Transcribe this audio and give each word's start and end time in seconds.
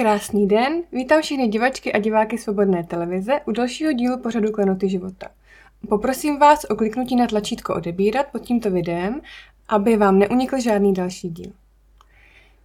Krásný 0.00 0.48
den, 0.48 0.82
vítám 0.92 1.22
všechny 1.22 1.48
divačky 1.48 1.92
a 1.92 1.98
diváky 1.98 2.38
Svobodné 2.38 2.84
televize 2.84 3.40
u 3.46 3.52
dalšího 3.52 3.92
dílu 3.92 4.18
pořadu 4.18 4.52
Klenoty 4.52 4.88
života. 4.88 5.28
Poprosím 5.88 6.38
vás 6.38 6.64
o 6.64 6.76
kliknutí 6.76 7.16
na 7.16 7.26
tlačítko 7.26 7.74
odebírat 7.74 8.26
pod 8.32 8.38
tímto 8.38 8.70
videem, 8.70 9.20
aby 9.68 9.96
vám 9.96 10.18
neunikl 10.18 10.60
žádný 10.60 10.94
další 10.94 11.28
díl. 11.28 11.52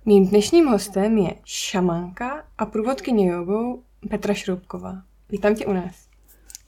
Mým 0.05 0.27
dnešním 0.27 0.65
hostem 0.65 1.17
je 1.17 1.35
šamanka 1.45 2.43
a 2.57 2.65
průvodkyně 2.65 3.27
jogou 3.31 3.83
Petra 4.09 4.33
Šroubková. 4.33 5.03
Vítám 5.29 5.55
tě 5.55 5.65
u 5.65 5.73
nás. 5.73 6.07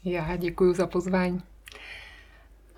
Já 0.04 0.36
děkuji 0.36 0.74
za 0.74 0.88
pozvání. 0.88 1.42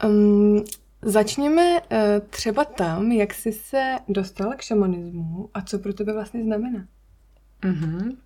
Um, 0.05 0.63
začněme 1.01 1.81
uh, 1.81 1.87
třeba 2.29 2.65
tam, 2.65 3.11
jak 3.11 3.33
jsi 3.33 3.51
se 3.51 3.97
dostala 4.07 4.55
k 4.55 4.61
šamanismu 4.61 5.49
a 5.53 5.61
co 5.61 5.79
pro 5.79 5.93
tebe 5.93 6.13
vlastně 6.13 6.43
znamená. 6.43 6.87
Mm-hmm. 7.61 8.17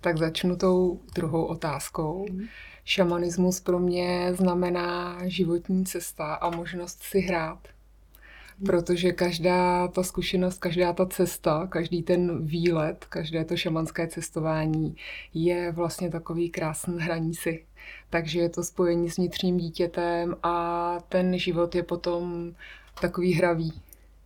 Tak 0.00 0.18
začnu 0.18 0.56
tou 0.56 1.00
druhou 1.14 1.44
otázkou. 1.44 2.26
Mm. 2.30 2.44
Šamanismus 2.84 3.60
pro 3.60 3.78
mě 3.78 4.28
znamená 4.34 5.18
životní 5.24 5.84
cesta 5.84 6.34
a 6.34 6.50
možnost 6.50 7.02
si 7.02 7.20
hrát. 7.20 7.58
Mm. 8.58 8.66
Protože 8.66 9.12
každá 9.12 9.88
ta 9.88 10.02
zkušenost, 10.02 10.58
každá 10.58 10.92
ta 10.92 11.06
cesta, 11.06 11.66
každý 11.66 12.02
ten 12.02 12.46
výlet, 12.46 13.04
každé 13.04 13.44
to 13.44 13.56
šamanské 13.56 14.08
cestování 14.08 14.96
je 15.34 15.72
vlastně 15.72 16.10
takový 16.10 16.50
krásný 16.50 17.00
hraní 17.00 17.34
si. 17.34 17.64
Takže 18.10 18.40
je 18.40 18.48
to 18.48 18.64
spojení 18.64 19.10
s 19.10 19.16
vnitřním 19.16 19.56
dítětem 19.56 20.36
a 20.42 20.98
ten 21.08 21.38
život 21.38 21.74
je 21.74 21.82
potom 21.82 22.54
takový 23.00 23.32
hravý 23.32 23.72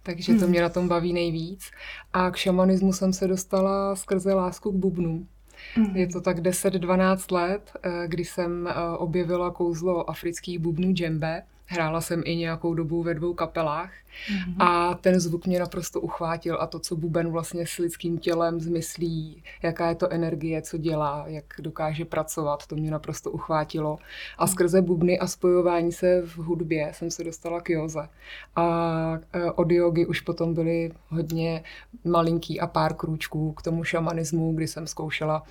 takže 0.08 0.34
to 0.34 0.40
hmm. 0.40 0.50
mě 0.50 0.62
na 0.62 0.68
tom 0.68 0.88
baví 0.88 1.12
nejvíc. 1.12 1.70
A 2.12 2.30
k 2.30 2.36
šamanismu 2.36 2.92
jsem 2.92 3.12
se 3.12 3.26
dostala 3.26 3.96
skrze 3.96 4.34
lásku 4.34 4.72
k 4.72 4.74
bubnu. 4.74 5.26
Mm. 5.76 5.96
Je 5.96 6.06
to 6.06 6.20
tak 6.20 6.40
10-12 6.40 7.32
let, 7.32 7.72
eh, 7.82 8.08
kdy 8.08 8.24
jsem 8.24 8.66
eh, 8.66 8.74
objevila 8.98 9.50
kouzlo 9.50 10.10
afrických 10.10 10.58
bubnů 10.58 10.92
džembe. 10.92 11.42
Hrála 11.70 12.00
jsem 12.00 12.22
i 12.24 12.36
nějakou 12.36 12.74
dobu 12.74 13.02
ve 13.02 13.14
dvou 13.14 13.34
kapelách 13.34 13.90
mm-hmm. 13.92 14.54
a 14.58 14.94
ten 14.94 15.20
zvuk 15.20 15.46
mě 15.46 15.58
naprosto 15.58 16.00
uchvátil 16.00 16.58
a 16.60 16.66
to, 16.66 16.78
co 16.78 16.96
buben 16.96 17.30
vlastně 17.30 17.66
s 17.66 17.76
lidským 17.76 18.18
tělem 18.18 18.60
zmyslí, 18.60 19.42
jaká 19.62 19.88
je 19.88 19.94
to 19.94 20.12
energie, 20.12 20.62
co 20.62 20.78
dělá, 20.78 21.24
jak 21.26 21.44
dokáže 21.58 22.04
pracovat, 22.04 22.66
to 22.66 22.76
mě 22.76 22.90
naprosto 22.90 23.30
uchvátilo. 23.30 23.98
A 24.38 24.44
mhm. 24.44 24.52
skrze 24.52 24.82
bubny 24.82 25.18
a 25.18 25.26
spojování 25.26 25.92
se 25.92 26.22
v 26.22 26.36
hudbě 26.36 26.90
jsem 26.94 27.10
se 27.10 27.24
dostala 27.24 27.60
k 27.60 27.70
józe. 27.70 28.08
A 28.56 29.18
e, 29.32 29.50
od 29.50 29.70
jogy 29.70 30.06
už 30.06 30.20
potom 30.20 30.54
byly 30.54 30.90
hodně 31.08 31.62
malinký 32.04 32.60
a 32.60 32.66
pár 32.66 32.94
krůčků 32.94 33.52
k 33.52 33.62
tomu 33.62 33.84
šamanismu, 33.84 34.52
kdy 34.54 34.66
jsem 34.66 34.86
zkoušela 34.86 35.42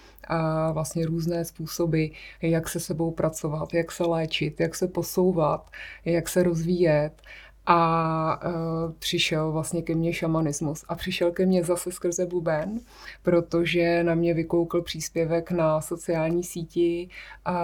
vlastně 0.72 1.06
různé 1.06 1.46
způsoby, 1.46 2.06
jak 2.42 2.70
se 2.70 2.80
sebou 2.80 3.12
pracovat, 3.12 3.74
jak 3.74 3.92
se 3.92 4.04
léčit, 4.04 4.60
jak 4.60 4.76
se 4.76 4.88
posouvat, 4.88 5.70
jak 6.12 6.30
se 6.30 6.44
rozvíjet 6.44 7.22
a 7.66 8.40
uh, 8.46 8.92
přišel 9.00 9.52
vlastně 9.52 9.82
ke 9.82 9.96
mně 9.96 10.14
šamanismus. 10.14 10.86
A 10.88 10.96
přišel 10.96 11.32
ke 11.32 11.46
mně 11.46 11.64
zase 11.64 11.92
skrze 11.92 12.26
buben, 12.26 12.80
protože 13.24 14.04
na 14.04 14.16
mě 14.16 14.34
vykoukl 14.34 14.82
příspěvek 14.82 15.52
na 15.52 15.82
sociální 15.82 16.44
síti, 16.44 17.10
uh, 17.50 17.56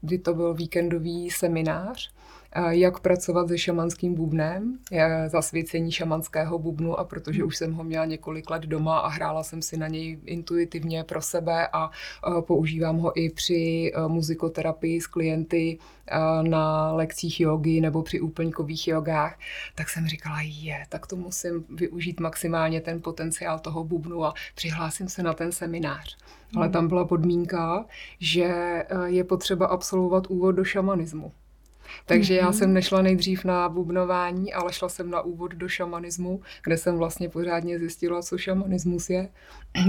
kdy 0.00 0.18
to 0.18 0.34
byl 0.34 0.54
víkendový 0.54 1.30
seminář 1.30 2.12
jak 2.68 3.00
pracovat 3.00 3.48
se 3.48 3.58
šamanským 3.58 4.14
bubnem, 4.14 4.78
zasvěcení 5.26 5.92
šamanského 5.92 6.58
bubnu 6.58 6.98
a 6.98 7.04
protože 7.04 7.38
hmm. 7.38 7.48
už 7.48 7.56
jsem 7.56 7.72
ho 7.72 7.84
měla 7.84 8.04
několik 8.04 8.50
let 8.50 8.62
doma 8.62 8.98
a 8.98 9.08
hrála 9.08 9.42
jsem 9.42 9.62
si 9.62 9.76
na 9.76 9.88
něj 9.88 10.18
intuitivně 10.24 11.04
pro 11.04 11.22
sebe 11.22 11.68
a 11.72 11.90
používám 12.40 12.96
ho 12.96 13.20
i 13.20 13.30
při 13.30 13.92
muzikoterapii 14.08 15.00
s 15.00 15.06
klienty 15.06 15.78
na 16.42 16.92
lekcích 16.92 17.40
jogy 17.40 17.80
nebo 17.80 18.02
při 18.02 18.20
úplňkových 18.20 18.88
jogách, 18.88 19.38
tak 19.74 19.88
jsem 19.88 20.06
říkala, 20.06 20.38
je, 20.42 20.84
tak 20.88 21.06
to 21.06 21.16
musím 21.16 21.64
využít 21.68 22.20
maximálně 22.20 22.80
ten 22.80 23.02
potenciál 23.02 23.58
toho 23.58 23.84
bubnu 23.84 24.24
a 24.24 24.34
přihlásím 24.54 25.08
se 25.08 25.22
na 25.22 25.32
ten 25.32 25.52
seminář. 25.52 26.16
Ale 26.56 26.66
hmm. 26.66 26.72
tam 26.72 26.88
byla 26.88 27.04
podmínka, 27.04 27.84
že 28.20 28.84
je 29.04 29.24
potřeba 29.24 29.66
absolvovat 29.66 30.26
úvod 30.26 30.52
do 30.52 30.64
šamanismu. 30.64 31.32
Takže 32.06 32.34
mm-hmm. 32.34 32.38
já 32.38 32.44
mhm. 32.44 32.52
jsem 32.52 32.72
nešla 32.72 33.02
nejdřív 33.02 33.44
na 33.44 33.68
bubnování, 33.68 34.52
ale 34.52 34.72
šla 34.72 34.88
jsem 34.88 35.10
na 35.10 35.20
úvod 35.20 35.52
do 35.52 35.68
šamanismu, 35.68 36.40
kde 36.64 36.78
jsem 36.78 36.98
vlastně 36.98 37.28
pořádně 37.28 37.78
zjistila, 37.78 38.22
co 38.22 38.38
šamanismus 38.38 39.10
je, 39.10 39.28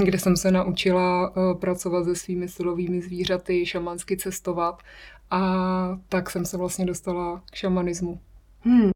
kde 0.03 0.19
jsem 0.19 0.38
se 0.38 0.52
naučila 0.52 1.30
uh, 1.30 1.59
pracovat 1.59 2.03
se 2.03 2.16
svými 2.16 2.47
silovými 2.47 3.02
zvířaty, 3.02 3.66
šamansky 3.66 4.18
cestovat 4.18 4.84
a 5.31 6.00
tak 6.09 6.30
jsem 6.30 6.46
se 6.46 6.58
vlastně 6.58 6.86
dostala 6.86 7.41
k 7.52 7.56
šamanismu. 7.56 8.20
Hmm. 8.62 8.91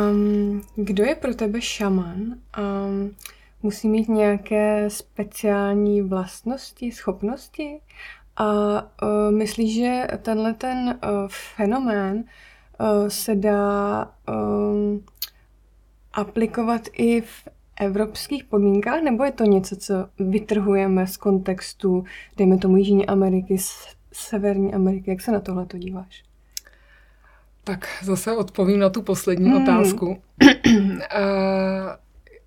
Um, 0.00 0.62
kdo 0.76 1.04
je 1.04 1.14
pro 1.14 1.34
tebe 1.34 1.60
šaman? 1.60 2.18
Um, 2.58 3.16
musí 3.62 3.88
mít 3.88 4.08
nějaké 4.08 4.90
speciální 4.90 6.02
vlastnosti, 6.02 6.92
schopnosti? 6.92 7.80
A 8.36 8.82
uh, 9.02 9.30
myslíš, 9.30 9.74
že 9.74 10.06
tenhle 10.22 10.54
ten 10.54 10.78
uh, 10.78 11.10
fenomén 11.56 12.16
uh, 12.16 13.08
se 13.08 13.34
dá 13.34 14.04
uh, 14.28 14.98
aplikovat 16.12 16.80
i 16.92 17.20
v 17.20 17.48
evropských 17.80 18.44
podmínkách, 18.44 19.02
nebo 19.02 19.24
je 19.24 19.32
to 19.32 19.44
něco, 19.44 19.76
co 19.76 19.94
vytrhujeme 20.18 21.06
z 21.06 21.16
kontextu, 21.16 22.04
dejme 22.36 22.58
tomu 22.58 22.76
Jižní 22.76 23.06
Ameriky, 23.06 23.56
Severní 24.12 24.74
Ameriky? 24.74 25.10
Jak 25.10 25.20
se 25.20 25.32
na 25.32 25.40
tohle 25.40 25.66
to 25.66 25.78
díváš? 25.78 26.24
Tak 27.64 27.88
zase 28.02 28.36
odpovím 28.36 28.80
na 28.80 28.90
tu 28.90 29.02
poslední 29.02 29.50
hmm. 29.50 29.62
otázku. 29.62 30.06
uh, 30.08 30.16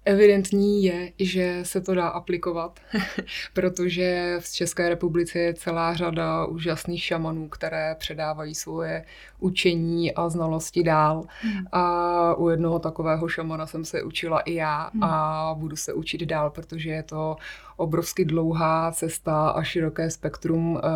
Evidentní 0.07 0.83
je, 0.83 1.11
že 1.19 1.59
se 1.63 1.81
to 1.81 1.95
dá 1.95 2.07
aplikovat, 2.07 2.79
protože 3.53 4.37
v 4.39 4.53
České 4.53 4.89
republice 4.89 5.39
je 5.39 5.53
celá 5.53 5.93
řada 5.93 6.45
úžasných 6.45 7.03
šamanů, 7.03 7.49
které 7.49 7.95
předávají 7.99 8.55
svoje 8.55 9.05
učení 9.39 10.13
a 10.13 10.29
znalosti 10.29 10.83
dál. 10.83 11.23
Hmm. 11.41 11.65
A 11.71 12.35
u 12.35 12.49
jednoho 12.49 12.79
takového 12.79 13.27
šamana 13.27 13.67
jsem 13.67 13.85
se 13.85 14.03
učila 14.03 14.39
i 14.39 14.53
já 14.53 14.89
hmm. 14.93 15.03
a 15.03 15.53
budu 15.57 15.75
se 15.75 15.93
učit 15.93 16.21
dál, 16.21 16.49
protože 16.49 16.89
je 16.89 17.03
to 17.03 17.35
obrovsky 17.77 18.25
dlouhá 18.25 18.91
cesta 18.91 19.49
a 19.49 19.63
široké 19.63 20.09
spektrum 20.09 20.79
eh, 20.83 20.89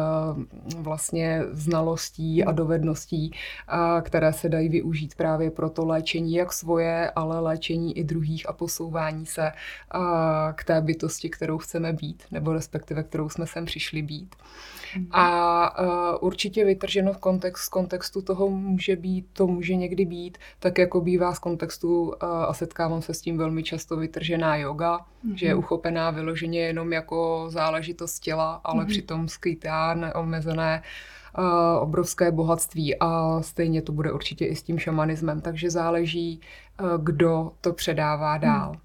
vlastně 0.78 1.42
znalostí 1.52 2.44
a 2.44 2.52
dovedností, 2.52 3.32
které 4.02 4.34
se 4.34 4.50
dají 4.50 4.70
využít 4.70 5.16
právě 5.16 5.52
pro 5.52 5.70
to 5.70 5.86
léčení 5.86 6.34
jak 6.34 6.54
svoje, 6.54 7.12
ale 7.16 7.40
léčení 7.40 7.98
i 7.98 8.04
druhých 8.04 8.50
a 8.50 8.54
posouvání 8.54 9.26
se 9.26 9.52
k 10.56 10.64
té 10.64 10.82
bytosti, 10.82 11.30
kterou 11.30 11.58
chceme 11.58 11.94
být, 11.94 12.24
nebo 12.32 12.54
respektive 12.54 13.04
kterou 13.04 13.30
jsme 13.30 13.48
sem 13.48 13.66
přišli 13.66 14.02
být. 14.02 14.36
Mhm. 14.96 15.08
A 15.12 16.22
určitě 16.22 16.66
vytrženo 16.66 17.14
v 17.14 17.18
kontext, 17.18 17.64
z 17.64 17.70
kontextu 17.70 18.22
toho 18.22 18.50
může 18.50 18.96
být, 18.96 19.26
to 19.34 19.48
může 19.48 19.76
někdy 19.76 20.06
být, 20.06 20.38
tak 20.60 20.78
jako 20.78 21.02
bývá 21.02 21.34
z 21.34 21.40
kontextu, 21.40 22.14
a 22.22 22.54
setkávám 22.54 23.02
se 23.02 23.14
s 23.14 23.22
tím 23.22 23.38
velmi 23.38 23.64
často, 23.64 23.98
vytržená 23.98 24.56
yoga, 24.56 24.98
mm-hmm. 24.98 25.34
že 25.36 25.46
je 25.46 25.56
uchopená 25.56 26.12
vyloženě 26.12 26.71
jenom 26.72 26.94
jako 26.94 27.46
záležitost 27.50 28.20
těla, 28.20 28.62
ale 28.64 28.84
mm-hmm. 28.84 28.88
přitom 28.88 29.28
skrytá 29.28 29.94
neomezené 29.94 30.84
uh, 31.38 31.46
obrovské 31.82 32.32
bohatství 32.32 33.00
a 33.00 33.42
stejně 33.42 33.82
to 33.82 33.92
bude 33.92 34.12
určitě 34.12 34.46
i 34.46 34.56
s 34.56 34.64
tím 34.64 34.80
šamanismem, 34.80 35.42
takže 35.42 35.70
záleží, 35.70 36.42
uh, 36.80 37.04
kdo 37.04 37.52
to 37.62 37.74
předává 37.74 38.38
dál. 38.38 38.72
Mm. 38.72 38.80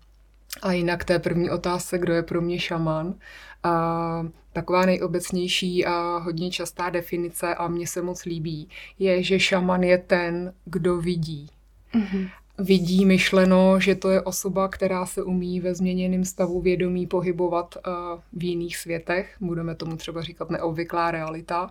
A 0.63 0.73
jinak 0.73 1.05
té 1.05 1.19
první 1.19 1.51
otázce, 1.51 1.99
kdo 1.99 2.13
je 2.13 2.23
pro 2.23 2.41
mě 2.41 2.59
šaman, 2.59 3.15
a 3.63 4.27
taková 4.53 4.87
nejobecnější 4.87 5.87
a 5.87 6.19
hodně 6.19 6.51
častá 6.51 6.91
definice 6.91 7.55
a 7.55 7.69
mně 7.69 7.87
se 7.87 8.03
moc 8.03 8.25
líbí, 8.25 8.69
je, 8.99 9.23
že 9.23 9.41
šaman 9.41 9.83
je 9.83 9.99
ten, 9.99 10.53
kdo 10.65 10.97
vidí. 10.97 11.51
Mm-hmm. 11.95 12.31
Vidí 12.59 13.05
myšleno, 13.05 13.81
že 13.81 13.95
to 13.95 14.11
je 14.11 14.23
osoba, 14.23 14.69
která 14.69 15.07
se 15.07 15.23
umí 15.23 15.61
ve 15.61 15.75
změněném 15.75 16.25
stavu 16.25 16.61
vědomí 16.61 17.07
pohybovat 17.07 17.77
uh, 17.77 17.93
v 18.33 18.45
jiných 18.45 18.77
světech. 18.77 19.37
Budeme 19.41 19.75
tomu 19.75 19.97
třeba 19.97 20.23
říkat 20.23 20.51
neobvyklá 20.51 21.11
realita. 21.11 21.71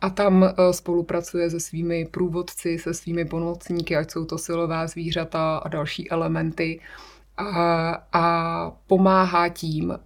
a 0.00 0.10
tam 0.10 0.42
uh, 0.42 0.48
spolupracuje 0.70 1.50
se 1.50 1.60
svými 1.60 2.06
průvodci, 2.10 2.78
se 2.78 2.94
svými 2.94 3.24
pomocníky, 3.24 3.96
ať 3.96 4.10
jsou 4.10 4.24
to 4.24 4.38
silová 4.38 4.86
zvířata 4.86 5.56
a 5.56 5.68
další 5.68 6.10
elementy 6.10 6.80
a, 7.36 7.92
a 8.12 8.70
pomáhá 8.86 9.48
tím 9.48 9.90
uh, 9.90 9.96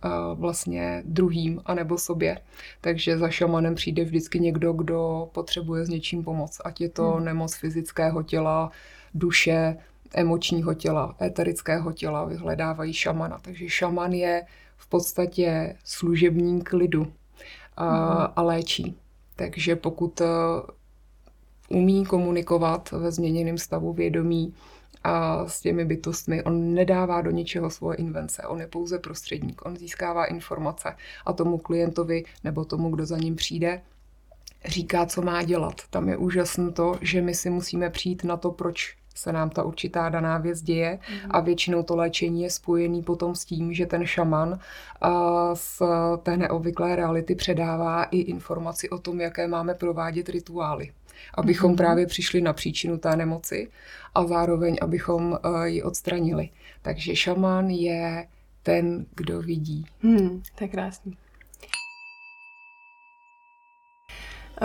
vlastně 0.40 1.02
druhým 1.06 1.60
anebo 1.66 1.98
sobě. 1.98 2.38
Takže 2.80 3.18
za 3.18 3.28
šamanem 3.28 3.74
přijde 3.74 4.04
vždycky 4.04 4.40
někdo, 4.40 4.72
kdo 4.72 5.28
potřebuje 5.32 5.86
s 5.86 5.88
něčím 5.88 6.24
pomoc. 6.24 6.60
Ať 6.64 6.80
je 6.80 6.88
to 6.88 7.10
hmm. 7.10 7.24
nemoc 7.24 7.54
fyzického 7.54 8.22
těla, 8.22 8.70
duše, 9.14 9.76
emočního 10.14 10.74
těla, 10.74 11.16
eterického 11.22 11.92
těla, 11.92 12.24
vyhledávají 12.24 12.92
šamana. 12.92 13.38
Takže 13.42 13.68
šaman 13.68 14.12
je 14.12 14.42
v 14.76 14.88
podstatě 14.88 15.76
služebník 15.84 16.72
lidu 16.72 17.12
a, 17.76 18.14
hmm. 18.14 18.32
a 18.36 18.42
léčí. 18.42 18.96
Takže 19.36 19.76
pokud 19.76 20.20
uh, 20.20 20.26
umí 21.68 22.06
komunikovat 22.06 22.90
ve 22.90 23.12
změněném 23.12 23.58
stavu 23.58 23.92
vědomí, 23.92 24.54
a 25.04 25.46
s 25.48 25.60
těmi 25.60 25.84
bytostmi. 25.84 26.42
On 26.42 26.74
nedává 26.74 27.20
do 27.20 27.30
ničeho 27.30 27.70
svoje 27.70 27.96
invence, 27.96 28.42
on 28.42 28.60
je 28.60 28.66
pouze 28.66 28.98
prostředník, 28.98 29.66
on 29.66 29.76
získává 29.76 30.24
informace 30.24 30.96
a 31.26 31.32
tomu 31.32 31.58
klientovi 31.58 32.24
nebo 32.44 32.64
tomu, 32.64 32.90
kdo 32.90 33.06
za 33.06 33.18
ním 33.18 33.36
přijde, 33.36 33.82
říká, 34.64 35.06
co 35.06 35.22
má 35.22 35.42
dělat. 35.42 35.74
Tam 35.90 36.08
je 36.08 36.16
úžasné 36.16 36.70
to, 36.70 36.94
že 37.00 37.22
my 37.22 37.34
si 37.34 37.50
musíme 37.50 37.90
přijít 37.90 38.24
na 38.24 38.36
to, 38.36 38.50
proč 38.50 38.96
se 39.14 39.32
nám 39.32 39.50
ta 39.50 39.62
určitá 39.62 40.08
daná 40.08 40.38
věc 40.38 40.62
děje 40.62 40.98
mm. 41.10 41.30
a 41.30 41.40
většinou 41.40 41.82
to 41.82 41.96
léčení 41.96 42.42
je 42.42 42.50
spojený 42.50 43.02
potom 43.02 43.34
s 43.34 43.44
tím, 43.44 43.72
že 43.72 43.86
ten 43.86 44.06
šaman 44.06 44.58
z 45.54 45.82
té 46.22 46.36
neobvyklé 46.36 46.96
reality 46.96 47.34
předává 47.34 48.04
i 48.04 48.18
informaci 48.18 48.90
o 48.90 48.98
tom, 48.98 49.20
jaké 49.20 49.48
máme 49.48 49.74
provádět 49.74 50.28
rituály 50.28 50.90
abychom 51.34 51.72
mm-hmm. 51.72 51.76
právě 51.76 52.06
přišli 52.06 52.40
na 52.40 52.52
příčinu 52.52 52.98
té 52.98 53.16
nemoci 53.16 53.68
a 54.14 54.26
zároveň, 54.26 54.76
abychom 54.82 55.32
uh, 55.32 55.62
ji 55.62 55.82
odstranili. 55.82 56.48
Takže 56.82 57.16
šaman 57.16 57.70
je 57.70 58.26
ten, 58.62 59.06
kdo 59.16 59.42
vidí. 59.42 59.86
Hmm, 60.02 60.42
to 60.54 60.64
je 60.64 60.68
krásný. 60.68 61.16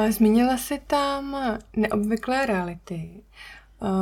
Zmínila 0.10 0.58
jsi 0.58 0.82
tam 0.88 1.38
neobvyklé 1.76 2.46
reality. 2.46 3.10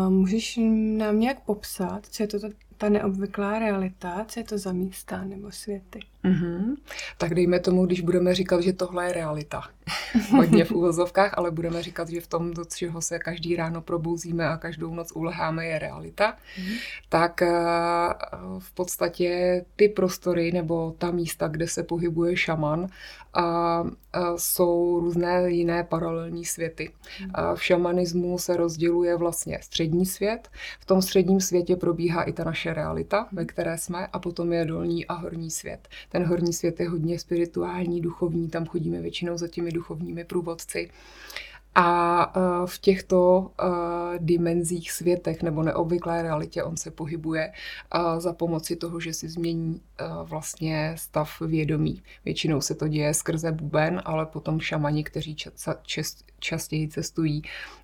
Můžeš 0.10 0.60
nám 0.98 1.20
nějak 1.20 1.46
popsat, 1.46 2.06
co 2.06 2.24
je 2.24 2.28
to 2.28 2.40
ta 2.84 2.90
neobvyklá 2.90 3.60
realita, 3.60 4.26
co 4.28 4.40
je 4.40 4.44
to 4.44 4.58
za 4.58 4.72
místa 4.72 5.24
nebo 5.24 5.52
světy? 5.52 6.00
Mm-hmm. 6.24 6.76
Tak 7.18 7.36
dejme 7.36 7.60
tomu, 7.60 7.86
když 7.86 8.02
budeme 8.02 8.36
říkat, 8.36 8.62
že 8.62 8.74
tohle 8.74 9.06
je 9.06 9.14
realita. 9.14 9.64
Hodně 10.32 10.66
v 10.66 10.72
úvozovkách, 10.72 11.34
ale 11.38 11.52
budeme 11.52 11.84
říkat, 11.84 12.10
že 12.10 12.22
v 12.22 12.28
tom, 12.28 12.54
do 12.54 12.66
čeho 12.66 13.02
se 13.02 13.20
každý 13.20 13.56
ráno 13.56 13.82
probouzíme 13.82 14.48
a 14.48 14.58
každou 14.58 14.96
noc 14.96 15.12
uleháme, 15.16 15.66
je 15.66 15.80
realita. 15.80 16.32
Mm-hmm. 16.34 16.78
Tak 17.10 17.42
eh, 17.42 17.48
v 18.60 18.72
podstatě 18.74 19.62
ty 19.76 19.90
prostory 19.90 20.52
nebo 20.52 20.96
ta 20.98 21.12
místa, 21.12 21.48
kde 21.48 21.68
se 21.68 21.84
pohybuje 21.84 22.38
šaman, 22.38 22.88
a, 23.34 23.84
jsou 24.36 25.00
různé 25.00 25.52
jiné 25.52 25.84
paralelní 25.84 26.46
světy. 26.46 26.92
A 27.34 27.56
v 27.56 27.64
šamanismu 27.64 28.38
se 28.38 28.58
rozděluje 28.58 29.16
vlastně 29.16 29.60
střední 29.62 30.06
svět. 30.06 30.50
V 30.80 30.86
tom 30.86 31.02
středním 31.02 31.42
světě 31.42 31.76
probíhá 31.76 32.24
i 32.24 32.34
ta 32.34 32.44
naše 32.44 32.73
realita, 32.74 33.28
ve 33.32 33.46
které 33.46 33.78
jsme, 33.78 34.08
a 34.08 34.20
potom 34.20 34.54
je 34.54 34.66
dolní 34.66 35.06
a 35.06 35.14
horní 35.14 35.52
svět. 35.52 35.88
Ten 36.10 36.24
horní 36.24 36.54
svět 36.54 36.80
je 36.80 36.90
hodně 36.90 37.20
spirituální, 37.20 38.02
duchovní, 38.02 38.50
tam 38.50 38.66
chodíme 38.66 39.02
většinou 39.02 39.38
za 39.38 39.48
těmi 39.48 39.72
duchovními 39.72 40.24
průvodci. 40.24 40.90
A 41.76 42.34
e, 42.36 42.68
v 42.68 42.80
těchto 42.80 43.52
e, 43.60 43.66
dimenzích 44.20 44.92
světech 44.92 45.44
nebo 45.44 45.64
neobvyklé 45.64 46.22
realitě 46.22 46.64
on 46.64 46.78
se 46.78 46.92
pohybuje 46.92 47.44
e, 47.44 48.22
za 48.22 48.34
pomoci 48.34 48.76
toho, 48.76 49.00
že 49.00 49.14
si 49.14 49.30
změní 49.30 49.82
vlastně 50.24 50.94
stav 50.98 51.42
vědomí. 51.42 52.04
Většinou 52.26 52.62
se 52.62 52.76
to 52.76 52.88
děje 52.88 53.14
skrze 53.14 53.52
buben, 53.52 54.02
ale 54.06 54.26
potom 54.26 54.60
šamani, 54.60 55.04
kteří 55.04 55.36
častěji 56.40 56.88
cestují, 56.88 57.42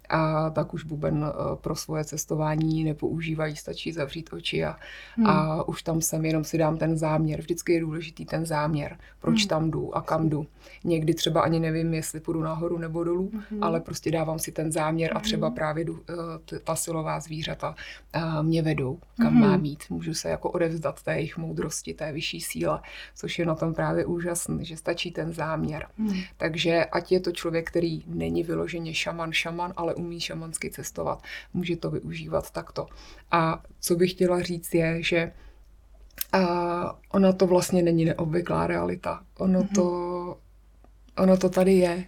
a 0.10 0.50
tak 0.50 0.74
už 0.74 0.84
buben 0.84 1.26
eh, 1.30 1.56
pro 1.56 1.76
svoje 1.76 2.06
cestování 2.06 2.84
nepoužívají, 2.84 3.56
stačí 3.56 3.92
zavřít 3.92 4.30
oči 4.34 4.66
a, 4.66 4.76
hmm. 5.16 5.28
a 5.28 5.64
už 5.68 5.84
tam 5.84 6.02
jsem, 6.02 6.26
jenom 6.26 6.44
si 6.44 6.58
dám 6.58 6.78
ten 6.78 6.98
záměr. 6.98 7.40
Vždycky 7.40 7.74
je 7.74 7.82
důležitý 7.82 8.26
ten 8.26 8.46
záměr, 8.46 8.98
proč 9.20 9.40
hmm. 9.40 9.48
tam 9.48 9.72
jdu 9.72 9.98
a 9.98 10.02
kam 10.02 10.30
jdu. 10.30 10.48
Někdy 10.84 11.14
třeba 11.14 11.42
ani 11.42 11.60
nevím, 11.60 11.94
jestli 11.94 12.20
půjdu 12.20 12.42
nahoru 12.42 12.78
nebo 12.78 13.04
dolů, 13.04 13.32
hmm. 13.52 13.64
ale 13.64 13.80
prostě 13.80 14.12
dávám 14.12 14.40
si 14.40 14.52
ten 14.52 14.72
záměr 14.72 15.12
a 15.16 15.20
třeba 15.20 15.48
hmm. 15.48 15.56
právě 15.56 15.86
jdu, 15.86 16.00
eh, 16.54 16.60
ta 16.60 16.76
silová 16.76 17.20
zvířata 17.20 17.76
eh, 18.14 18.22
mě 18.42 18.62
vedou, 18.62 19.00
kam 19.18 19.34
hmm. 19.34 19.42
mám 19.42 19.66
jít. 19.66 19.84
Můžu 19.90 20.14
se 20.14 20.30
jako 20.30 20.52
odevzdat 20.52 21.04
té 21.04 21.14
jejich 21.16 21.38
moudrosti, 21.38 21.94
té 21.94 22.12
vyšší 22.12 22.42
síle, 22.42 22.82
což 23.16 23.40
je 23.40 23.46
na 23.46 23.56
tom 23.56 23.74
právě 23.74 24.06
úžasné, 24.06 24.66
že 24.66 24.78
stačí 24.78 25.12
ten 25.12 25.34
záměr. 25.34 25.88
Hmm. 25.98 26.22
Takže 26.38 26.86
ať 26.86 27.12
je 27.12 27.20
to 27.20 27.32
člověk, 27.32 27.68
který 27.68 28.04
není 28.08 28.44
vyloženě 28.44 28.94
šaman, 28.94 29.32
šaman, 29.32 29.74
ale 29.78 29.96
umí 30.00 30.20
šamansky 30.20 30.72
cestovat, 30.72 31.24
může 31.54 31.76
to 31.76 31.92
využívat 31.92 32.52
takto. 32.52 32.88
A 33.32 33.64
co 33.80 33.96
bych 33.96 34.12
chtěla 34.12 34.42
říct 34.42 34.74
je, 34.74 35.04
že 35.04 35.32
a 36.34 37.00
ona 37.12 37.34
to 37.34 37.48
vlastně 37.48 37.82
není 37.82 38.06
neobvyklá 38.06 38.68
realita. 38.68 39.24
Ono 39.38 39.62
mm-hmm. 39.62 39.76
to 39.76 40.38
ono 41.20 41.38
to 41.38 41.50
tady 41.50 41.74
je, 41.74 42.04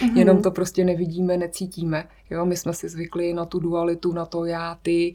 mm-hmm. 0.00 0.16
jenom 0.16 0.42
to 0.42 0.50
prostě 0.50 0.84
nevidíme, 0.84 1.36
necítíme. 1.36 2.08
Jo, 2.30 2.44
my 2.44 2.56
jsme 2.56 2.74
si 2.74 2.88
zvykli 2.88 3.34
na 3.34 3.44
tu 3.44 3.60
dualitu, 3.60 4.12
na 4.12 4.26
to 4.26 4.44
já, 4.44 4.78
ty, 4.82 5.14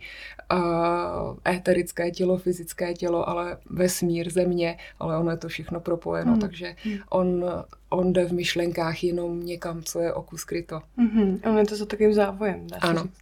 uh, 0.54 1.38
éterické 1.48 2.12
tělo, 2.12 2.38
fyzické 2.38 2.94
tělo, 2.94 3.30
ale 3.30 3.58
vesmír, 3.70 4.32
země, 4.32 4.78
ale 5.00 5.18
ono 5.18 5.32
je 5.32 5.38
to 5.38 5.48
všechno 5.48 5.80
propojeno, 5.80 6.36
mm-hmm. 6.36 6.42
takže 6.42 6.76
on, 7.10 7.46
on 7.90 8.14
jde 8.14 8.26
v 8.26 8.34
myšlenkách 8.34 9.04
jenom 9.04 9.46
někam, 9.46 9.84
co 9.84 10.00
je 10.00 10.14
oku 10.14 10.38
skryto. 10.38 10.82
Mm-hmm. 10.98 11.50
On 11.50 11.58
je 11.58 11.66
to 11.66 11.76
za 11.76 11.86
takovým 11.86 12.14
závojem, 12.14 12.68
dá 12.68 12.78
Ano. 12.78 13.04
Říct. 13.04 13.21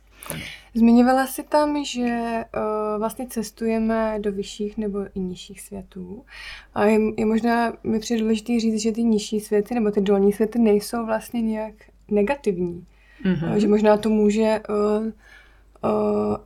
Zmiňovala 0.74 1.28
si 1.28 1.44
tam, 1.44 1.86
že 1.86 2.06
uh, 2.06 3.00
vlastně 3.00 3.28
cestujeme 3.28 4.20
do 4.20 4.32
vyšších 4.32 4.78
nebo 4.78 5.00
i 5.16 5.20
nižších 5.20 5.62
světů. 5.62 6.26
A 6.76 6.86
je, 6.86 7.00
je 7.18 7.26
možná 7.26 7.74
mi 7.84 8.00
přijde 8.00 8.22
důležité 8.22 8.60
říct, 8.60 8.82
že 8.82 8.92
ty 8.92 9.04
nižší 9.04 9.40
světy 9.40 9.76
nebo 9.76 9.92
ty 9.92 10.02
dolní 10.02 10.34
světy 10.34 10.60
nejsou 10.60 11.06
vlastně 11.06 11.42
nějak 11.42 11.74
negativní. 12.12 12.86
Mm-hmm. 13.26 13.52
Uh, 13.52 13.56
že 13.56 13.68
možná 13.68 13.98
to 13.98 14.10
může 14.10 14.62
uh, 14.70 15.06
uh, 15.06 16.38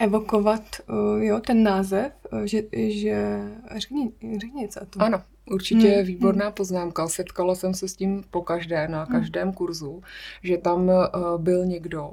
evokovat 0.00 0.62
uh, 0.88 1.22
jo, 1.22 1.40
ten 1.40 1.62
název, 1.62 2.12
uh, 2.32 2.42
že, 2.42 2.62
že 2.72 3.40
řekni, 3.76 4.12
řekni 4.40 4.60
něco 4.60 4.80
o 4.80 4.86
tom. 4.86 5.02
Ano, 5.02 5.22
Určitě 5.50 5.88
hmm. 5.88 6.06
výborná 6.06 6.50
poznámka. 6.50 7.08
Setkala 7.08 7.54
jsem 7.54 7.74
se 7.74 7.88
s 7.88 7.96
tím 7.96 8.24
po 8.30 8.42
každé, 8.42 8.88
na 8.88 9.04
hmm. 9.04 9.12
každém 9.12 9.48
hmm. 9.48 9.52
kurzu, 9.52 10.02
že 10.42 10.58
tam 10.58 10.88
uh, 10.88 10.94
byl 11.36 11.66
někdo. 11.66 12.10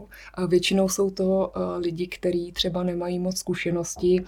Většinou 0.47 0.89
jsou 0.89 1.09
to 1.09 1.23
uh, 1.55 1.61
lidi, 1.77 2.07
kteří 2.07 2.51
třeba 2.51 2.83
nemají 2.83 3.19
moc 3.19 3.37
zkušenosti 3.37 4.25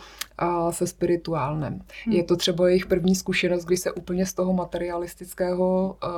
se 0.70 0.88
spirituálnem. 0.88 1.82
Hmm. 2.06 2.16
Je 2.16 2.24
to 2.24 2.36
třeba 2.36 2.70
jejich 2.70 2.86
první 2.86 3.16
zkušenost, 3.16 3.66
kdy 3.66 3.78
se 3.78 3.92
úplně 3.92 4.26
z 4.26 4.34
toho 4.34 4.54
materialistického 4.54 5.98
uh, 6.04 6.10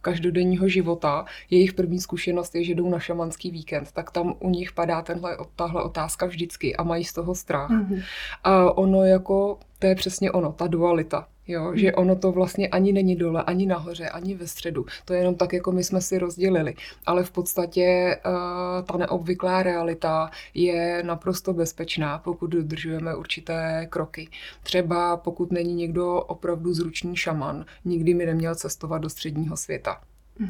každodenního 0.00 0.68
života, 0.68 1.24
jejich 1.50 1.72
první 1.72 2.00
zkušenost 2.00 2.54
je, 2.54 2.64
že 2.64 2.74
jdou 2.74 2.88
na 2.88 2.98
šamanský 2.98 3.50
víkend, 3.50 3.92
tak 3.92 4.10
tam 4.10 4.34
u 4.40 4.50
nich 4.50 4.72
padá 4.72 5.02
tenhle, 5.02 5.36
tahle 5.56 5.82
otázka 5.82 6.26
vždycky 6.26 6.76
a 6.76 6.82
mají 6.82 7.04
z 7.04 7.12
toho 7.12 7.34
strach. 7.34 7.70
Hmm. 7.70 8.00
A 8.44 8.78
ono 8.78 9.04
jako, 9.04 9.58
to 9.82 9.86
je 9.86 9.94
přesně 9.94 10.32
ono, 10.32 10.52
ta 10.52 10.66
dualita 10.66 11.28
Jo, 11.48 11.64
hmm. 11.64 11.76
že 11.78 11.92
ono 11.92 12.16
to 12.16 12.32
vlastně 12.32 12.68
ani 12.68 12.92
není 12.92 13.16
dole, 13.16 13.42
ani 13.42 13.66
nahoře, 13.66 14.08
ani 14.08 14.34
ve 14.34 14.46
středu. 14.46 14.86
To 15.04 15.12
je 15.12 15.20
jenom 15.20 15.34
tak, 15.34 15.52
jako 15.52 15.72
my 15.72 15.84
jsme 15.84 16.00
si 16.00 16.18
rozdělili. 16.18 16.74
Ale 17.06 17.24
v 17.24 17.30
podstatě 17.30 18.16
uh, 18.26 18.86
ta 18.86 18.96
neobvyklá 18.96 19.62
realita 19.62 20.30
je 20.54 21.02
naprosto 21.02 21.52
bezpečná, 21.52 22.18
pokud 22.18 22.46
dodržujeme 22.46 23.14
určité 23.14 23.86
kroky. 23.90 24.28
Třeba 24.62 25.16
pokud 25.16 25.52
není 25.52 25.74
někdo 25.74 26.14
opravdu 26.14 26.74
zručný 26.74 27.16
šaman, 27.16 27.64
nikdy 27.84 28.14
mi 28.14 28.26
neměl 28.26 28.54
cestovat 28.54 29.02
do 29.02 29.10
středního 29.10 29.56
světa. 29.56 30.00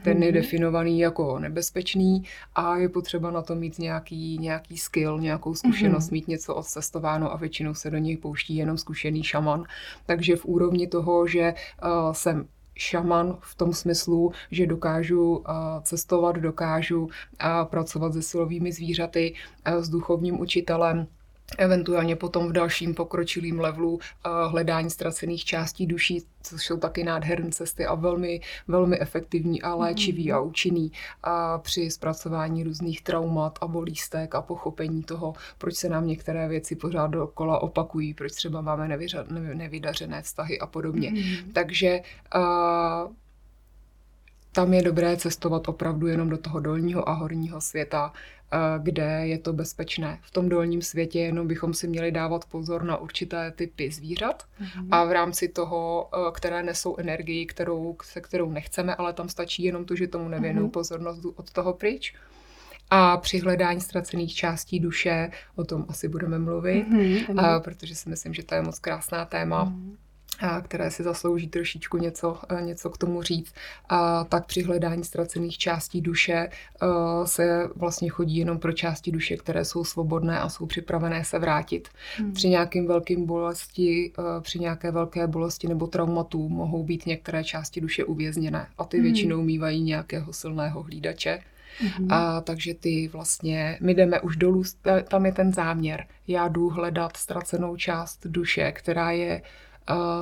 Ten 0.03 0.23
je 0.23 0.29
mhm. 0.29 0.35
definovaný 0.35 0.99
jako 0.99 1.39
nebezpečný 1.39 2.25
a 2.55 2.77
je 2.77 2.89
potřeba 2.89 3.31
na 3.31 3.43
to 3.43 3.55
mít 3.55 3.79
nějaký, 3.79 4.39
nějaký 4.39 4.79
skill, 4.79 5.21
nějakou 5.21 5.55
zkušenost, 5.55 6.09
mm-hmm. 6.09 6.13
mít 6.13 6.29
něco 6.29 6.55
odcestováno 6.55 7.33
a 7.33 7.37
většinou 7.37 7.75
se 7.75 7.91
do 7.91 7.99
něj 7.99 8.17
pouští 8.17 8.57
jenom 8.57 8.79
zkušený 8.79 9.23
šaman. 9.23 9.65
Takže 10.07 10.37
v 10.37 10.45
úrovni 10.45 10.87
toho, 10.87 11.27
že 11.27 11.55
uh, 11.85 12.13
jsem 12.13 12.49
šaman 12.75 13.39
v 13.41 13.55
tom 13.55 13.73
smyslu, 13.73 14.33
že 14.51 14.67
dokážu 14.67 15.37
uh, 15.37 15.45
cestovat, 15.83 16.37
dokážu 16.37 17.03
uh, 17.03 17.11
pracovat 17.65 18.13
se 18.13 18.23
silovými 18.23 18.73
zvířaty, 18.73 19.35
uh, 19.69 19.83
s 19.83 19.89
duchovním 19.89 20.41
učitelem, 20.41 21.07
eventuálně 21.59 22.17
potom 22.17 22.49
v 22.49 22.53
dalším 22.53 22.95
pokročilým 22.95 23.61
levelu 23.61 23.99
hledání 24.49 24.91
ztracených 24.91 25.45
částí 25.45 25.87
duší, 25.87 26.23
což 26.43 26.67
jsou 26.67 26.77
taky 26.77 27.05
nádherné 27.05 27.51
cesty 27.51 27.87
a 27.87 27.95
velmi, 27.95 28.41
velmi 28.69 29.01
efektivní 29.01 29.63
a 29.63 29.75
léčivý 29.75 30.29
mm. 30.29 30.35
a 30.35 30.41
účinný 30.41 30.93
a 31.23 31.59
při 31.59 31.91
zpracování 31.91 32.65
různých 32.65 33.03
traumat 33.03 33.59
a 33.61 33.67
bolístek 33.67 34.35
a 34.35 34.43
pochopení 34.43 35.03
toho, 35.03 35.35
proč 35.59 35.75
se 35.75 35.89
nám 35.89 36.07
některé 36.07 36.49
věci 36.49 36.77
pořád 36.77 37.07
dokola 37.07 37.63
opakují, 37.63 38.15
proč 38.15 38.33
třeba 38.33 38.61
máme 38.61 38.89
nevyřad, 38.89 39.27
nevydařené 39.31 40.23
vztahy 40.23 40.59
a 40.59 40.67
podobně. 40.67 41.11
Mm. 41.11 41.53
Takže 41.53 42.01
uh, 42.35 43.13
tam 44.53 44.75
je 44.75 44.83
dobré 44.83 45.17
cestovat 45.17 45.69
opravdu 45.69 46.07
jenom 46.07 46.29
do 46.29 46.39
toho 46.39 46.61
dolního 46.61 47.09
a 47.09 47.13
horního 47.13 47.61
světa, 47.61 48.13
eh, 48.53 48.59
kde 48.83 49.21
je 49.27 49.39
to 49.39 49.53
bezpečné. 49.53 50.19
V 50.23 50.31
tom 50.31 50.49
dolním 50.49 50.83
světě 50.83 51.21
jenom 51.21 51.47
bychom 51.47 51.75
si 51.75 51.89
měli 51.89 52.13
dávat 52.13 52.45
pozor 52.45 52.85
na 52.85 52.97
určité 52.97 53.51
typy 53.51 53.91
zvířat 53.91 54.43
mm-hmm. 54.43 54.89
a 54.91 55.05
v 55.05 55.13
rámci 55.13 55.49
toho, 55.49 56.11
eh, 56.15 56.31
které 56.33 56.63
nesou 56.63 56.97
energii, 56.97 57.47
kterou, 57.47 57.97
se 58.03 58.21
kterou 58.21 58.51
nechceme, 58.51 58.95
ale 58.95 59.13
tam 59.13 59.29
stačí 59.29 59.63
jenom 59.63 59.85
to, 59.85 59.97
že 59.97 60.09
tomu 60.09 60.29
nevěnují 60.29 60.69
mm-hmm. 60.69 60.73
pozornost 60.73 61.25
od 61.37 61.53
toho 61.53 61.73
pryč. 61.73 62.15
A 62.91 63.17
při 63.17 63.39
hledání 63.39 63.81
ztracených 63.81 64.35
částí 64.35 64.81
duše, 64.81 65.31
o 65.57 65.65
tom 65.65 65.87
asi 65.89 66.09
budeme 66.09 66.39
mluvit, 66.39 66.89
mm-hmm. 66.89 67.45
a, 67.45 67.61
protože 67.61 67.95
si 67.95 68.09
myslím, 68.11 68.35
že 68.35 68.43
to 68.43 68.55
je 68.55 68.63
moc 68.63 68.79
krásná 68.79 69.25
téma. 69.25 69.67
Mm-hmm 69.67 69.97
které 70.63 70.91
si 70.91 71.03
zaslouží 71.03 71.49
trošičku 71.49 71.97
něco, 71.99 72.39
e, 72.49 72.63
něco 72.63 72.91
k 72.91 72.99
tomu 72.99 73.23
říct, 73.23 73.55
a 73.89 74.25
tak 74.25 74.47
při 74.47 74.63
hledání 74.63 75.05
ztracených 75.05 75.59
částí 75.59 76.01
duše 76.01 76.33
e, 76.33 76.49
se 77.25 77.69
vlastně 77.77 78.09
chodí 78.09 78.37
jenom 78.37 78.59
pro 78.59 78.73
části 78.73 79.13
duše, 79.13 79.37
které 79.37 79.65
jsou 79.65 79.85
svobodné 79.85 80.41
a 80.41 80.49
jsou 80.49 80.67
připravené 80.67 81.25
se 81.25 81.39
vrátit. 81.39 81.89
Hmm. 82.17 82.33
Při 82.33 82.49
nějakým 82.49 82.87
velkým 82.87 83.27
bolesti, 83.27 84.13
e, 84.19 84.41
při 84.41 84.59
nějaké 84.59 84.91
velké 84.91 85.27
bolesti 85.27 85.69
nebo 85.69 85.87
traumatu 85.87 86.49
mohou 86.49 86.85
být 86.85 87.07
některé 87.07 87.45
části 87.45 87.81
duše 87.81 88.05
uvězněné 88.05 88.67
a 88.79 88.85
ty 88.85 88.97
hmm. 88.97 89.05
většinou 89.05 89.43
mývají 89.43 89.83
nějakého 89.83 90.33
silného 90.33 90.83
hlídače, 90.83 91.39
Mm-hmm. 91.81 92.15
A 92.15 92.41
takže 92.41 92.75
ty 92.75 93.09
vlastně, 93.09 93.79
my 93.81 93.95
jdeme 93.95 94.21
už 94.21 94.37
dolů, 94.37 94.63
tam 95.09 95.27
je 95.27 95.33
ten 95.33 95.53
záměr. 95.53 96.07
Já 96.29 96.49
jdu 96.49 96.69
hledat 96.69 97.17
ztracenou 97.17 97.77
část 97.77 98.27
duše, 98.27 98.73
která 98.73 99.11
je 99.11 99.43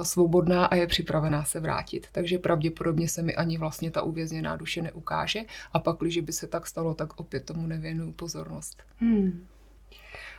svobodná 0.02 0.64
a 0.66 0.74
je 0.74 0.86
připravená 0.86 1.44
se 1.44 1.60
vrátit. 1.60 2.06
Takže 2.12 2.38
pravděpodobně 2.38 3.08
se 3.08 3.22
mi 3.22 3.34
ani 3.36 3.58
vlastně 3.58 3.90
ta 3.90 4.02
uvězněná 4.02 4.56
duše 4.56 4.82
neukáže 4.82 5.40
a 5.72 5.78
pak, 5.78 5.96
když 6.00 6.18
by 6.18 6.32
se 6.32 6.46
tak 6.46 6.66
stalo, 6.66 6.94
tak 6.94 7.20
opět 7.20 7.44
tomu 7.44 7.66
nevěnuju 7.66 8.12
pozornost. 8.12 8.82
Hmm. 8.98 9.46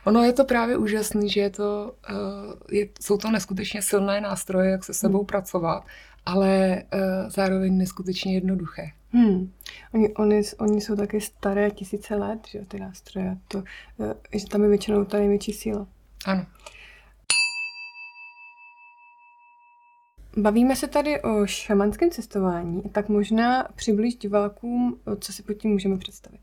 Ono 0.04 0.22
je 0.22 0.32
to 0.32 0.44
právě 0.44 0.76
úžasné, 0.76 1.28
že 1.28 1.40
je 1.40 1.50
to, 1.50 1.94
uh, 2.10 2.54
je, 2.70 2.88
jsou 3.00 3.18
to 3.18 3.30
neskutečně 3.30 3.82
silné 3.82 4.20
nástroje, 4.20 4.70
jak 4.70 4.84
se 4.84 4.94
sebou 4.94 5.18
hmm. 5.18 5.26
pracovat, 5.26 5.86
ale 6.26 6.82
uh, 6.94 7.30
zároveň 7.30 7.78
neskutečně 7.78 8.34
jednoduché. 8.34 8.90
Hmm. 9.10 9.52
Oni, 9.94 10.14
oni, 10.14 10.42
oni 10.58 10.80
jsou 10.80 10.96
taky 10.96 11.20
staré 11.20 11.70
tisíce 11.70 12.14
let, 12.14 12.40
že 12.48 12.58
ty 12.68 12.80
nástroje. 12.80 13.36
To, 13.48 13.58
uh, 13.58 14.12
že 14.32 14.46
tam 14.46 14.62
je 14.62 14.68
většinou 14.68 15.04
ta 15.04 15.18
největší 15.18 15.52
síla. 15.52 15.86
Ano. 16.24 16.46
Bavíme 20.36 20.76
se 20.76 20.88
tady 20.88 21.22
o 21.22 21.46
šamanském 21.46 22.10
cestování, 22.10 22.82
tak 22.82 23.08
možná 23.08 23.68
přiblíž 23.74 24.14
divákům, 24.16 25.00
co 25.20 25.32
si 25.32 25.42
pod 25.42 25.52
tím 25.52 25.70
můžeme 25.70 25.98
představit. 25.98 26.40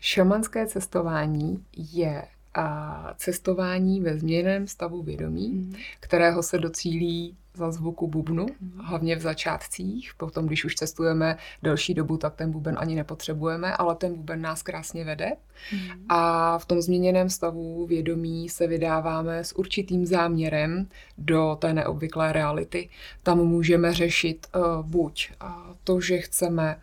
Šamanské 0.00 0.66
cestování 0.66 1.64
je 1.76 2.24
a 2.58 3.14
cestování 3.16 4.00
ve 4.00 4.18
změněném 4.18 4.66
stavu 4.66 5.02
vědomí, 5.02 5.48
mm. 5.48 5.74
kterého 6.00 6.42
se 6.42 6.58
docílí 6.58 7.36
za 7.54 7.70
zvuku 7.70 8.06
bubnu, 8.06 8.46
mm. 8.60 8.80
hlavně 8.84 9.16
v 9.16 9.20
začátcích. 9.20 10.12
Potom, 10.16 10.46
když 10.46 10.64
už 10.64 10.74
cestujeme 10.74 11.36
delší 11.62 11.94
dobu, 11.94 12.16
tak 12.16 12.34
ten 12.34 12.50
buben 12.50 12.76
ani 12.78 12.94
nepotřebujeme, 12.94 13.76
ale 13.76 13.94
ten 13.94 14.14
buben 14.14 14.42
nás 14.42 14.62
krásně 14.62 15.04
vede. 15.04 15.32
Mm. 15.72 16.04
A 16.08 16.58
v 16.58 16.66
tom 16.66 16.80
změněném 16.80 17.30
stavu 17.30 17.86
vědomí 17.86 18.48
se 18.48 18.66
vydáváme 18.66 19.44
s 19.44 19.56
určitým 19.56 20.06
záměrem 20.06 20.88
do 21.18 21.56
té 21.60 21.74
neobvyklé 21.74 22.32
reality. 22.32 22.88
Tam 23.22 23.38
můžeme 23.38 23.94
řešit 23.94 24.46
uh, 24.56 24.86
buď 24.86 25.30
uh, 25.42 25.48
to, 25.84 26.00
že 26.00 26.18
chceme 26.18 26.80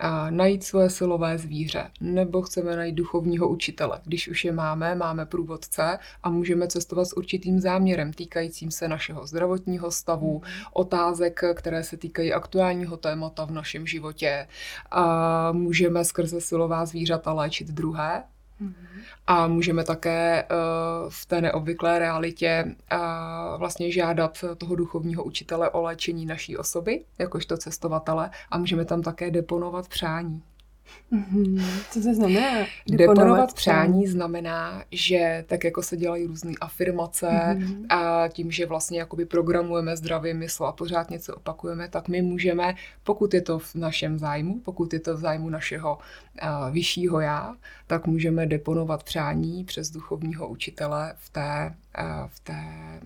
a 0.00 0.30
najít 0.30 0.64
svoje 0.64 0.90
silové 0.90 1.38
zvíře, 1.38 1.90
nebo 2.00 2.42
chceme 2.42 2.76
najít 2.76 2.94
duchovního 2.94 3.48
učitele. 3.48 4.00
Když 4.04 4.28
už 4.28 4.44
je 4.44 4.52
máme, 4.52 4.94
máme 4.94 5.26
průvodce 5.26 5.98
a 6.22 6.30
můžeme 6.30 6.68
cestovat 6.68 7.06
s 7.06 7.16
určitým 7.16 7.60
záměrem 7.60 8.12
týkajícím 8.12 8.70
se 8.70 8.88
našeho 8.88 9.26
zdravotního 9.26 9.90
stavu, 9.90 10.42
otázek, 10.72 11.40
které 11.54 11.84
se 11.84 11.96
týkají 11.96 12.32
aktuálního 12.32 12.96
témata 12.96 13.44
v 13.44 13.50
našem 13.50 13.86
životě. 13.86 14.48
A 14.90 15.52
můžeme 15.52 16.04
skrze 16.04 16.40
silová 16.40 16.86
zvířata 16.86 17.32
léčit 17.32 17.68
druhé, 17.68 18.24
a 19.26 19.46
můžeme 19.46 19.84
také 19.84 20.44
uh, 20.50 20.56
v 21.10 21.26
té 21.26 21.40
neobvyklé 21.40 21.98
realitě 21.98 22.64
uh, 22.92 22.98
vlastně 23.58 23.92
žádat 23.92 24.44
toho 24.58 24.76
duchovního 24.76 25.24
učitele 25.24 25.70
o 25.70 25.82
léčení 25.82 26.26
naší 26.26 26.56
osoby, 26.56 27.04
jakožto 27.18 27.56
cestovatele, 27.56 28.30
a 28.50 28.58
můžeme 28.58 28.84
tam 28.84 29.02
také 29.02 29.30
deponovat 29.30 29.88
přání. 29.88 30.42
Mm-hmm. 31.12 31.62
Co 31.90 32.02
to 32.02 32.14
znamená? 32.14 32.66
Deponovat, 32.90 33.16
deponovat 33.16 33.54
přání 33.54 34.06
znamená, 34.06 34.84
že 34.90 35.44
tak 35.46 35.64
jako 35.64 35.82
se 35.82 35.96
dělají 35.96 36.26
různé 36.26 36.52
afirmace 36.60 37.26
mm-hmm. 37.26 37.86
a 37.88 38.28
tím, 38.28 38.50
že 38.50 38.66
vlastně 38.66 38.98
jakoby 38.98 39.24
programujeme 39.24 39.96
zdravý 39.96 40.34
mysl 40.34 40.64
a 40.64 40.72
pořád 40.72 41.10
něco 41.10 41.36
opakujeme, 41.36 41.88
tak 41.88 42.08
my 42.08 42.22
můžeme, 42.22 42.74
pokud 43.04 43.34
je 43.34 43.42
to 43.42 43.58
v 43.58 43.74
našem 43.74 44.18
zájmu, 44.18 44.60
pokud 44.64 44.92
je 44.92 45.00
to 45.00 45.16
v 45.16 45.20
zájmu 45.20 45.50
našeho 45.50 45.98
uh, 45.98 46.74
vyššího 46.74 47.20
já, 47.20 47.56
tak 47.86 48.06
můžeme 48.06 48.46
deponovat 48.46 49.02
přání 49.02 49.64
přes 49.64 49.90
duchovního 49.90 50.48
učitele 50.48 51.14
v 51.16 51.30
té, 51.30 51.74
uh, 51.98 52.28
v 52.28 52.40
té 52.40 52.64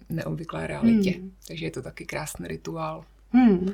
neobvyklé 0.09 0.67
realitě. 0.67 1.15
Mm. 1.19 1.31
Takže 1.49 1.67
je 1.67 1.71
to 1.71 1.83
taky 1.83 2.07
krásný 2.07 2.49
rituál. 2.49 3.05
Mm. 3.33 3.71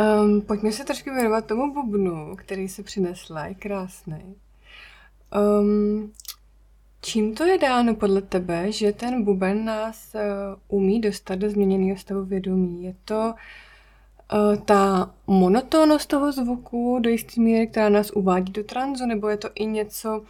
Um, 0.00 0.40
pojďme 0.40 0.72
se 0.72 0.84
trošku 0.84 1.10
věnovat 1.10 1.46
tomu 1.46 1.74
bubnu, 1.74 2.36
který 2.36 2.68
se 2.68 2.82
přinesla, 2.82 3.46
je 3.46 3.54
krásný. 3.54 4.34
Um, 5.60 6.12
čím 7.00 7.34
to 7.34 7.44
je 7.44 7.58
dáno 7.58 7.94
podle 7.94 8.22
tebe, 8.22 8.72
že 8.72 8.92
ten 8.92 9.24
buben 9.24 9.64
nás 9.64 10.14
uh, 10.14 10.20
umí 10.68 11.00
dostat 11.00 11.34
do 11.34 11.50
změněného 11.50 11.98
stavu 11.98 12.24
vědomí? 12.24 12.84
Je 12.84 12.94
to 13.04 13.34
uh, 14.32 14.56
ta 14.56 15.10
monotónnost 15.26 16.08
toho 16.08 16.32
zvuku 16.32 16.98
do 17.00 17.10
jisté 17.10 17.40
míry, 17.40 17.66
která 17.66 17.88
nás 17.88 18.10
uvádí 18.10 18.52
do 18.52 18.64
tranzu, 18.64 19.06
nebo 19.06 19.28
je 19.28 19.36
to 19.36 19.48
i 19.54 19.66
něco, 19.66 20.22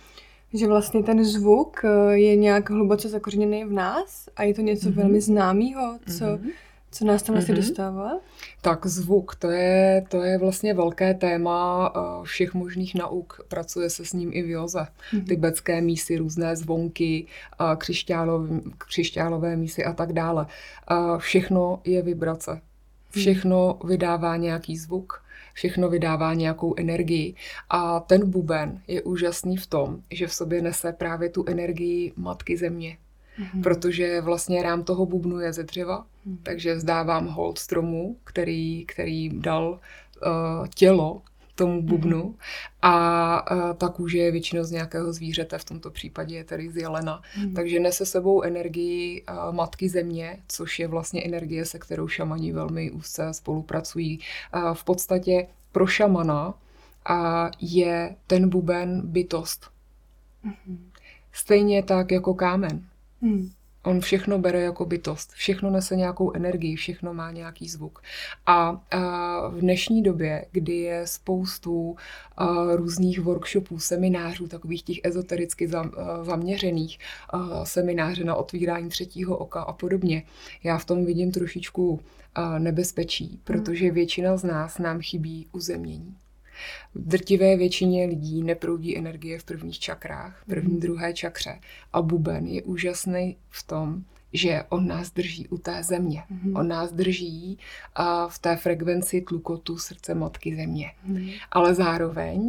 že 0.54 0.66
vlastně 0.66 1.02
ten 1.02 1.24
zvuk 1.24 1.80
uh, 1.84 2.12
je 2.12 2.36
nějak 2.36 2.70
hluboce 2.70 3.08
zakořeněný 3.08 3.64
v 3.64 3.72
nás 3.72 4.28
a 4.36 4.42
je 4.42 4.54
to 4.54 4.60
něco 4.60 4.88
mm-hmm. 4.88 4.94
velmi 4.94 5.20
známého, 5.20 5.98
co, 6.06 6.24
mm-hmm. 6.24 6.50
Co 6.94 7.04
nás 7.04 7.22
tam 7.22 7.34
vlastně 7.34 7.54
mm-hmm. 7.54 7.58
dostává? 7.58 8.20
Tak 8.60 8.86
zvuk, 8.86 9.34
to 9.34 9.50
je, 9.50 10.04
to 10.08 10.22
je 10.22 10.38
vlastně 10.38 10.74
velké 10.74 11.14
téma 11.14 11.92
eh, 11.96 12.00
všech 12.24 12.54
možných 12.54 12.94
nauk. 12.94 13.40
Pracuje 13.48 13.90
se 13.90 14.04
s 14.04 14.12
ním 14.12 14.30
i 14.32 14.42
v 14.42 14.50
joze. 14.50 14.86
Mm-hmm. 15.12 15.24
Tibetské 15.28 15.80
mísy, 15.80 16.16
různé 16.16 16.56
zvonky, 16.56 17.26
eh, 17.26 17.76
křišťálové, 17.76 18.60
křišťálové 18.78 19.56
mísy 19.56 19.84
a 19.84 19.92
tak 19.92 20.12
dále. 20.12 20.46
Eh, 20.90 20.94
všechno 21.18 21.80
je 21.84 22.02
vibrace. 22.02 22.50
Mhm. 22.50 22.60
Všechno 23.10 23.78
vydává 23.84 24.36
nějaký 24.36 24.76
zvuk, 24.76 25.22
všechno 25.52 25.88
vydává 25.88 26.34
nějakou 26.34 26.74
energii. 26.78 27.34
A 27.70 28.00
ten 28.00 28.30
buben 28.30 28.82
je 28.88 29.02
úžasný 29.02 29.56
v 29.56 29.66
tom, 29.66 30.00
že 30.10 30.26
v 30.26 30.32
sobě 30.32 30.62
nese 30.62 30.92
právě 30.92 31.28
tu 31.30 31.44
energii 31.48 32.12
Matky 32.16 32.56
Země, 32.56 32.96
mm-hmm. 33.38 33.62
protože 33.62 34.20
vlastně 34.20 34.62
rám 34.62 34.84
toho 34.84 35.06
bubnu 35.06 35.40
je 35.40 35.52
ze 35.52 35.62
dřeva, 35.62 36.06
mm-hmm. 36.26 36.38
takže 36.42 36.74
vzdávám 36.74 37.26
hold 37.26 37.58
stromu, 37.58 38.16
který, 38.24 38.84
který 38.86 39.28
dal 39.28 39.80
uh, 40.26 40.66
tělo 40.74 41.22
tomu 41.54 41.72
mhm. 41.72 41.86
bubnu 41.86 42.22
mm-hmm. 42.22 42.34
a 42.82 43.56
uh, 43.56 43.72
ta 43.72 43.88
kůže 43.88 44.18
je 44.18 44.32
většinou 44.32 44.64
z 44.64 44.70
nějakého 44.70 45.12
zvířete, 45.12 45.58
v 45.58 45.64
tomto 45.64 45.90
případě 45.90 46.36
je 46.36 46.44
tedy 46.44 46.70
z 46.70 46.76
jelena, 46.76 47.22
mm-hmm. 47.22 47.54
takže 47.54 47.80
nese 47.80 48.06
sebou 48.06 48.42
energii 48.42 49.22
uh, 49.22 49.54
matky 49.54 49.88
země, 49.88 50.38
což 50.48 50.78
je 50.78 50.88
vlastně 50.88 51.24
energie, 51.24 51.64
se 51.64 51.78
kterou 51.78 52.08
šamani 52.08 52.52
velmi 52.52 52.90
úzce 52.90 53.34
spolupracují. 53.34 54.20
Uh, 54.54 54.74
v 54.74 54.84
podstatě 54.84 55.46
pro 55.72 55.86
šamana 55.86 56.48
uh, 56.48 56.54
je 57.60 58.16
ten 58.26 58.48
buben 58.48 59.02
bytost. 59.04 59.70
Mm-hmm. 60.46 60.78
Stejně 61.32 61.82
tak 61.82 62.12
jako 62.12 62.34
kámen. 62.34 62.88
Hmm. 63.24 63.50
On 63.82 64.00
všechno 64.00 64.38
bere 64.38 64.60
jako 64.60 64.84
bytost, 64.84 65.32
všechno 65.32 65.70
nese 65.70 65.96
nějakou 65.96 66.32
energii, 66.32 66.76
všechno 66.76 67.14
má 67.14 67.30
nějaký 67.30 67.68
zvuk. 67.68 68.02
A, 68.46 68.82
a 68.90 69.48
v 69.48 69.60
dnešní 69.60 70.02
době, 70.02 70.46
kdy 70.52 70.76
je 70.76 71.06
spoustu 71.06 71.96
a, 72.36 72.64
různých 72.76 73.20
workshopů, 73.20 73.78
seminářů, 73.78 74.48
takových 74.48 74.82
těch 74.82 74.96
ezotericky 75.04 75.68
za, 75.68 75.80
a, 75.80 76.24
zaměřených, 76.24 76.98
a, 77.30 77.64
semináře 77.64 78.24
na 78.24 78.34
otvírání 78.34 78.88
třetího 78.88 79.36
oka 79.36 79.60
a 79.60 79.72
podobně, 79.72 80.22
já 80.64 80.78
v 80.78 80.84
tom 80.84 81.04
vidím 81.04 81.32
trošičku 81.32 82.00
nebezpečí, 82.58 83.40
protože 83.44 83.90
většina 83.90 84.36
z 84.36 84.44
nás 84.44 84.78
nám 84.78 85.00
chybí 85.00 85.46
uzemnění. 85.52 86.16
V 86.94 87.08
drtivé 87.08 87.56
většině 87.56 88.06
lidí 88.06 88.42
neproudí 88.42 88.98
energie 88.98 89.38
v 89.38 89.44
prvních 89.44 89.78
čakrách, 89.78 90.42
v 90.42 90.46
první, 90.46 90.72
mhm. 90.72 90.80
druhé 90.80 91.12
čakře. 91.12 91.58
A 91.92 92.02
buben 92.02 92.46
je 92.46 92.62
úžasný 92.62 93.36
v 93.50 93.62
tom, 93.62 94.04
že 94.34 94.62
on 94.68 94.86
nás 94.86 95.10
drží 95.10 95.48
u 95.48 95.58
té 95.58 95.82
země. 95.82 96.22
Mm-hmm. 96.32 96.58
On 96.60 96.68
nás 96.68 96.92
drží 96.92 97.58
uh, 97.98 98.30
v 98.30 98.38
té 98.38 98.56
frekvenci 98.56 99.20
tlukotu 99.20 99.78
srdce 99.78 100.14
matky 100.14 100.56
země. 100.56 100.92
Mm-hmm. 101.08 101.32
Ale 101.50 101.74
zároveň 101.74 102.40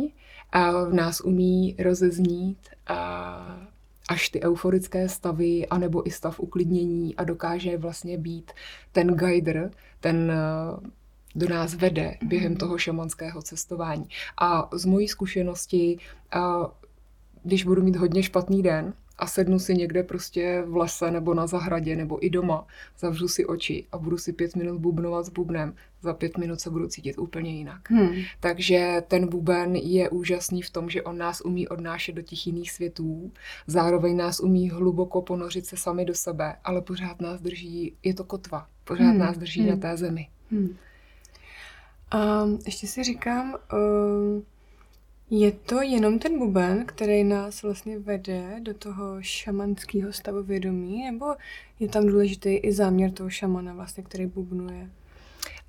uh, 0.55 0.89
v 0.89 0.93
nás 0.93 1.21
umí 1.21 1.75
rozeznít 1.79 2.57
uh, 2.89 2.95
až 4.09 4.29
ty 4.29 4.41
euforické 4.41 5.09
stavy, 5.09 5.67
anebo 5.67 6.07
i 6.07 6.11
stav 6.11 6.39
uklidnění 6.39 7.15
a 7.15 7.23
dokáže 7.23 7.77
vlastně 7.77 8.17
být 8.17 8.51
ten 8.91 9.07
guider, 9.07 9.71
ten 9.99 10.31
uh, 10.31 10.89
do 11.35 11.49
nás 11.49 11.73
vede 11.73 12.17
během 12.23 12.51
mhm. 12.51 12.59
toho 12.59 12.77
šamanského 12.77 13.41
cestování. 13.41 14.05
A 14.41 14.69
z 14.73 14.85
mojí 14.85 15.07
zkušenosti, 15.07 15.97
když 17.43 17.63
budu 17.63 17.83
mít 17.83 17.95
hodně 17.95 18.23
špatný 18.23 18.63
den, 18.63 18.93
a 19.17 19.27
sednu 19.27 19.59
si 19.59 19.75
někde 19.75 20.03
prostě 20.03 20.63
v 20.67 20.75
lese 20.75 21.11
nebo 21.11 21.33
na 21.33 21.47
zahradě 21.47 21.95
nebo 21.95 22.25
i 22.25 22.29
doma, 22.29 22.67
zavřu 22.99 23.27
si 23.27 23.45
oči 23.45 23.85
a 23.91 23.97
budu 23.97 24.17
si 24.17 24.33
pět 24.33 24.55
minut 24.55 24.79
bubnovat 24.79 25.25
s 25.25 25.29
bubnem, 25.29 25.73
za 26.01 26.13
pět 26.13 26.37
minut 26.37 26.59
se 26.59 26.69
budu 26.69 26.87
cítit 26.87 27.17
úplně 27.17 27.51
jinak. 27.51 27.89
Hmm. 27.89 28.13
Takže 28.39 29.03
ten 29.07 29.27
buben 29.27 29.75
je 29.75 30.09
úžasný 30.09 30.61
v 30.61 30.69
tom, 30.69 30.89
že 30.89 31.03
on 31.03 31.17
nás 31.17 31.41
umí 31.41 31.67
odnášet 31.67 32.15
do 32.15 32.21
těch 32.21 32.47
jiných 32.47 32.71
světů, 32.71 33.31
zároveň 33.67 34.17
nás 34.17 34.39
umí 34.39 34.69
hluboko 34.69 35.21
ponořit 35.21 35.65
se 35.65 35.77
sami 35.77 36.05
do 36.05 36.13
sebe, 36.13 36.55
ale 36.63 36.81
pořád 36.81 37.21
nás 37.21 37.41
drží, 37.41 37.93
je 38.03 38.13
to 38.13 38.23
kotva, 38.23 38.67
pořád 38.83 39.09
hmm. 39.09 39.19
nás 39.19 39.37
drží 39.37 39.61
hmm. 39.61 39.69
na 39.69 39.75
té 39.75 39.97
zemi. 39.97 40.27
Hmm. 40.51 40.75
A 42.11 42.45
ještě 42.65 42.87
si 42.87 43.03
říkám, 43.03 43.55
uh, 43.73 44.43
je 45.29 45.51
to 45.51 45.81
jenom 45.81 46.19
ten 46.19 46.39
buben, 46.39 46.85
který 46.85 47.23
nás 47.23 47.63
vlastně 47.63 47.99
vede 47.99 48.59
do 48.59 48.73
toho 48.73 49.17
šamanského 49.21 50.13
stavu 50.13 50.43
vědomí, 50.43 51.05
nebo 51.05 51.25
je 51.79 51.89
tam 51.89 52.07
důležitý 52.07 52.49
i 52.49 52.73
záměr 52.73 53.11
toho 53.11 53.29
šamana, 53.29 53.73
vlastně, 53.73 54.03
který 54.03 54.25
bubnuje? 54.25 54.89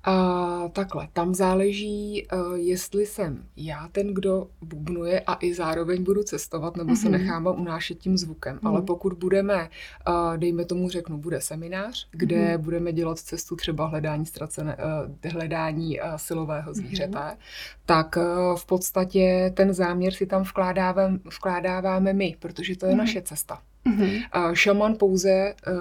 A 0.07 0.69
takhle, 0.73 1.07
tam 1.13 1.35
záleží, 1.35 2.27
uh, 2.33 2.55
jestli 2.55 3.05
jsem 3.05 3.43
já 3.55 3.87
ten, 3.91 4.13
kdo 4.13 4.47
bubnuje 4.61 5.19
a 5.19 5.37
i 5.41 5.53
zároveň 5.53 6.03
budu 6.03 6.23
cestovat, 6.23 6.77
nebo 6.77 6.91
mm-hmm. 6.91 7.01
se 7.01 7.09
mhm. 7.09 7.11
nechám 7.11 7.47
unášet 7.47 7.99
tím 7.99 8.17
zvukem. 8.17 8.55
Mm-hmm. 8.55 8.67
Ale 8.67 8.81
pokud 8.81 9.13
budeme, 9.13 9.69
uh, 10.07 10.37
dejme 10.37 10.65
tomu 10.65 10.89
řeknu, 10.89 11.17
bude 11.17 11.41
seminář, 11.41 12.07
kde 12.11 12.35
mm-hmm. 12.35 12.57
budeme 12.57 12.93
dělat 12.93 13.19
cestu 13.19 13.55
třeba 13.55 13.87
hledání 13.87 14.25
ztracené, 14.25 14.77
uh, 14.77 15.31
hledání 15.31 15.99
silového 16.15 16.73
zvířete, 16.73 17.17
mm-hmm. 17.17 17.37
tak 17.85 18.17
v 18.55 18.65
podstatě 18.65 19.51
ten 19.55 19.73
záměr 19.73 20.13
si 20.13 20.25
tam 20.25 20.43
vkládáváme, 20.43 21.19
vkládáváme 21.37 22.13
my, 22.13 22.35
protože 22.39 22.77
to 22.77 22.85
je 22.85 22.91
mm-hmm. 22.91 22.97
naše 22.97 23.21
cesta. 23.21 23.61
Mm-hmm. 23.87 24.53
Šaman 24.53 24.95
pouze 24.95 25.53
uh, 25.67 25.73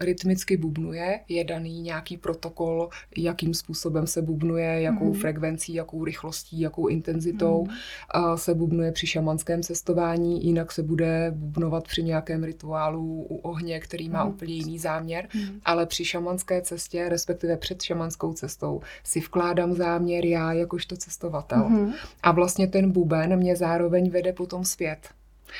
rytmicky 0.00 0.56
bubnuje, 0.56 1.20
je 1.28 1.44
daný 1.44 1.82
nějaký 1.82 2.16
protokol, 2.16 2.88
jakým 3.16 3.54
způsobem 3.54 4.06
se 4.06 4.22
bubnuje, 4.22 4.80
jakou 4.80 5.12
mm-hmm. 5.12 5.20
frekvencí, 5.20 5.74
jakou 5.74 6.04
rychlostí, 6.04 6.60
jakou 6.60 6.86
intenzitou 6.86 7.64
mm-hmm. 7.64 8.30
uh, 8.30 8.36
se 8.36 8.54
bubnuje 8.54 8.92
při 8.92 9.06
šamanském 9.06 9.62
cestování, 9.62 10.46
jinak 10.46 10.72
se 10.72 10.82
bude 10.82 11.32
bubnovat 11.36 11.84
při 11.84 12.02
nějakém 12.02 12.44
rituálu 12.44 13.26
u 13.28 13.36
ohně, 13.36 13.80
který 13.80 14.08
má 14.08 14.26
mm-hmm. 14.26 14.30
úplně 14.30 14.54
jiný 14.54 14.78
záměr, 14.78 15.24
mm-hmm. 15.24 15.60
ale 15.64 15.86
při 15.86 16.04
šamanské 16.04 16.62
cestě, 16.62 17.08
respektive 17.08 17.56
před 17.56 17.82
šamanskou 17.82 18.32
cestou, 18.32 18.80
si 19.04 19.20
vkládám 19.20 19.74
záměr 19.74 20.24
já 20.24 20.52
jakožto 20.52 20.96
cestovatel. 20.96 21.58
Mm-hmm. 21.58 21.92
A 22.22 22.32
vlastně 22.32 22.66
ten 22.66 22.90
buben 22.90 23.36
mě 23.36 23.56
zároveň 23.56 24.10
vede 24.10 24.32
potom 24.32 24.64
zpět. 24.64 24.98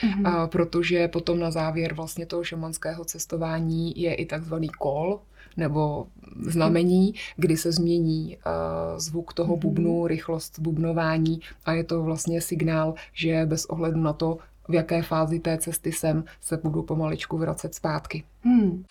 Mm-hmm. 0.02 0.26
A 0.26 0.47
protože 0.47 1.09
potom 1.09 1.38
na 1.38 1.50
závěr 1.50 1.95
vlastně 1.95 2.26
toho 2.26 2.45
šamanského 2.45 3.04
cestování 3.04 4.00
je 4.00 4.14
i 4.14 4.27
takzvaný 4.27 4.68
kol, 4.68 5.20
nebo 5.57 6.07
znamení, 6.40 7.14
kdy 7.37 7.57
se 7.57 7.72
změní 7.72 8.37
uh, 8.37 8.98
zvuk 8.98 9.33
toho 9.33 9.57
mm-hmm. 9.57 9.61
bubnu, 9.61 10.07
rychlost 10.07 10.59
bubnování 10.59 11.40
a 11.64 11.72
je 11.72 11.85
to 11.85 12.03
vlastně 12.03 12.40
signál, 12.40 12.94
že 13.12 13.46
bez 13.46 13.64
ohledu 13.64 14.01
na 14.01 14.12
to, 14.12 14.38
v 14.68 14.74
jaké 14.74 15.03
fázi 15.03 15.40
té 15.40 15.59
cesty 15.59 15.92
jsem, 15.92 16.24
se 16.40 16.57
budu 16.57 16.83
pomaličku 16.83 17.38
vracet 17.38 17.74
zpátky. 17.74 18.24
Mm. 18.44 18.85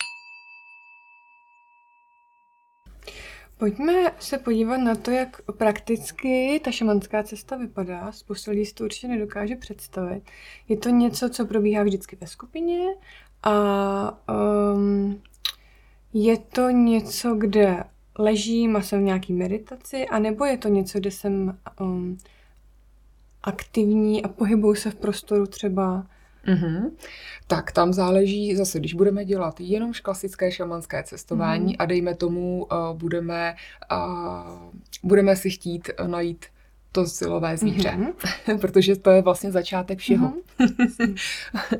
Pojďme 3.57 3.93
se 4.19 4.37
podívat 4.37 4.77
na 4.77 4.95
to, 4.95 5.11
jak 5.11 5.41
prakticky 5.57 6.61
ta 6.63 6.71
šamanská 6.71 7.23
cesta 7.23 7.55
vypadá. 7.55 8.11
Spousta 8.11 8.51
lidí 8.51 8.65
si 8.65 8.73
to 8.73 8.83
určitě 8.83 9.07
nedokáže 9.07 9.55
představit. 9.55 10.23
Je 10.69 10.77
to 10.77 10.89
něco, 10.89 11.29
co 11.29 11.45
probíhá 11.45 11.83
vždycky 11.83 12.17
ve 12.21 12.27
skupině 12.27 12.79
a 13.43 14.17
um, 14.73 15.21
je 16.13 16.37
to 16.37 16.69
něco, 16.69 17.35
kde 17.35 17.83
ležím 18.19 18.75
a 18.75 18.81
jsem 18.81 18.99
v 18.99 19.03
nějaký 19.03 19.33
meditaci, 19.33 20.05
anebo 20.05 20.45
je 20.45 20.57
to 20.57 20.67
něco, 20.67 20.99
kde 20.99 21.11
jsem 21.11 21.57
um, 21.79 22.17
aktivní 23.43 24.23
a 24.23 24.27
pohybuju 24.27 24.75
se 24.75 24.91
v 24.91 24.95
prostoru 24.95 25.47
třeba 25.47 26.07
Mm-hmm. 26.45 26.91
Tak 27.47 27.71
tam 27.71 27.93
záleží 27.93 28.55
zase, 28.55 28.79
když 28.79 28.93
budeme 28.93 29.25
dělat 29.25 29.59
jenom 29.59 29.91
klasické 30.03 30.51
šamanské 30.51 31.03
cestování 31.03 31.73
mm-hmm. 31.73 31.83
a 31.83 31.85
dejme 31.85 32.15
tomu, 32.15 32.67
uh, 32.71 32.97
budeme, 32.97 33.55
uh, 33.91 34.71
budeme 35.03 35.35
si 35.35 35.49
chtít 35.49 35.89
najít 36.07 36.45
to 36.91 37.05
silové 37.05 37.57
zvíře, 37.57 37.89
mm-hmm. 37.89 38.57
protože 38.61 38.95
to 38.95 39.09
je 39.09 39.21
vlastně 39.21 39.51
začátek 39.51 39.99
všeho. 39.99 40.33
Mm-hmm. 40.59 41.15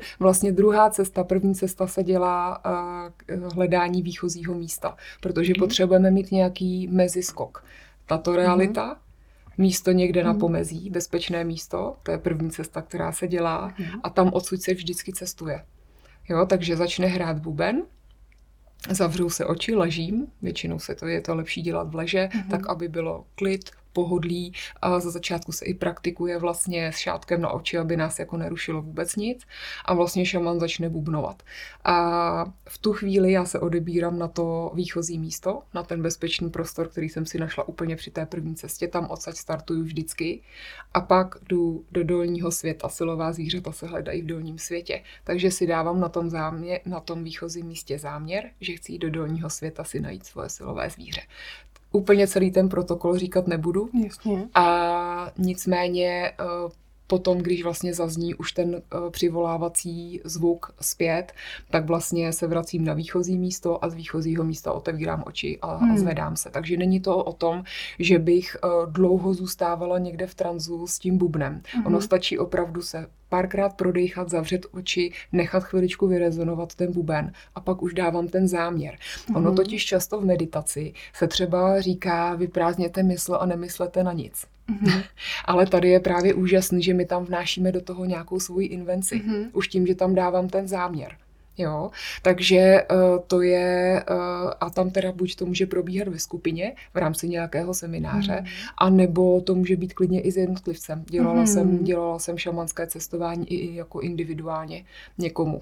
vlastně 0.20 0.52
druhá 0.52 0.90
cesta, 0.90 1.24
první 1.24 1.54
cesta 1.54 1.86
se 1.86 2.02
dělá 2.02 2.62
uh, 2.64 3.52
hledání 3.54 4.02
výchozího 4.02 4.54
místa, 4.54 4.96
protože 5.20 5.52
mm-hmm. 5.52 5.58
potřebujeme 5.58 6.10
mít 6.10 6.32
nějaký 6.32 6.88
meziskok. 6.88 7.64
Tato 8.06 8.36
realita 8.36 8.94
mm-hmm 8.94 9.07
místo 9.58 9.92
někde 9.92 10.24
na 10.24 10.30
mhm. 10.30 10.40
pomezí, 10.40 10.90
bezpečné 10.90 11.44
místo, 11.44 11.96
to 12.02 12.10
je 12.10 12.18
první 12.18 12.50
cesta, 12.50 12.82
která 12.82 13.12
se 13.12 13.28
dělá 13.28 13.74
mhm. 13.78 14.00
a 14.02 14.10
tam 14.10 14.30
odsud 14.32 14.62
se 14.62 14.74
vždycky 14.74 15.12
cestuje. 15.12 15.64
Jo, 16.28 16.46
takže 16.46 16.76
začne 16.76 17.06
hrát 17.06 17.38
buben, 17.38 17.82
zavřou 18.90 19.30
se 19.30 19.46
oči, 19.46 19.74
ležím, 19.74 20.26
většinou 20.42 20.78
se 20.78 20.94
to 20.94 21.06
je 21.06 21.20
to 21.20 21.34
lepší 21.34 21.62
dělat 21.62 21.90
v 21.90 21.94
leže, 21.94 22.28
mm-hmm. 22.32 22.48
tak 22.50 22.68
aby 22.68 22.88
bylo 22.88 23.24
klid, 23.34 23.70
pohodlí. 23.92 24.52
A 24.82 25.00
za 25.00 25.10
začátku 25.10 25.52
se 25.52 25.64
i 25.64 25.74
praktikuje 25.74 26.38
vlastně 26.38 26.92
s 26.92 26.96
šátkem 26.96 27.40
na 27.40 27.50
oči, 27.50 27.78
aby 27.78 27.96
nás 27.96 28.18
jako 28.18 28.36
nerušilo 28.36 28.82
vůbec 28.82 29.16
nic. 29.16 29.46
A 29.84 29.94
vlastně 29.94 30.26
šaman 30.26 30.60
začne 30.60 30.88
bubnovat. 30.88 31.42
A 31.84 32.44
v 32.68 32.78
tu 32.78 32.92
chvíli 32.92 33.32
já 33.32 33.44
se 33.44 33.60
odebírám 33.60 34.18
na 34.18 34.28
to 34.28 34.72
výchozí 34.74 35.18
místo, 35.18 35.62
na 35.74 35.82
ten 35.82 36.02
bezpečný 36.02 36.50
prostor, 36.50 36.88
který 36.88 37.08
jsem 37.08 37.26
si 37.26 37.38
našla 37.38 37.68
úplně 37.68 37.96
při 37.96 38.10
té 38.10 38.26
první 38.26 38.54
cestě. 38.54 38.88
Tam 38.88 39.10
odsaď 39.10 39.36
startuju 39.36 39.82
vždycky. 39.82 40.42
A 40.94 41.00
pak 41.00 41.34
jdu 41.48 41.84
do 41.92 42.04
dolního 42.04 42.50
světa. 42.50 42.88
Silová 42.88 43.32
zvířata 43.32 43.72
se 43.72 43.86
hledají 43.86 44.22
v 44.22 44.26
dolním 44.26 44.58
světě. 44.58 45.02
Takže 45.24 45.50
si 45.50 45.66
dávám 45.66 46.00
na 46.00 46.08
tom, 46.08 46.30
záměr, 46.30 46.80
na 46.86 47.00
tom 47.00 47.24
výchozím 47.24 47.66
místě 47.66 47.98
záměr, 47.98 48.50
že 48.60 48.72
chci 48.72 48.92
jít 48.92 48.98
do 48.98 49.10
dolního 49.10 49.50
světa 49.50 49.84
si 49.84 50.00
najít 50.00 50.26
svoje 50.26 50.48
silové 50.48 50.90
zvíře 50.90 51.20
úplně 51.92 52.26
celý 52.26 52.50
ten 52.50 52.68
protokol 52.68 53.18
říkat 53.18 53.46
nebudu. 53.46 53.88
Jasně. 54.04 54.48
A 54.54 55.30
nicméně 55.38 56.32
eh, 56.40 56.44
potom, 57.08 57.38
když 57.38 57.62
vlastně 57.62 57.94
zazní 57.94 58.34
už 58.34 58.52
ten 58.52 58.74
uh, 58.74 59.10
přivolávací 59.10 60.20
zvuk 60.24 60.74
zpět, 60.80 61.32
tak 61.70 61.86
vlastně 61.86 62.32
se 62.32 62.46
vracím 62.46 62.84
na 62.84 62.94
výchozí 62.94 63.38
místo 63.38 63.84
a 63.84 63.88
z 63.88 63.94
výchozího 63.94 64.44
místa 64.44 64.72
otevírám 64.72 65.22
oči 65.26 65.58
a, 65.62 65.76
hmm. 65.76 65.92
a 65.92 65.96
zvedám 65.96 66.36
se. 66.36 66.50
Takže 66.50 66.76
není 66.76 67.00
to 67.00 67.16
o 67.16 67.32
tom, 67.32 67.64
že 67.98 68.18
bych 68.18 68.56
uh, 68.64 68.92
dlouho 68.92 69.34
zůstávala 69.34 69.98
někde 69.98 70.26
v 70.26 70.34
tranzu 70.34 70.86
s 70.86 70.98
tím 70.98 71.18
bubnem. 71.18 71.62
Hmm. 71.72 71.86
Ono 71.86 72.00
stačí 72.00 72.38
opravdu 72.38 72.82
se 72.82 73.06
párkrát 73.28 73.68
prodejchat, 73.68 74.30
zavřet 74.30 74.66
oči, 74.70 75.12
nechat 75.32 75.64
chviličku 75.64 76.06
vyrezonovat 76.06 76.74
ten 76.74 76.92
buben 76.92 77.32
a 77.54 77.60
pak 77.60 77.82
už 77.82 77.94
dávám 77.94 78.28
ten 78.28 78.48
záměr. 78.48 78.94
Mm-hmm. 78.94 79.36
Ono 79.36 79.54
totiž 79.54 79.86
často 79.86 80.20
v 80.20 80.24
meditaci 80.24 80.92
se 81.14 81.28
třeba 81.28 81.80
říká, 81.80 82.34
vyprázdněte 82.34 83.02
mysl 83.02 83.38
a 83.40 83.46
nemyslete 83.46 84.04
na 84.04 84.12
nic. 84.12 84.46
Mm-hmm. 84.68 85.02
Ale 85.44 85.66
tady 85.66 85.88
je 85.88 86.00
právě 86.00 86.34
úžasný, 86.34 86.82
že 86.82 86.94
my 86.94 87.06
tam 87.06 87.24
vnášíme 87.24 87.72
do 87.72 87.80
toho 87.80 88.04
nějakou 88.04 88.40
svoji 88.40 88.66
invenci. 88.66 89.16
Mm-hmm. 89.16 89.50
Už 89.52 89.68
tím, 89.68 89.86
že 89.86 89.94
tam 89.94 90.14
dávám 90.14 90.48
ten 90.48 90.68
záměr. 90.68 91.16
Jo, 91.58 91.90
takže 92.22 92.82
uh, 92.92 93.18
to 93.26 93.42
je, 93.42 94.04
uh, 94.10 94.50
a 94.60 94.70
tam 94.70 94.90
teda 94.90 95.12
buď 95.12 95.36
to 95.36 95.46
může 95.46 95.66
probíhat 95.66 96.08
ve 96.08 96.18
skupině 96.18 96.74
v 96.94 96.98
rámci 96.98 97.28
nějakého 97.28 97.74
semináře, 97.74 98.36
mm. 98.40 98.46
a 98.78 98.90
nebo 98.90 99.40
to 99.40 99.54
může 99.54 99.76
být 99.76 99.94
klidně 99.94 100.20
i 100.20 100.32
s 100.32 100.36
jednotlivcem. 100.36 101.04
Dělala, 101.08 101.40
mm. 101.40 101.46
jsem, 101.46 101.84
dělala 101.84 102.18
jsem 102.18 102.38
šamanské 102.38 102.86
cestování 102.86 103.52
i, 103.52 103.74
jako 103.74 104.00
individuálně 104.00 104.84
někomu. 105.18 105.60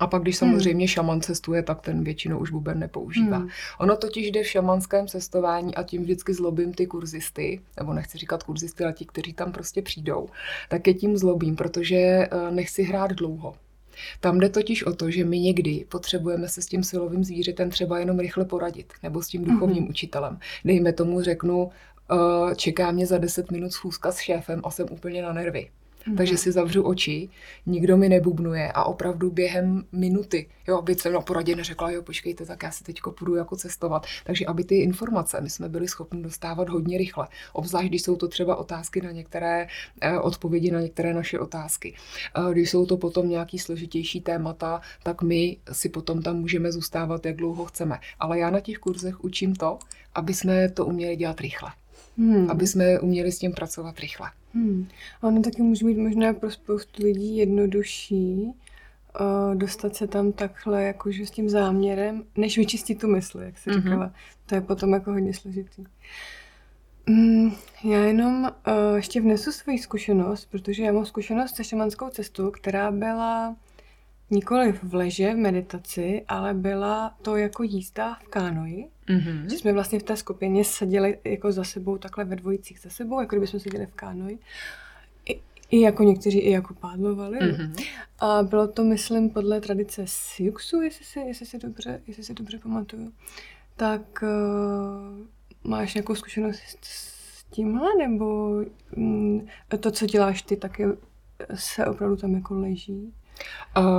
A 0.00 0.06
pak, 0.06 0.22
když 0.22 0.36
samozřejmě 0.36 0.84
hmm. 0.84 0.88
šaman 0.88 1.20
cestuje, 1.20 1.62
tak 1.62 1.80
ten 1.80 2.04
většinou 2.04 2.38
už 2.38 2.50
buben 2.50 2.78
nepoužívá. 2.78 3.36
Hmm. 3.36 3.48
Ono 3.78 3.96
totiž 3.96 4.30
jde 4.30 4.42
v 4.42 4.46
šamanském 4.46 5.06
cestování 5.06 5.74
a 5.74 5.82
tím 5.82 6.02
vždycky 6.02 6.34
zlobím 6.34 6.74
ty 6.74 6.86
kurzisty, 6.86 7.60
nebo 7.78 7.92
nechci 7.92 8.18
říkat 8.18 8.42
kurzisty, 8.42 8.84
ale 8.84 8.92
ti, 8.92 9.04
kteří 9.04 9.32
tam 9.32 9.52
prostě 9.52 9.82
přijdou, 9.82 10.28
tak 10.68 10.86
je 10.86 10.94
tím 10.94 11.16
zlobím, 11.16 11.56
protože 11.56 11.96
eh, 11.96 12.28
nechci 12.50 12.82
hrát 12.82 13.12
dlouho. 13.12 13.54
Tam 14.20 14.38
jde 14.38 14.48
totiž 14.48 14.84
o 14.84 14.92
to, 14.92 15.10
že 15.10 15.24
my 15.24 15.40
někdy 15.40 15.84
potřebujeme 15.88 16.48
se 16.48 16.62
s 16.62 16.66
tím 16.66 16.84
silovým 16.84 17.24
zvířetem 17.24 17.70
třeba 17.70 17.98
jenom 17.98 18.18
rychle 18.18 18.44
poradit, 18.44 18.92
nebo 19.02 19.22
s 19.22 19.28
tím 19.28 19.44
duchovním 19.44 19.84
mm-hmm. 19.84 19.90
učitelem. 19.90 20.38
Dejme 20.64 20.92
tomu, 20.92 21.22
řeknu, 21.22 21.70
eh, 22.12 22.54
čeká 22.54 22.90
mě 22.90 23.06
za 23.06 23.18
10 23.18 23.50
minut 23.50 23.72
schůzka 23.72 24.12
s 24.12 24.18
šéfem 24.18 24.60
a 24.64 24.70
jsem 24.70 24.86
úplně 24.90 25.22
na 25.22 25.32
nervy. 25.32 25.70
Mm. 26.06 26.16
Takže 26.16 26.36
si 26.36 26.52
zavřu 26.52 26.82
oči, 26.82 27.28
nikdo 27.66 27.96
mi 27.96 28.08
nebubnuje 28.08 28.72
a 28.72 28.84
opravdu 28.84 29.30
během 29.30 29.84
minuty, 29.92 30.48
jo, 30.68 30.82
byť 30.82 31.00
jsem 31.00 31.12
na 31.12 31.20
poradě 31.20 31.56
neřekla, 31.56 31.90
jo, 31.90 32.02
počkejte, 32.02 32.46
tak 32.46 32.62
já 32.62 32.70
si 32.70 32.84
teď 32.84 33.00
půjdu 33.18 33.34
jako 33.34 33.56
cestovat. 33.56 34.06
Takže 34.24 34.46
aby 34.46 34.64
ty 34.64 34.76
informace 34.76 35.40
my 35.40 35.50
jsme 35.50 35.68
byli 35.68 35.88
schopni 35.88 36.22
dostávat 36.22 36.68
hodně 36.68 36.98
rychle, 36.98 37.28
obzvlášť 37.52 37.88
když 37.88 38.02
jsou 38.02 38.16
to 38.16 38.28
třeba 38.28 38.56
otázky 38.56 39.00
na 39.00 39.10
některé, 39.10 39.66
eh, 40.00 40.18
odpovědi 40.18 40.70
na 40.70 40.80
některé 40.80 41.14
naše 41.14 41.38
otázky. 41.38 41.94
Eh, 42.36 42.52
když 42.52 42.70
jsou 42.70 42.86
to 42.86 42.96
potom 42.96 43.28
nějaký 43.28 43.58
složitější 43.58 44.20
témata, 44.20 44.80
tak 45.02 45.22
my 45.22 45.56
si 45.72 45.88
potom 45.88 46.22
tam 46.22 46.36
můžeme 46.36 46.72
zůstávat, 46.72 47.26
jak 47.26 47.36
dlouho 47.36 47.64
chceme. 47.64 47.98
Ale 48.18 48.38
já 48.38 48.50
na 48.50 48.60
těch 48.60 48.78
kurzech 48.78 49.24
učím 49.24 49.54
to, 49.54 49.78
aby 50.14 50.34
jsme 50.34 50.68
to 50.68 50.86
uměli 50.86 51.16
dělat 51.16 51.40
rychle. 51.40 51.70
Hmm. 52.20 52.50
Aby 52.50 52.66
jsme 52.66 53.00
uměli 53.00 53.32
s 53.32 53.38
tím 53.38 53.52
pracovat 53.52 53.98
rychle. 53.98 54.30
Hmm. 54.54 54.88
Ono 55.22 55.42
taky 55.42 55.62
může 55.62 55.86
být 55.86 55.98
možná 55.98 56.32
pro 56.32 56.50
spoustu 56.50 57.02
lidí 57.02 57.36
jednodušší 57.36 58.52
uh, 59.20 59.54
dostat 59.54 59.96
se 59.96 60.06
tam 60.06 60.32
takhle 60.32 60.82
jakože 60.82 61.26
s 61.26 61.30
tím 61.30 61.48
záměrem, 61.48 62.24
než 62.36 62.58
vyčistit 62.58 63.00
tu 63.00 63.08
mysl, 63.08 63.40
jak 63.40 63.58
se 63.58 63.70
mm-hmm. 63.70 63.82
říkala. 63.82 64.12
To 64.46 64.54
je 64.54 64.60
potom 64.60 64.92
jako 64.92 65.12
hodně 65.12 65.34
složitý. 65.34 65.84
Mm, 67.06 67.52
já 67.84 68.04
jenom 68.04 68.42
uh, 68.42 68.96
ještě 68.96 69.20
vnesu 69.20 69.52
svoji 69.52 69.78
zkušenost, 69.78 70.46
protože 70.50 70.82
já 70.82 70.92
mám 70.92 71.06
zkušenost 71.06 71.56
se 71.56 71.64
šamanskou 71.64 72.08
cestou, 72.08 72.50
která 72.50 72.90
byla 72.90 73.56
nikoli 74.30 74.72
v 74.82 74.94
leže, 74.94 75.34
v 75.34 75.36
meditaci, 75.36 76.24
ale 76.28 76.54
byla 76.54 77.14
to 77.22 77.36
jako 77.36 77.62
jízda 77.62 78.14
v 78.14 78.28
kánoji. 78.28 78.88
Mm-hmm. 79.10 79.50
Že 79.50 79.58
jsme 79.58 79.72
vlastně 79.72 79.98
v 79.98 80.02
té 80.02 80.16
skupině 80.16 80.64
seděli 80.64 81.18
jako 81.24 81.52
za 81.52 81.64
sebou, 81.64 81.98
takhle 81.98 82.24
ve 82.24 82.36
dvojicích 82.36 82.80
za 82.80 82.90
sebou, 82.90 83.20
jako 83.20 83.36
kdyby 83.36 83.46
jsme 83.46 83.60
seděli 83.60 83.86
v 83.86 83.94
kánoji. 83.94 84.38
I, 85.28 85.40
i 85.70 85.80
jako 85.80 86.02
někteří 86.02 86.38
i 86.38 86.50
jako 86.50 86.74
pádlovali. 86.74 87.38
Mm-hmm. 87.38 87.86
A 88.18 88.42
bylo 88.42 88.68
to, 88.68 88.84
myslím, 88.84 89.30
podle 89.30 89.60
tradice 89.60 90.02
Siuxu, 90.06 90.80
jestli 90.80 91.04
si, 91.04 91.20
jestli 91.20 91.46
si, 91.46 91.58
dobře, 91.58 92.00
jestli 92.06 92.24
si 92.24 92.34
dobře 92.34 92.58
pamatuju. 92.58 93.12
Tak 93.76 94.22
uh, 94.22 95.70
máš 95.70 95.94
nějakou 95.94 96.14
zkušenost 96.14 96.60
s 96.82 97.44
tímhle, 97.50 97.88
nebo 97.98 98.56
mm, 98.96 99.46
to, 99.80 99.90
co 99.90 100.06
děláš 100.06 100.42
ty, 100.42 100.56
taky 100.56 100.84
se 101.54 101.86
opravdu 101.86 102.16
tam 102.16 102.34
jako 102.34 102.54
leží? 102.54 103.12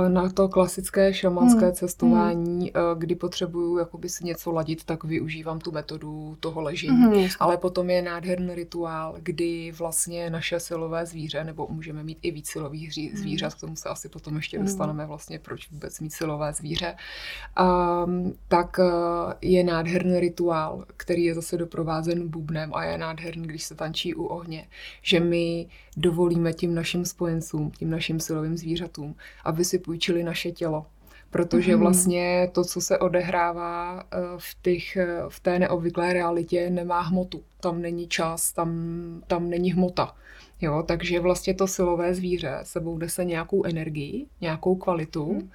Na 0.08 0.30
to 0.30 0.48
klasické 0.48 1.14
šamanské 1.14 1.64
hmm. 1.64 1.74
cestování, 1.74 2.60
hmm. 2.60 2.98
kdy 2.98 3.14
potřebuju 3.14 3.78
jakoby 3.78 4.08
si 4.08 4.24
něco 4.24 4.52
ladit, 4.52 4.84
tak 4.84 5.04
využívám 5.04 5.58
tu 5.58 5.72
metodu 5.72 6.36
toho 6.40 6.60
ležení. 6.60 6.96
Hmm. 6.96 7.26
Ale 7.40 7.56
potom 7.56 7.90
je 7.90 8.02
nádherný 8.02 8.54
rituál, 8.54 9.16
kdy 9.18 9.72
vlastně 9.78 10.30
naše 10.30 10.60
silové 10.60 11.06
zvíře, 11.06 11.44
nebo 11.44 11.68
můžeme 11.70 12.02
mít 12.02 12.18
i 12.22 12.30
víc 12.30 12.48
silových 12.48 12.96
hmm. 12.96 13.16
zvířat, 13.16 13.54
k 13.54 13.60
tomu 13.60 13.76
se 13.76 13.88
asi 13.88 14.08
potom 14.08 14.36
ještě 14.36 14.56
hmm. 14.56 14.66
dostaneme 14.66 15.06
vlastně, 15.06 15.38
proč 15.38 15.70
vůbec 15.70 16.00
mít 16.00 16.12
silové 16.12 16.52
zvíře, 16.52 16.94
um, 18.06 18.34
tak 18.48 18.78
eh, 18.78 18.84
je 19.42 19.64
nádherný 19.64 20.20
rituál, 20.20 20.84
který 20.96 21.24
je 21.24 21.34
zase 21.34 21.56
doprovázen 21.56 22.28
bubnem 22.28 22.70
a 22.74 22.84
je 22.84 22.98
nádherný, 22.98 23.46
když 23.46 23.62
se 23.62 23.74
tančí 23.74 24.14
u 24.14 24.24
ohně, 24.24 24.68
že 25.02 25.20
my 25.20 25.66
dovolíme 25.96 26.52
tím 26.52 26.74
našim 26.74 27.04
spojencům, 27.04 27.70
tím 27.70 27.90
našim 27.90 28.20
silovým 28.20 28.56
zvířatům, 28.56 29.14
aby 29.44 29.64
si 29.64 29.78
půjčili 29.78 30.22
naše 30.22 30.52
tělo. 30.52 30.86
Protože 31.30 31.72
mhm. 31.72 31.80
vlastně 31.80 32.50
to, 32.52 32.64
co 32.64 32.80
se 32.80 32.98
odehrává 32.98 34.00
eh, 34.00 34.16
v, 34.36 34.56
těch, 34.62 34.96
eh, 34.96 35.22
v 35.28 35.40
té 35.40 35.58
neobvyklé 35.58 36.12
realitě, 36.12 36.70
nemá 36.70 37.00
hmotu. 37.00 37.42
Tam 37.60 37.82
není 37.82 38.08
čas, 38.08 38.52
tam, 38.52 38.70
tam 39.26 39.50
není 39.50 39.72
hmota. 39.72 40.14
Jo, 40.60 40.84
takže 40.86 41.20
vlastně 41.20 41.54
to 41.54 41.66
silové 41.66 42.14
zvíře 42.14 42.58
sebou 42.62 42.98
nese 42.98 43.24
nějakou 43.24 43.64
energii, 43.64 44.26
nějakou 44.40 44.74
kvalitu 44.74 45.32
mhm. 45.32 45.50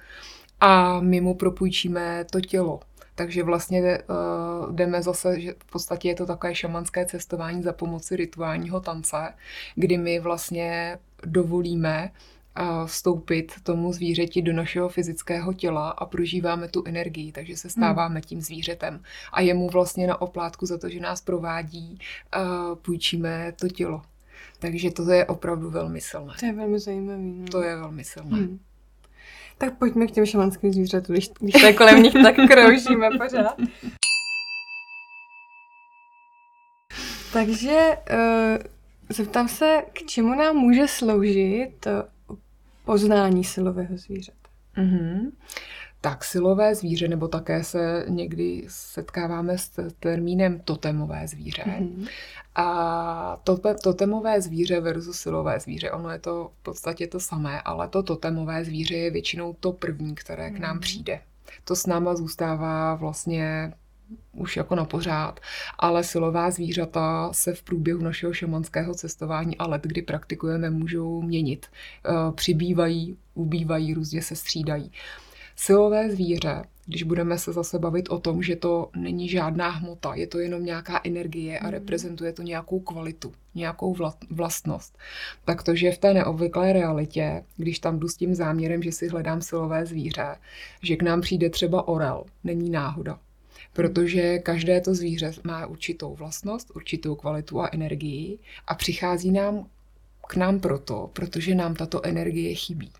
a 0.60 1.00
my 1.00 1.20
mu 1.20 1.34
propůjčíme 1.34 2.24
to 2.30 2.40
tělo. 2.40 2.80
Takže 3.14 3.42
vlastně 3.42 3.98
uh, 3.98 4.74
jdeme 4.74 5.02
zase, 5.02 5.40
že 5.40 5.54
v 5.58 5.70
podstatě 5.72 6.08
je 6.08 6.14
to 6.14 6.26
takové 6.26 6.54
šamanské 6.54 7.06
cestování 7.06 7.62
za 7.62 7.72
pomoci 7.72 8.16
rituálního 8.16 8.80
tance, 8.80 9.34
kdy 9.74 9.98
my 9.98 10.20
vlastně 10.20 10.98
dovolíme 11.26 12.10
vstoupit 12.86 13.52
tomu 13.62 13.92
zvířeti 13.92 14.42
do 14.42 14.52
našeho 14.52 14.88
fyzického 14.88 15.52
těla 15.52 15.90
a 15.90 16.06
prožíváme 16.06 16.68
tu 16.68 16.82
energii, 16.86 17.32
takže 17.32 17.56
se 17.56 17.70
stáváme 17.70 18.20
tím 18.20 18.40
zvířetem. 18.40 19.02
A 19.32 19.40
jemu 19.40 19.68
vlastně 19.68 20.06
na 20.06 20.20
oplátku 20.20 20.66
za 20.66 20.78
to, 20.78 20.88
že 20.88 21.00
nás 21.00 21.20
provádí, 21.20 21.98
půjčíme 22.82 23.52
to 23.60 23.68
tělo. 23.68 24.02
Takže 24.58 24.90
to 24.90 25.10
je 25.10 25.26
opravdu 25.26 25.70
velmi 25.70 26.00
silné. 26.00 26.34
To 26.40 26.46
je 26.46 26.52
velmi 26.52 26.78
zajímavé. 26.78 27.18
No. 27.18 27.46
To 27.46 27.62
je 27.62 27.76
velmi 27.76 28.04
silné. 28.04 28.36
Hmm. 28.36 28.58
Tak 29.58 29.78
pojďme 29.78 30.06
k 30.06 30.10
těm 30.10 30.26
šamanským 30.26 30.72
zvířatům, 30.72 31.14
když, 31.14 31.30
když 31.40 31.62
tak 31.62 31.76
kolem 31.76 32.02
nich 32.02 32.12
tak 32.12 32.34
kroužíme 32.34 33.08
pořád. 33.18 33.56
Takže 37.32 37.98
uh, 38.12 38.58
zeptám 39.08 39.48
se, 39.48 39.82
k 39.92 40.06
čemu 40.06 40.34
nám 40.34 40.56
může 40.56 40.88
sloužit 40.88 41.86
poznání 42.88 43.44
silového 43.44 43.96
zvířete. 43.96 44.48
Mm-hmm. 44.76 45.30
Tak 46.00 46.24
silové 46.24 46.74
zvíře, 46.74 47.08
nebo 47.08 47.28
také 47.28 47.64
se 47.64 48.04
někdy 48.08 48.64
setkáváme 48.68 49.58
s 49.58 49.70
termínem 50.00 50.60
totemové 50.60 51.28
zvíře. 51.28 51.62
Mm-hmm. 51.62 52.08
A 52.54 53.40
to, 53.44 53.60
totemové 53.82 54.40
zvíře 54.40 54.80
versus 54.80 55.20
silové 55.20 55.60
zvíře, 55.60 55.90
ono 55.90 56.10
je 56.10 56.18
to 56.18 56.50
v 56.60 56.62
podstatě 56.62 57.06
to 57.06 57.20
samé, 57.20 57.60
ale 57.60 57.88
to 57.88 58.02
totemové 58.02 58.64
zvíře 58.64 58.96
je 58.96 59.10
většinou 59.10 59.56
to 59.60 59.72
první, 59.72 60.14
které 60.14 60.50
k 60.50 60.58
nám 60.58 60.76
mm-hmm. 60.76 60.80
přijde. 60.80 61.20
To 61.64 61.76
s 61.76 61.86
náma 61.86 62.14
zůstává 62.14 62.94
vlastně 62.94 63.72
už 64.32 64.56
jako 64.56 64.74
na 64.74 64.84
pořád, 64.84 65.40
ale 65.78 66.04
silová 66.04 66.50
zvířata 66.50 67.32
se 67.32 67.54
v 67.54 67.62
průběhu 67.62 68.02
našeho 68.02 68.32
šamanského 68.32 68.94
cestování 68.94 69.56
a 69.56 69.66
let, 69.66 69.82
kdy 69.82 70.02
praktikujeme, 70.02 70.70
můžou 70.70 71.22
měnit. 71.22 71.66
Eh, 71.66 72.32
přibývají, 72.32 73.16
ubývají, 73.34 73.94
různě 73.94 74.22
se 74.22 74.36
střídají. 74.36 74.92
Silové 75.56 76.10
zvíře, 76.10 76.62
když 76.86 77.02
budeme 77.02 77.38
se 77.38 77.52
zase 77.52 77.78
bavit 77.78 78.08
o 78.08 78.18
tom, 78.18 78.42
že 78.42 78.56
to 78.56 78.90
není 78.96 79.28
žádná 79.28 79.68
hmota, 79.68 80.14
je 80.14 80.26
to 80.26 80.38
jenom 80.38 80.64
nějaká 80.64 81.00
energie 81.04 81.58
a 81.58 81.62
mhm. 81.62 81.72
reprezentuje 81.72 82.32
to 82.32 82.42
nějakou 82.42 82.80
kvalitu, 82.80 83.32
nějakou 83.54 83.96
vlastnost, 84.30 84.98
tak 85.44 85.62
to, 85.62 85.74
že 85.74 85.92
v 85.92 85.98
té 85.98 86.14
neobvyklé 86.14 86.72
realitě, 86.72 87.44
když 87.56 87.78
tam 87.78 87.98
jdu 87.98 88.08
s 88.08 88.16
tím 88.16 88.34
záměrem, 88.34 88.82
že 88.82 88.92
si 88.92 89.08
hledám 89.08 89.42
silové 89.42 89.86
zvíře, 89.86 90.36
že 90.82 90.96
k 90.96 91.02
nám 91.02 91.20
přijde 91.20 91.50
třeba 91.50 91.88
orel, 91.88 92.24
není 92.44 92.70
náhoda 92.70 93.18
protože 93.78 94.38
každé 94.38 94.80
to 94.80 94.94
zvíře 94.94 95.32
má 95.44 95.66
určitou 95.66 96.14
vlastnost, 96.14 96.70
určitou 96.74 97.14
kvalitu 97.14 97.60
a 97.60 97.68
energii 97.72 98.38
a 98.66 98.74
přichází 98.74 99.30
nám 99.30 99.66
k 100.28 100.36
nám 100.36 100.60
proto, 100.60 101.10
protože 101.12 101.54
nám 101.54 101.74
tato 101.74 102.06
energie 102.06 102.54
chybí. 102.54 102.92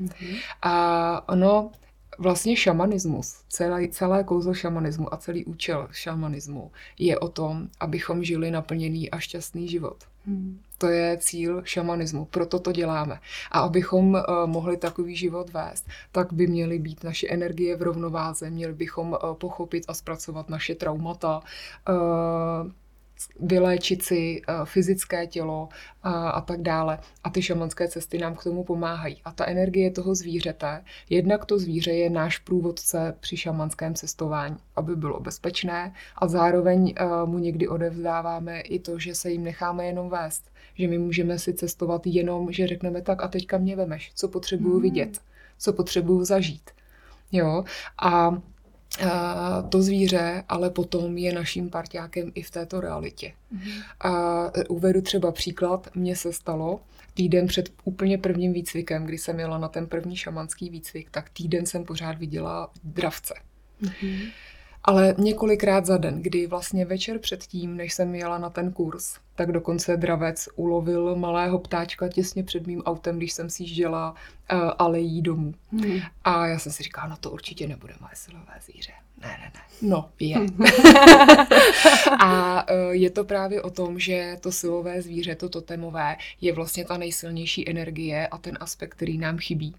Mm-hmm. 0.00 0.38
A 0.62 1.28
ono, 1.28 1.70
vlastně 2.18 2.56
šamanismus, 2.56 3.36
celé, 3.48 3.88
celé 3.88 4.24
kouzlo 4.24 4.54
šamanismu 4.54 5.14
a 5.14 5.16
celý 5.16 5.44
účel 5.44 5.88
šamanismu 5.92 6.72
je 6.98 7.18
o 7.18 7.28
tom, 7.28 7.68
abychom 7.80 8.24
žili 8.24 8.50
naplněný 8.50 9.10
a 9.10 9.18
šťastný 9.18 9.68
život. 9.68 10.04
Hmm. 10.26 10.60
To 10.78 10.86
je 10.86 11.18
cíl 11.18 11.62
šamanismu, 11.64 12.24
proto 12.24 12.58
to 12.58 12.72
děláme. 12.72 13.20
A 13.50 13.60
abychom 13.60 14.14
uh, 14.14 14.20
mohli 14.46 14.76
takový 14.76 15.16
život 15.16 15.50
vést, 15.50 15.86
tak 16.12 16.32
by 16.32 16.46
měly 16.46 16.78
být 16.78 17.04
naše 17.04 17.28
energie 17.28 17.76
v 17.76 17.82
rovnováze, 17.82 18.50
měli 18.50 18.72
bychom 18.72 19.10
uh, 19.12 19.34
pochopit 19.34 19.84
a 19.88 19.94
zpracovat 19.94 20.48
naše 20.48 20.74
traumata, 20.74 21.40
uh, 21.88 22.70
vyléčit 23.40 24.02
si 24.02 24.42
uh, 24.48 24.64
fyzické 24.64 25.26
tělo 25.26 25.68
uh, 25.68 26.12
a 26.12 26.40
tak 26.40 26.62
dále. 26.62 26.98
A 27.24 27.30
ty 27.30 27.42
šamanské 27.42 27.88
cesty 27.88 28.18
nám 28.18 28.34
k 28.34 28.42
tomu 28.42 28.64
pomáhají. 28.64 29.20
A 29.24 29.32
ta 29.32 29.46
energie 29.46 29.90
toho 29.90 30.14
zvířete, 30.14 30.84
jednak 31.10 31.44
to 31.44 31.58
zvíře 31.58 31.90
je 31.90 32.10
náš 32.10 32.38
průvodce 32.38 33.16
při 33.20 33.36
šamanském 33.36 33.94
cestování, 33.94 34.56
aby 34.76 34.96
bylo 34.96 35.20
bezpečné 35.20 35.94
a 36.16 36.28
zároveň 36.28 36.94
uh, 37.00 37.28
mu 37.30 37.38
někdy 37.38 37.68
odevzdáváme 37.68 38.60
i 38.60 38.78
to, 38.78 38.98
že 38.98 39.14
se 39.14 39.30
jim 39.30 39.44
necháme 39.44 39.86
jenom 39.86 40.08
vést. 40.08 40.50
Že 40.74 40.88
my 40.88 40.98
můžeme 40.98 41.38
si 41.38 41.54
cestovat 41.54 42.06
jenom, 42.06 42.52
že 42.52 42.66
řekneme 42.66 43.02
tak 43.02 43.22
a 43.22 43.28
teďka 43.28 43.58
mě 43.58 43.76
vemeš, 43.76 44.12
co 44.14 44.28
potřebuju 44.28 44.74
hmm. 44.74 44.82
vidět, 44.82 45.20
co 45.58 45.72
potřebuju 45.72 46.24
zažít. 46.24 46.70
Jo, 47.32 47.64
a 48.02 48.42
to 49.68 49.82
zvíře, 49.82 50.44
ale 50.48 50.70
potom 50.70 51.18
je 51.18 51.32
naším 51.32 51.70
parťákem 51.70 52.32
i 52.34 52.42
v 52.42 52.50
této 52.50 52.80
realitě. 52.80 53.32
Mm-hmm. 53.54 53.82
A 54.00 54.44
uvedu 54.68 55.02
třeba 55.02 55.32
příklad, 55.32 55.88
mně 55.94 56.16
se 56.16 56.32
stalo 56.32 56.80
týden 57.14 57.46
před 57.46 57.68
úplně 57.84 58.18
prvním 58.18 58.52
výcvikem, 58.52 59.04
kdy 59.04 59.18
jsem 59.18 59.40
jela 59.40 59.58
na 59.58 59.68
ten 59.68 59.86
první 59.86 60.16
šamanský 60.16 60.70
výcvik, 60.70 61.10
tak 61.10 61.30
týden 61.30 61.66
jsem 61.66 61.84
pořád 61.84 62.18
viděla 62.18 62.70
dravce. 62.84 63.34
Mm-hmm 63.82 64.30
ale 64.86 65.14
několikrát 65.18 65.86
za 65.86 65.96
den, 65.96 66.22
kdy 66.22 66.46
vlastně 66.46 66.84
večer 66.84 67.18
předtím, 67.18 67.76
než 67.76 67.94
jsem 67.94 68.14
jela 68.14 68.38
na 68.38 68.50
ten 68.50 68.72
kurz, 68.72 69.18
tak 69.36 69.52
dokonce 69.52 69.96
dravec 69.96 70.48
ulovil 70.56 71.16
malého 71.16 71.58
ptáčka 71.58 72.08
těsně 72.08 72.42
před 72.42 72.66
mým 72.66 72.82
autem, 72.82 73.16
když 73.16 73.32
jsem 73.32 73.50
si 73.50 73.62
jížděla 73.62 74.10
uh, 74.52 74.70
alejí 74.78 75.22
domů. 75.22 75.54
Hmm. 75.72 76.00
A 76.24 76.46
já 76.46 76.58
jsem 76.58 76.72
si 76.72 76.82
říkala, 76.82 77.08
no 77.08 77.16
to 77.16 77.30
určitě 77.30 77.66
nebude 77.66 77.94
moje 78.00 78.12
silové 78.14 78.54
zvíře. 78.64 78.92
Ne, 79.22 79.28
ne, 79.28 79.52
ne. 79.54 79.60
No, 79.82 80.08
je. 80.20 80.36
a 82.20 82.64
uh, 82.70 82.90
je 82.90 83.10
to 83.10 83.24
právě 83.24 83.62
o 83.62 83.70
tom, 83.70 83.98
že 83.98 84.36
to 84.40 84.52
silové 84.52 85.02
zvíře, 85.02 85.34
to 85.34 85.48
totemové, 85.48 86.16
je 86.40 86.52
vlastně 86.52 86.84
ta 86.84 86.96
nejsilnější 86.96 87.70
energie 87.70 88.28
a 88.28 88.38
ten 88.38 88.58
aspekt, 88.60 88.94
který 88.94 89.18
nám 89.18 89.38
chybí. 89.38 89.74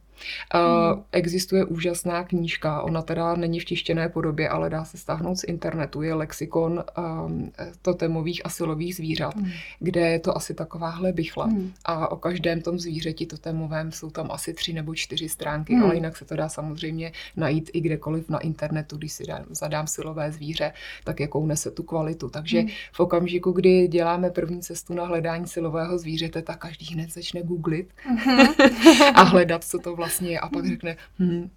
Uh, 0.55 1.03
existuje 1.11 1.65
úžasná 1.65 2.23
knížka, 2.23 2.81
ona 2.81 3.01
teda 3.01 3.35
není 3.35 3.59
v 3.59 3.65
tištěné 3.65 4.09
podobě, 4.09 4.49
ale 4.49 4.69
dá 4.69 4.85
se 4.85 4.97
stáhnout 4.97 5.35
z 5.35 5.43
internetu, 5.43 6.01
je 6.01 6.13
lexikon 6.13 6.83
um, 6.97 7.51
totemových 7.81 8.45
a 8.45 8.49
silových 8.49 8.95
zvířat, 8.95 9.33
hmm. 9.47 9.59
kde 9.79 10.01
je 10.01 10.19
to 10.19 10.37
asi 10.37 10.53
takováhle 10.53 11.13
bychla. 11.13 11.45
Hmm. 11.45 11.73
A 11.85 12.11
o 12.11 12.15
každém 12.15 12.61
tom 12.61 12.79
zvířeti 12.79 13.25
totemovém 13.25 13.91
jsou 13.91 14.09
tam 14.09 14.31
asi 14.31 14.53
tři 14.53 14.73
nebo 14.73 14.95
čtyři 14.95 15.29
stránky, 15.29 15.73
hmm. 15.73 15.83
ale 15.83 15.95
jinak 15.95 16.17
se 16.17 16.25
to 16.25 16.35
dá 16.35 16.49
samozřejmě 16.49 17.11
najít 17.35 17.69
i 17.73 17.81
kdekoliv 17.81 18.29
na 18.29 18.39
internetu, 18.39 18.97
když 18.97 19.11
si 19.11 19.25
dám, 19.25 19.45
zadám 19.49 19.87
silové 19.87 20.31
zvíře, 20.31 20.73
tak 21.03 21.19
jakou 21.19 21.45
nese 21.45 21.71
tu 21.71 21.83
kvalitu. 21.83 22.29
Takže 22.29 22.59
hmm. 22.59 22.69
v 22.91 22.99
okamžiku, 22.99 23.51
kdy 23.51 23.87
děláme 23.87 24.29
první 24.29 24.61
cestu 24.61 24.93
na 24.93 25.05
hledání 25.05 25.47
silového 25.47 25.97
zvířete, 25.97 26.41
tak 26.41 26.59
každý 26.59 26.93
hned 26.93 27.13
začne 27.13 27.41
googlit 27.41 27.89
hmm. 28.03 28.47
a 29.15 29.23
hledat, 29.23 29.63
co 29.63 29.79
to 29.79 29.95
vlastně 29.95 30.29
je 30.29 30.39
a 30.39 30.49
pak 30.49 30.65
řekne, 30.65 30.97
hm, 31.19 31.49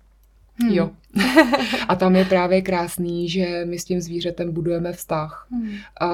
Hmm. 0.63 0.73
Jo. 0.73 0.91
A 1.89 1.97
tam 1.97 2.17
je 2.17 2.25
právě 2.25 2.63
krásný, 2.63 3.29
že 3.29 3.65
my 3.65 3.79
s 3.79 3.85
tím 3.85 4.01
zvířetem 4.01 4.53
budujeme 4.53 4.93
vztah. 4.93 5.47
Hmm. 5.51 5.71
A 6.01 6.09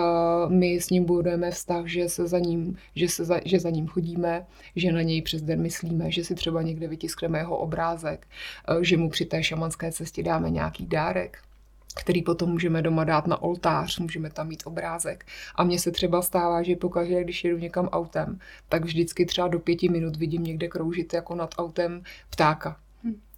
my 0.49 0.75
s 0.75 0.91
ním 0.91 1.05
budujeme 1.05 1.51
vztah, 1.51 1.87
že 1.87 2.09
se 2.09 2.27
za 2.27 2.39
ním, 2.39 2.77
že, 2.95 3.09
se 3.09 3.25
za, 3.25 3.41
že 3.45 3.61
za 3.61 3.71
ním 3.71 3.87
chodíme, 3.87 4.47
že 4.77 4.93
na 4.93 5.03
něj 5.03 5.23
přes 5.23 5.43
den 5.43 5.63
myslíme, 5.63 6.11
že 6.11 6.25
si 6.25 6.35
třeba 6.35 6.63
někde 6.63 6.89
vytiskneme 6.89 7.39
jeho 7.39 7.57
obrázek, 7.57 8.27
že 8.81 8.97
mu 8.97 9.11
při 9.11 9.25
té 9.25 9.43
šamanské 9.43 9.93
cestě 9.93 10.23
dáme 10.23 10.51
nějaký 10.51 10.87
dárek 10.87 11.39
který 11.97 12.23
potom 12.23 12.51
můžeme 12.51 12.83
doma 12.83 13.05
dát 13.05 13.27
na 13.27 13.43
oltář, 13.43 13.99
můžeme 13.99 14.31
tam 14.31 14.49
mít 14.49 14.63
obrázek. 14.67 15.27
A 15.55 15.65
mně 15.65 15.79
se 15.79 15.91
třeba 15.91 16.23
stává, 16.23 16.63
že 16.63 16.77
pokaždé, 16.77 17.25
když 17.25 17.45
jedu 17.45 17.59
někam 17.59 17.89
autem, 17.89 18.39
tak 18.69 18.85
vždycky 18.85 19.27
třeba 19.27 19.49
do 19.49 19.59
pěti 19.59 19.89
minut 19.89 20.17
vidím 20.17 20.45
někde 20.45 20.69
kroužit 20.69 21.15
jako 21.15 21.35
nad 21.35 21.55
autem 21.59 22.03
ptáka. 22.31 22.77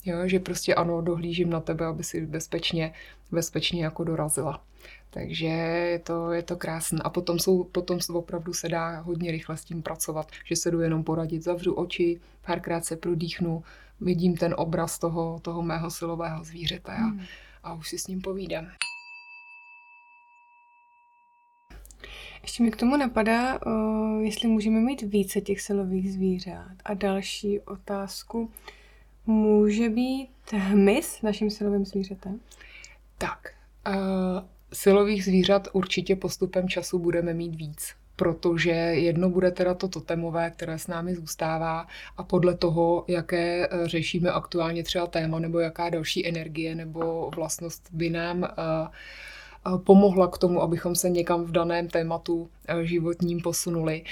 Jo, 0.08 0.28
že 0.28 0.40
prostě 0.40 0.74
ano, 0.74 1.02
dohlížím 1.02 1.50
na 1.50 1.60
tebe, 1.60 1.86
aby 1.86 2.04
si 2.04 2.26
bezpečně, 2.26 2.92
bezpečně 3.30 3.84
jako 3.84 4.04
dorazila. 4.04 4.62
Takže 5.10 5.46
je 5.46 5.98
to, 5.98 6.32
je 6.32 6.42
to 6.42 6.56
krásné. 6.56 6.98
A 7.04 7.10
potom, 7.10 7.38
jsou, 7.38 7.64
potom 7.64 7.98
opravdu 8.12 8.52
se 8.52 8.68
dá 8.68 9.00
hodně 9.00 9.30
rychle 9.30 9.56
s 9.56 9.64
tím 9.64 9.82
pracovat, 9.82 10.28
že 10.44 10.56
se 10.56 10.70
jdu 10.70 10.80
jenom 10.80 11.04
poradit, 11.04 11.44
zavřu 11.44 11.74
oči, 11.74 12.20
párkrát 12.46 12.84
se 12.84 12.96
prodýchnu, 12.96 13.62
vidím 14.00 14.36
ten 14.36 14.54
obraz 14.58 14.98
toho, 14.98 15.38
toho 15.42 15.62
mého 15.62 15.90
silového 15.90 16.44
zvířete. 16.44 16.92
A, 16.92 16.96
hmm 16.96 17.20
a 17.68 17.74
už 17.74 17.88
si 17.88 17.98
s 17.98 18.06
ním 18.06 18.20
povídám. 18.20 18.66
Ještě 22.42 22.62
mi 22.62 22.70
k 22.70 22.76
tomu 22.76 22.96
napadá, 22.96 23.58
jestli 24.20 24.48
můžeme 24.48 24.80
mít 24.80 25.02
více 25.02 25.40
těch 25.40 25.60
silových 25.60 26.12
zvířat. 26.12 26.76
A 26.84 26.94
další 26.94 27.60
otázku, 27.60 28.50
může 29.28 29.88
být 29.88 30.52
hmyz 30.52 31.22
naším 31.22 31.50
silovým 31.50 31.84
zvířetem? 31.84 32.40
Tak, 33.18 33.38
uh, 33.88 33.94
silových 34.72 35.24
zvířat 35.24 35.68
určitě 35.72 36.16
postupem 36.16 36.68
času 36.68 36.98
budeme 36.98 37.34
mít 37.34 37.54
víc 37.54 37.94
protože 38.18 38.70
jedno 38.70 39.30
bude 39.30 39.50
teda 39.50 39.74
to 39.74 39.88
totemové, 39.88 40.50
které 40.50 40.78
s 40.78 40.86
námi 40.86 41.14
zůstává 41.14 41.86
a 42.16 42.22
podle 42.22 42.54
toho, 42.56 43.04
jaké 43.08 43.66
eh, 43.66 43.88
řešíme 43.88 44.30
aktuálně 44.30 44.82
třeba 44.82 45.06
téma 45.06 45.38
nebo 45.38 45.58
jaká 45.58 45.90
další 45.90 46.28
energie 46.28 46.74
nebo 46.74 47.30
vlastnost 47.36 47.88
by 47.92 48.10
nám 48.10 48.42
uh, 48.42 48.48
pomohla 49.76 50.28
k 50.28 50.38
tomu, 50.38 50.62
abychom 50.62 50.94
se 50.94 51.10
někam 51.10 51.44
v 51.44 51.52
daném 51.52 51.88
tématu 51.88 52.48
e, 52.68 52.86
životním 52.86 53.40
posunuli, 53.40 54.04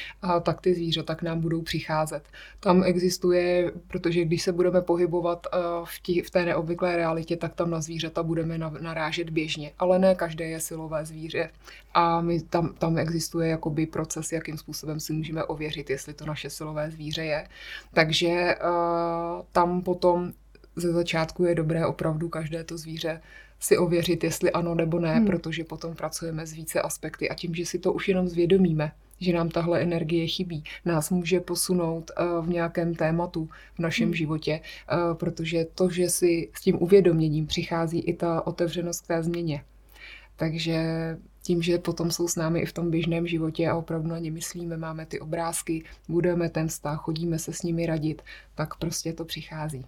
tak 0.42 0.60
ty 0.60 0.74
zvířata 0.74 1.14
k 1.14 1.22
nám 1.22 1.40
budou 1.40 1.62
přicházet. 1.62 2.22
Tam 2.60 2.84
existuje, 2.84 3.72
protože 3.88 4.24
když 4.24 4.42
se 4.42 4.52
budeme 4.52 4.80
pohybovat 4.80 5.46
e, 5.46 5.58
v, 5.84 6.02
tí, 6.02 6.20
v 6.22 6.30
té 6.30 6.44
neobvyklé 6.44 6.96
realitě, 6.96 7.36
tak 7.36 7.54
tam 7.54 7.70
na 7.70 7.80
zvířata 7.80 8.22
budeme 8.22 8.58
narážet 8.58 9.30
běžně, 9.30 9.72
ale 9.78 9.98
ne 9.98 10.14
každé 10.14 10.44
je 10.44 10.60
silové 10.60 11.06
zvíře. 11.06 11.50
A 11.94 12.20
my, 12.20 12.40
tam, 12.40 12.74
tam 12.78 12.98
existuje 12.98 13.48
jakoby 13.48 13.86
proces, 13.86 14.32
jakým 14.32 14.58
způsobem 14.58 15.00
si 15.00 15.12
můžeme 15.12 15.44
ověřit, 15.44 15.90
jestli 15.90 16.14
to 16.14 16.26
naše 16.26 16.50
silové 16.50 16.90
zvíře 16.90 17.24
je. 17.24 17.48
Takže 17.94 18.54
uh, 18.62 19.42
tam 19.52 19.82
potom 19.82 20.32
ze 20.76 20.92
začátku 20.92 21.44
je 21.44 21.54
dobré 21.54 21.86
opravdu 21.86 22.28
každé 22.28 22.64
to 22.64 22.78
zvíře 22.78 23.20
si 23.60 23.78
ověřit, 23.78 24.24
jestli 24.24 24.50
ano 24.50 24.74
nebo 24.74 24.98
ne, 25.00 25.14
hmm. 25.14 25.26
protože 25.26 25.64
potom 25.64 25.94
pracujeme 25.94 26.46
s 26.46 26.52
více 26.52 26.82
aspekty 26.82 27.28
a 27.28 27.34
tím, 27.34 27.54
že 27.54 27.66
si 27.66 27.78
to 27.78 27.92
už 27.92 28.08
jenom 28.08 28.28
zvědomíme, 28.28 28.92
že 29.20 29.32
nám 29.32 29.48
tahle 29.48 29.82
energie 29.82 30.26
chybí, 30.26 30.64
nás 30.84 31.10
může 31.10 31.40
posunout 31.40 32.10
uh, 32.20 32.46
v 32.46 32.48
nějakém 32.48 32.94
tématu 32.94 33.48
v 33.74 33.78
našem 33.78 34.08
hmm. 34.08 34.14
životě, 34.14 34.60
uh, 34.60 35.14
protože 35.14 35.66
to, 35.74 35.90
že 35.90 36.08
si 36.08 36.50
s 36.54 36.60
tím 36.60 36.82
uvědoměním 36.82 37.46
přichází 37.46 38.00
i 38.00 38.14
ta 38.14 38.46
otevřenost 38.46 39.00
k 39.00 39.06
té 39.06 39.22
změně. 39.22 39.64
Takže 40.36 40.76
tím, 41.42 41.62
že 41.62 41.78
potom 41.78 42.10
jsou 42.10 42.28
s 42.28 42.36
námi 42.36 42.60
i 42.60 42.66
v 42.66 42.72
tom 42.72 42.90
běžném 42.90 43.26
životě 43.26 43.68
a 43.68 43.76
opravdu 43.76 44.08
na 44.08 44.18
ně 44.18 44.30
myslíme, 44.30 44.76
máme 44.76 45.06
ty 45.06 45.20
obrázky, 45.20 45.84
budeme 46.08 46.48
ten 46.48 46.68
vztah, 46.68 47.00
chodíme 47.00 47.38
se 47.38 47.52
s 47.52 47.62
nimi 47.62 47.86
radit, 47.86 48.22
tak 48.54 48.74
prostě 48.74 49.12
to 49.12 49.24
přichází. 49.24 49.84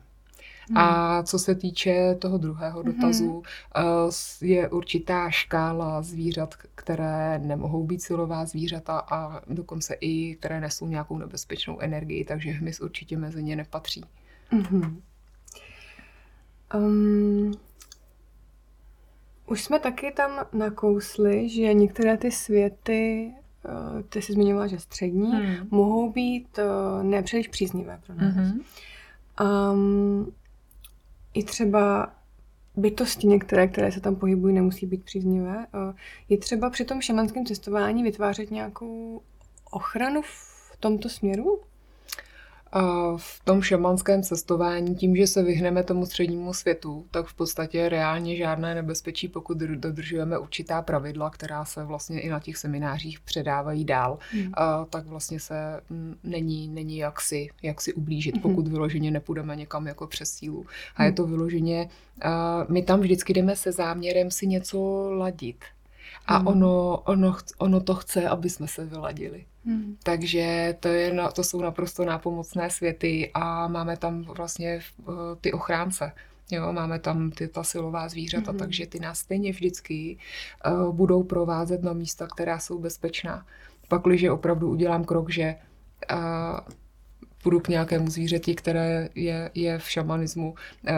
Hmm. 0.69 0.79
A 0.79 1.23
co 1.23 1.39
se 1.39 1.55
týče 1.55 2.15
toho 2.19 2.39
druhého 2.39 2.83
hmm. 2.83 2.93
dotazu, 2.93 3.43
hmm. 3.75 4.03
je 4.41 4.69
určitá 4.69 5.31
škála 5.31 6.03
zvířat, 6.03 6.55
které 6.75 7.39
nemohou 7.39 7.85
být 7.85 8.03
silová 8.03 8.45
zvířata 8.45 8.99
a 8.99 9.41
dokonce 9.47 9.95
i 10.01 10.35
které 10.35 10.61
nesou 10.61 10.87
nějakou 10.87 11.19
nebezpečnou 11.19 11.79
energii, 11.81 12.25
takže 12.25 12.51
hmyz 12.51 12.81
určitě 12.81 13.17
mezi 13.17 13.43
ně 13.43 13.57
nepatří. 13.57 14.05
Hmm. 14.51 15.01
Um, 16.75 17.53
už 19.47 19.65
jsme 19.65 19.79
taky 19.79 20.13
tam 20.13 20.47
nakousli, 20.53 21.49
že 21.49 21.75
některé 21.75 22.17
ty 22.17 22.31
světy, 22.31 23.33
eh, 23.65 24.03
ty 24.03 24.23
jsi 24.23 24.33
zmiňovala, 24.33 24.67
že 24.67 24.79
střední, 24.79 25.33
hmm. 25.33 25.69
mohou 25.71 26.13
být 26.13 26.59
eh, 26.59 27.03
nepříliš 27.03 27.49
příznivé 27.49 28.01
pro 28.07 28.15
nás. 28.15 28.35
Hmm. 28.35 28.61
Um, 29.41 30.33
i 31.39 31.43
třeba 31.45 32.13
bytosti 32.77 33.27
některé, 33.27 33.69
které 33.69 33.93
se 33.93 34.01
tam 34.01 34.17
pohybují, 34.17 34.55
nemusí 34.55 34.87
být 34.87 35.05
příznivé. 35.05 35.67
Je 36.29 36.39
třeba 36.39 36.71
při 36.71 36.85
tom 36.85 37.01
šamanském 37.01 37.47
cestování 37.47 38.03
vytvářet 38.03 38.51
nějakou 38.51 39.23
ochranu 39.71 40.23
v 40.23 40.77
tomto 40.81 41.09
směru? 41.09 41.61
V 43.17 43.45
tom 43.45 43.63
šamanském 43.63 44.23
cestování, 44.23 44.95
tím, 44.95 45.17
že 45.17 45.27
se 45.27 45.43
vyhneme 45.43 45.83
tomu 45.83 46.07
střednímu 46.07 46.55
světu, 46.55 47.07
tak 47.11 47.27
v 47.27 47.35
podstatě 47.35 47.89
reálně 47.89 48.37
žádné 48.37 48.75
nebezpečí, 48.75 49.29
pokud 49.29 49.59
dodržujeme 49.59 50.39
určitá 50.39 50.83
pravidla, 50.83 51.31
která 51.31 51.65
se 51.65 51.85
vlastně 51.85 52.21
i 52.21 52.29
na 52.29 52.41
těch 52.41 52.57
seminářích 52.57 53.21
předávají 53.21 53.85
dál, 53.85 54.19
hmm. 54.33 54.53
tak 54.91 55.07
vlastně 55.07 55.41
se 55.41 55.81
není, 56.25 56.69
není 56.69 56.97
jak 56.97 57.21
si, 57.21 57.49
jak 57.63 57.81
si 57.81 57.93
ublížit, 57.93 58.35
hmm. 58.35 58.43
pokud 58.43 58.69
vyloženě 58.69 59.11
nepůjdeme 59.11 59.57
někam 59.57 59.87
jako 59.87 60.07
přes 60.07 60.31
sílu. 60.31 60.67
A 60.97 61.03
je 61.03 61.09
hmm. 61.09 61.17
to 61.17 61.27
vyloženě, 61.27 61.89
my 62.69 62.83
tam 62.83 63.01
vždycky 63.01 63.33
jdeme 63.33 63.57
se 63.57 63.73
záměrem 63.73 64.31
si 64.31 64.47
něco 64.47 65.09
ladit 65.11 65.65
A 66.27 66.39
mm. 66.39 66.47
ono, 66.47 66.97
ono, 66.97 67.37
ono 67.59 67.81
to 67.81 67.95
chce, 67.95 68.29
aby 68.29 68.51
jsme 68.51 68.69
se 68.69 68.85
vyladili. 68.85 69.45
Mm. 69.69 69.97
Takže 70.03 70.77
to, 70.81 70.89
je, 70.89 71.17
to 71.35 71.45
jsou 71.45 71.61
naprosto 71.61 72.05
nápomocné 72.05 72.71
světy 72.71 73.31
a 73.35 73.69
máme 73.69 73.97
tam 73.97 74.23
vlastně 74.23 74.81
uh, 75.07 75.15
ty 75.41 75.53
ochránce. 75.53 76.13
Jo, 76.51 76.73
máme 76.73 76.99
tam 76.99 77.31
ty, 77.31 77.49
ta 77.49 77.65
silová 77.65 78.09
zvířata, 78.09 78.53
mm-hmm. 78.53 78.59
takže 78.59 78.87
ty 78.87 79.01
nás 79.01 79.19
stejně 79.19 79.53
vždycky 79.53 80.17
uh, 80.67 80.95
budou 80.95 81.23
provázet 81.23 81.83
na 81.83 81.93
místa, 81.93 82.27
která 82.27 82.59
jsou 82.59 82.79
bezpečná. 82.79 83.47
Pak, 83.89 84.03
když 84.03 84.25
opravdu 84.25 84.71
udělám 84.71 85.05
krok, 85.05 85.31
že 85.31 85.55
uh, 86.13 86.19
půjdu 87.49 87.61
k 87.61 87.69
nějakému 87.69 88.11
zvířeti, 88.11 88.55
které 88.55 89.09
je, 89.15 89.51
je 89.55 89.79
v 89.79 89.91
šamanismu 89.91 90.55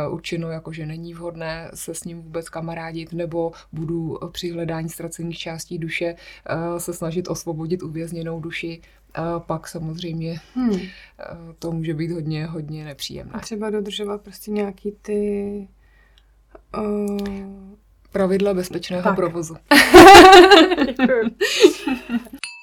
uh, 0.07 0.15
určeno 0.15 0.51
jako, 0.51 0.73
že 0.73 0.87
není 0.87 1.15
vhodné 1.15 1.71
se 1.75 1.95
s 1.95 2.05
ním 2.05 2.23
vůbec 2.23 2.49
kamarádit, 2.49 3.13
nebo 3.13 3.53
budu 3.73 4.19
při 4.33 4.51
hledání 4.51 4.89
ztracených 4.89 5.39
částí 5.39 5.79
duše 5.79 6.15
uh, 6.15 6.79
se 6.79 6.95
snažit 6.95 7.29
osvobodit 7.29 7.83
uvězněnou 7.83 8.41
duši, 8.41 8.81
a 9.15 9.41
pak 9.41 9.69
samozřejmě 9.69 10.41
hmm. 10.55 10.79
to 11.59 11.73
může 11.73 11.95
být 11.95 12.11
hodně, 12.11 12.47
hodně 12.47 12.85
nepříjemné. 12.85 13.33
A 13.33 13.41
třeba 13.41 13.71
dodržovat 13.71 14.21
prostě 14.21 14.51
nějaký 14.51 14.93
ty... 15.03 15.69
Uh... 16.79 17.19
Pravidla 18.13 18.55
bezpečného 18.55 19.03
tak. 19.03 19.17
provozu. 19.17 19.55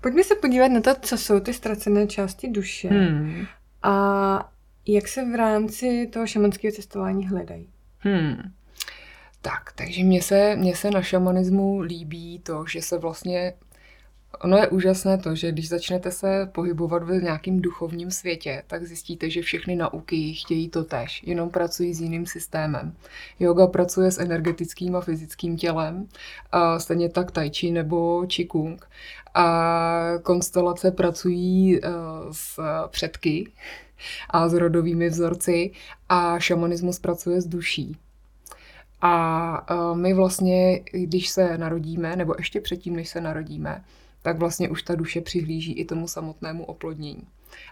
Pojďme 0.00 0.24
se 0.24 0.34
podívat 0.34 0.68
na 0.68 0.80
to, 0.80 0.90
co 1.00 1.18
jsou 1.18 1.40
ty 1.40 1.54
ztracené 1.54 2.06
části 2.06 2.48
duše 2.48 2.88
hmm. 2.88 3.46
a 3.82 4.52
jak 4.86 5.08
se 5.08 5.24
v 5.24 5.34
rámci 5.34 6.06
toho 6.12 6.26
šamanského 6.26 6.72
cestování 6.72 7.28
hledají. 7.28 7.68
Hmm. 7.98 8.36
Tak, 9.42 9.72
takže 9.74 10.04
mně 10.04 10.22
se, 10.22 10.56
mně 10.56 10.76
se 10.76 10.90
na 10.90 11.02
šamanismu 11.02 11.80
líbí 11.80 12.38
to, 12.38 12.64
že 12.68 12.82
se 12.82 12.98
vlastně 12.98 13.54
Ono 14.40 14.56
je 14.56 14.68
úžasné 14.68 15.18
to, 15.18 15.34
že 15.34 15.52
když 15.52 15.68
začnete 15.68 16.10
se 16.10 16.48
pohybovat 16.52 17.02
v 17.02 17.22
nějakým 17.22 17.60
duchovním 17.60 18.10
světě, 18.10 18.62
tak 18.66 18.84
zjistíte, 18.84 19.30
že 19.30 19.42
všechny 19.42 19.76
nauky 19.76 20.34
chtějí 20.34 20.68
to 20.68 20.84
tež, 20.84 21.22
jenom 21.26 21.50
pracují 21.50 21.94
s 21.94 22.00
jiným 22.00 22.26
systémem. 22.26 22.94
Yoga 23.40 23.66
pracuje 23.66 24.10
s 24.10 24.18
energetickým 24.18 24.96
a 24.96 25.00
fyzickým 25.00 25.56
tělem, 25.56 26.08
a 26.52 26.78
stejně 26.78 27.08
tak 27.08 27.30
tai 27.30 27.50
chi 27.50 27.70
nebo 27.70 28.26
qigong. 28.26 28.88
A 29.34 30.18
konstelace 30.22 30.90
pracují 30.90 31.80
uh, 31.80 31.90
s 32.30 32.60
předky 32.88 33.50
a 34.30 34.48
s 34.48 34.54
rodovými 34.54 35.08
vzorci 35.08 35.70
a 36.08 36.38
šamanismus 36.38 36.98
pracuje 36.98 37.40
s 37.40 37.46
duší. 37.46 37.96
A 39.00 39.74
uh, 39.74 39.98
my 39.98 40.14
vlastně, 40.14 40.80
když 40.92 41.28
se 41.28 41.58
narodíme, 41.58 42.16
nebo 42.16 42.34
ještě 42.38 42.60
předtím, 42.60 42.96
než 42.96 43.08
se 43.08 43.20
narodíme, 43.20 43.84
tak 44.28 44.38
vlastně 44.38 44.68
už 44.68 44.82
ta 44.82 44.94
duše 44.94 45.20
přihlíží 45.20 45.72
i 45.72 45.84
tomu 45.84 46.08
samotnému 46.08 46.64
oplodnění. 46.64 47.22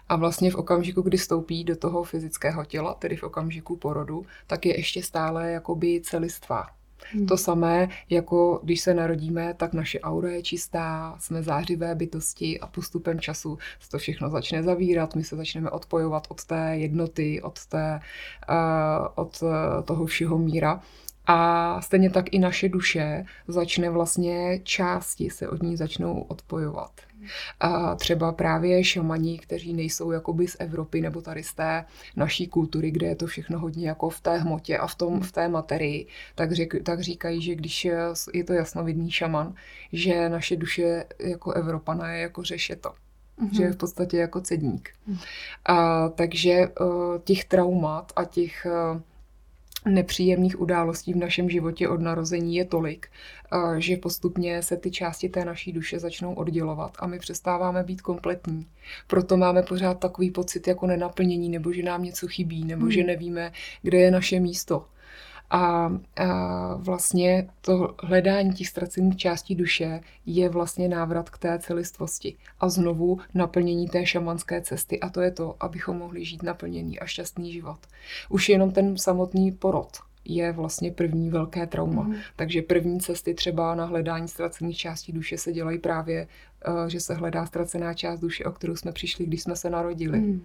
A 0.09 0.15
vlastně 0.15 0.51
v 0.51 0.55
okamžiku, 0.55 1.01
kdy 1.01 1.17
stoupí 1.17 1.63
do 1.63 1.75
toho 1.75 2.03
fyzického 2.03 2.65
těla, 2.65 2.93
tedy 2.93 3.15
v 3.15 3.23
okamžiku 3.23 3.75
porodu, 3.75 4.25
tak 4.47 4.65
je 4.65 4.77
ještě 4.77 5.03
stále 5.03 5.51
jakoby 5.51 6.01
celistvá. 6.03 6.67
Hmm. 7.13 7.25
To 7.25 7.37
samé, 7.37 7.89
jako 8.09 8.59
když 8.63 8.81
se 8.81 8.93
narodíme, 8.93 9.53
tak 9.53 9.73
naše 9.73 9.99
aura 9.99 10.29
je 10.29 10.41
čistá, 10.43 11.15
jsme 11.19 11.43
zářivé 11.43 11.95
bytosti 11.95 12.59
a 12.59 12.67
postupem 12.67 13.19
času 13.19 13.57
se 13.79 13.89
to 13.89 13.97
všechno 13.97 14.29
začne 14.29 14.63
zavírat, 14.63 15.15
my 15.15 15.23
se 15.23 15.35
začneme 15.35 15.69
odpojovat 15.69 16.27
od 16.29 16.45
té 16.45 16.77
jednoty, 16.77 17.41
od, 17.41 17.65
té, 17.65 17.99
uh, 18.49 19.07
od 19.15 19.43
toho 19.85 20.05
všeho 20.05 20.37
míra. 20.37 20.81
A 21.27 21.81
stejně 21.81 22.09
tak 22.09 22.33
i 22.33 22.39
naše 22.39 22.69
duše 22.69 23.25
začne 23.47 23.89
vlastně 23.89 24.59
části 24.63 25.29
se 25.29 25.49
od 25.49 25.63
ní 25.63 25.77
začnou 25.77 26.21
odpojovat. 26.21 26.91
A 27.59 27.95
třeba 27.95 28.31
právě 28.31 28.83
šamani, 28.83 29.39
kteří 29.39 29.73
nejsou 29.73 30.11
jakoby 30.11 30.47
z 30.47 30.55
Evropy 30.59 31.01
nebo 31.01 31.21
tady 31.21 31.43
z 31.43 31.53
té 31.53 31.85
naší 32.15 32.47
kultury, 32.47 32.91
kde 32.91 33.07
je 33.07 33.15
to 33.15 33.27
všechno 33.27 33.59
hodně 33.59 33.87
jako 33.87 34.09
v 34.09 34.21
té 34.21 34.37
hmotě 34.37 34.77
a 34.77 34.87
v, 34.87 34.95
tom, 34.95 35.21
v 35.21 35.31
té 35.31 35.49
materii, 35.49 36.07
tak, 36.35 36.51
řek, 36.51 36.83
tak 36.83 37.01
říkají, 37.01 37.41
že 37.41 37.55
když 37.55 37.85
je 38.33 38.43
to 38.43 38.53
jasnovidný 38.53 39.11
šaman, 39.11 39.53
že 39.93 40.29
naše 40.29 40.55
duše 40.55 41.05
jako 41.19 41.51
Evropana 41.51 42.11
je 42.11 42.21
jako 42.21 42.43
řešeto. 42.43 42.93
Mm-hmm. 43.41 43.55
že 43.55 43.63
je 43.63 43.71
v 43.71 43.77
podstatě 43.77 44.17
jako 44.17 44.41
cedník. 44.41 44.89
Mm. 45.07 45.17
A, 45.65 46.09
takže 46.09 46.67
uh, 46.79 47.17
těch 47.23 47.45
traumat 47.45 48.11
a 48.15 48.25
těch 48.25 48.67
uh, 48.93 49.01
nepříjemných 49.85 50.61
událostí 50.61 51.13
v 51.13 51.17
našem 51.17 51.49
životě 51.49 51.89
od 51.89 52.01
narození 52.01 52.55
je 52.55 52.65
tolik, 52.65 53.07
eh, 53.53 53.81
že 53.81 53.97
postupně 53.97 54.63
se 54.63 54.77
ty 54.77 54.91
části 54.91 55.29
té 55.29 55.45
naší 55.45 55.71
duše 55.71 55.99
začnou 55.99 56.33
oddělovat 56.33 56.97
a 56.99 57.07
my 57.07 57.19
přestáváme 57.19 57.83
být 57.83 58.01
kompletní. 58.01 58.67
Proto 59.07 59.37
máme 59.37 59.63
pořád 59.63 59.99
takový 59.99 60.31
pocit 60.31 60.67
jako 60.67 60.87
nenaplnění, 60.87 61.49
nebo 61.49 61.73
že 61.73 61.83
nám 61.83 62.03
něco 62.03 62.27
chybí, 62.27 62.63
nebo 62.63 62.81
hmm. 62.81 62.91
že 62.91 63.03
nevíme, 63.03 63.51
kde 63.81 63.97
je 63.97 64.11
naše 64.11 64.39
místo. 64.39 64.85
A, 65.49 65.59
a 65.59 65.89
vlastně 66.75 67.49
to 67.61 67.95
hledání 68.03 68.53
těch 68.53 68.67
ztracených 68.67 69.17
částí 69.17 69.55
duše 69.55 70.01
je 70.25 70.49
vlastně 70.49 70.87
návrat 70.87 71.29
k 71.29 71.37
té 71.37 71.59
celistvosti 71.59 72.35
a 72.59 72.69
znovu 72.69 73.19
naplnění 73.33 73.87
té 73.87 74.05
šamanské 74.05 74.61
cesty. 74.61 74.99
A 74.99 75.09
to 75.09 75.21
je 75.21 75.31
to, 75.31 75.55
abychom 75.59 75.97
mohli 75.97 76.25
žít 76.25 76.43
naplněný 76.43 76.99
a 76.99 77.05
šťastný 77.05 77.53
život. 77.53 77.79
Už 78.29 78.49
jenom 78.49 78.71
ten 78.71 78.97
samotný 78.97 79.51
porod 79.51 79.97
je 80.25 80.51
vlastně 80.51 80.91
první 80.91 81.29
velké 81.29 81.67
trauma. 81.67 82.03
Mm. 82.03 82.15
Takže 82.35 82.61
první 82.61 82.99
cesty 82.99 83.33
třeba 83.33 83.75
na 83.75 83.85
hledání 83.85 84.27
ztracených 84.27 84.77
částí 84.77 85.11
duše 85.11 85.37
se 85.37 85.53
dělají 85.53 85.79
právě, 85.79 86.27
uh, 86.67 86.85
že 86.87 86.99
se 86.99 87.13
hledá 87.13 87.45
ztracená 87.45 87.93
část 87.93 88.19
duše, 88.19 88.45
o 88.45 88.51
kterou 88.51 88.75
jsme 88.75 88.91
přišli, 88.91 89.25
když 89.25 89.43
jsme 89.43 89.55
se 89.55 89.69
narodili. 89.69 90.19
Mm. 90.19 90.41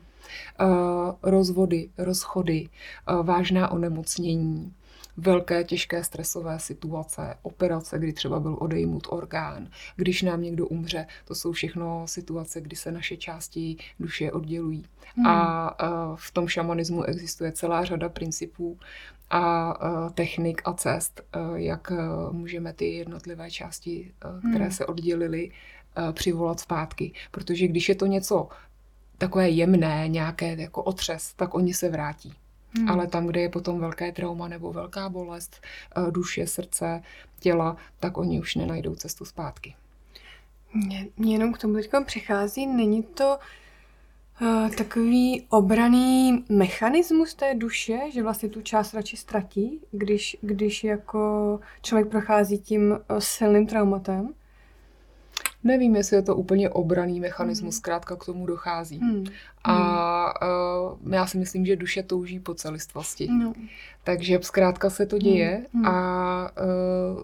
Rozvody, 1.23 1.88
rozchody, 1.99 2.69
uh, 3.11 3.27
vážná 3.27 3.71
onemocnění, 3.71 4.73
velké, 5.16 5.64
těžké 5.64 6.05
stresové 6.05 6.59
situace, 6.59 7.35
operace, 7.42 7.98
kdy 7.98 8.12
třeba 8.12 8.40
byl 8.40 8.57
odejmut 8.61 9.07
orgán, 9.11 9.68
když 9.96 10.22
nám 10.22 10.42
někdo 10.42 10.66
umře, 10.66 11.07
to 11.25 11.35
jsou 11.35 11.53
všechno 11.53 12.09
situace, 12.09 12.61
kdy 12.61 12.77
se 12.77 12.92
naše 12.92 13.16
části 13.16 13.77
duše 14.01 14.33
oddělují. 14.33 14.85
Hmm. 15.16 15.27
A 15.27 15.77
v 16.14 16.31
tom 16.31 16.48
šamanismu 16.48 17.03
existuje 17.03 17.53
celá 17.53 17.85
řada 17.85 18.09
principů 18.09 18.79
a 19.31 19.75
technik 20.14 20.62
a 20.64 20.72
cest, 20.72 21.20
jak 21.55 21.92
můžeme 22.31 22.72
ty 22.72 22.92
jednotlivé 22.92 23.51
části, 23.51 24.12
které 24.51 24.64
hmm. 24.64 24.72
se 24.72 24.87
oddělily, 24.87 25.51
přivolat 26.12 26.61
zpátky. 26.61 27.12
Protože 27.31 27.68
když 27.68 27.88
je 27.88 27.94
to 27.94 28.07
něco 28.07 28.48
takové 29.18 29.51
jemné, 29.51 30.09
nějaké 30.09 30.55
jako 30.61 30.83
otřes, 30.83 31.35
tak 31.35 31.55
oni 31.55 31.75
se 31.75 31.88
vrátí. 31.88 32.35
Hmm. 32.77 32.89
Ale 32.91 33.07
tam, 33.07 33.27
kde 33.27 33.41
je 33.41 33.49
potom 33.49 33.81
velké 33.81 34.13
trauma 34.13 34.49
nebo 34.49 34.73
velká 34.73 35.09
bolest 35.09 35.57
eh, 35.97 36.11
duše, 36.11 36.47
srdce, 36.47 37.03
těla, 37.41 37.77
tak 38.01 38.17
oni 38.17 38.41
už 38.41 38.55
nenajdou 38.55 38.95
cestu 38.95 39.25
zpátky. 39.25 39.75
Mně, 40.75 41.07
mě 41.17 41.35
jenom 41.35 41.53
k 41.53 41.59
tomu 41.59 41.75
teďka 41.75 42.01
přichází, 42.01 42.67
není 42.67 43.03
to 43.03 43.39
uh, 44.41 44.71
takový 44.71 45.47
obraný 45.49 46.45
mechanismus 46.49 47.35
té 47.35 47.55
duše, 47.55 47.99
že 48.13 48.23
vlastně 48.23 48.49
tu 48.49 48.63
část 48.63 48.95
radši 48.95 49.17
ztratí, 49.17 49.81
když, 49.91 50.37
když 50.41 50.85
jako 50.85 51.61
člověk 51.83 52.09
prochází 52.09 52.59
tím 52.59 52.91
uh, 52.91 53.19
silným 53.19 53.67
traumatem? 53.67 54.35
Nevím, 55.64 55.96
jestli 55.96 56.16
je 56.16 56.22
to 56.22 56.37
úplně 56.37 56.70
obraný 56.70 57.20
mechanismus, 57.20 57.75
mm. 57.75 57.79
zkrátka 57.79 58.16
k 58.16 58.25
tomu 58.25 58.46
dochází. 58.46 58.98
Mm. 58.98 59.25
A 59.64 60.46
uh, 61.03 61.12
já 61.12 61.27
si 61.27 61.38
myslím, 61.38 61.66
že 61.66 61.77
duše 61.77 62.03
touží 62.03 62.38
po 62.38 62.55
celistvosti. 62.55 63.29
No. 63.31 63.53
Takže 64.05 64.38
zkrátka 64.42 64.90
se 64.90 65.07
to 65.07 65.18
děje 65.18 65.66
mm. 65.72 65.87
a 65.87 66.51
uh, 67.14 67.22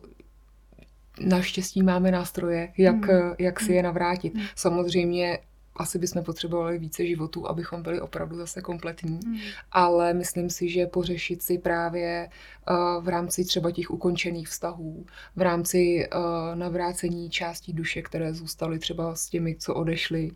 naštěstí 1.29 1.83
máme 1.83 2.11
nástroje, 2.11 2.73
jak, 2.79 2.97
mm. 2.97 3.35
jak 3.39 3.61
si 3.61 3.73
je 3.73 3.83
navrátit. 3.83 4.35
Mm. 4.35 4.41
Samozřejmě 4.55 5.39
asi 5.79 5.99
bychom 5.99 6.23
potřebovali 6.23 6.79
více 6.79 7.07
životů, 7.07 7.49
abychom 7.49 7.83
byli 7.83 8.01
opravdu 8.01 8.37
zase 8.37 8.63
kompletní. 8.63 9.21
Hmm. 9.27 9.39
Ale 9.73 10.15
myslím 10.15 10.51
si, 10.51 10.69
že 10.69 10.87
pořešit 10.87 11.43
si 11.43 11.59
právě 11.59 12.29
uh, 12.71 13.05
v 13.05 13.09
rámci 13.09 13.45
třeba 13.45 13.71
těch 13.71 13.91
ukončených 13.91 14.49
vztahů, 14.49 15.07
v 15.37 15.43
rámci 15.43 16.09
uh, 16.15 16.59
navrácení 16.59 17.31
částí 17.31 17.73
duše, 17.73 18.03
které 18.03 18.35
zůstaly 18.35 18.79
třeba 18.79 19.15
s 19.15 19.29
těmi, 19.29 19.57
co 19.57 19.75
odešli, 19.75 20.31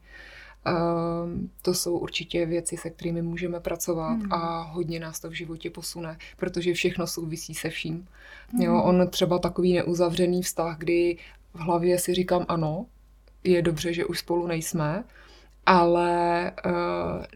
Uh, 0.67 1.31
to 1.63 1.75
jsou 1.75 1.99
určitě 1.99 2.47
věci, 2.47 2.77
se 2.77 2.91
kterými 2.91 3.23
můžeme 3.23 3.61
pracovat 3.61 4.13
hmm. 4.13 4.33
a 4.33 4.63
hodně 4.63 5.01
nás 5.01 5.21
to 5.21 5.31
v 5.31 5.33
životě 5.33 5.71
posune, 5.71 6.19
protože 6.37 6.75
všechno 6.75 7.07
souvisí 7.07 7.55
se 7.55 7.71
vším. 7.71 8.09
Hmm. 8.53 8.63
Jo, 8.63 8.83
on 8.83 9.09
třeba 9.11 9.39
takový 9.39 9.73
neuzavřený 9.73 10.43
vztah, 10.43 10.79
kdy 10.79 11.19
v 11.55 11.59
hlavě 11.59 11.99
si 11.99 12.15
říkám 12.15 12.47
ano, 12.49 12.87
je 13.45 13.63
dobře, 13.63 13.93
že 13.93 14.05
už 14.05 14.19
spolu 14.19 14.47
nejsme, 14.47 15.05
ale 15.67 16.53
uh, 16.67 16.73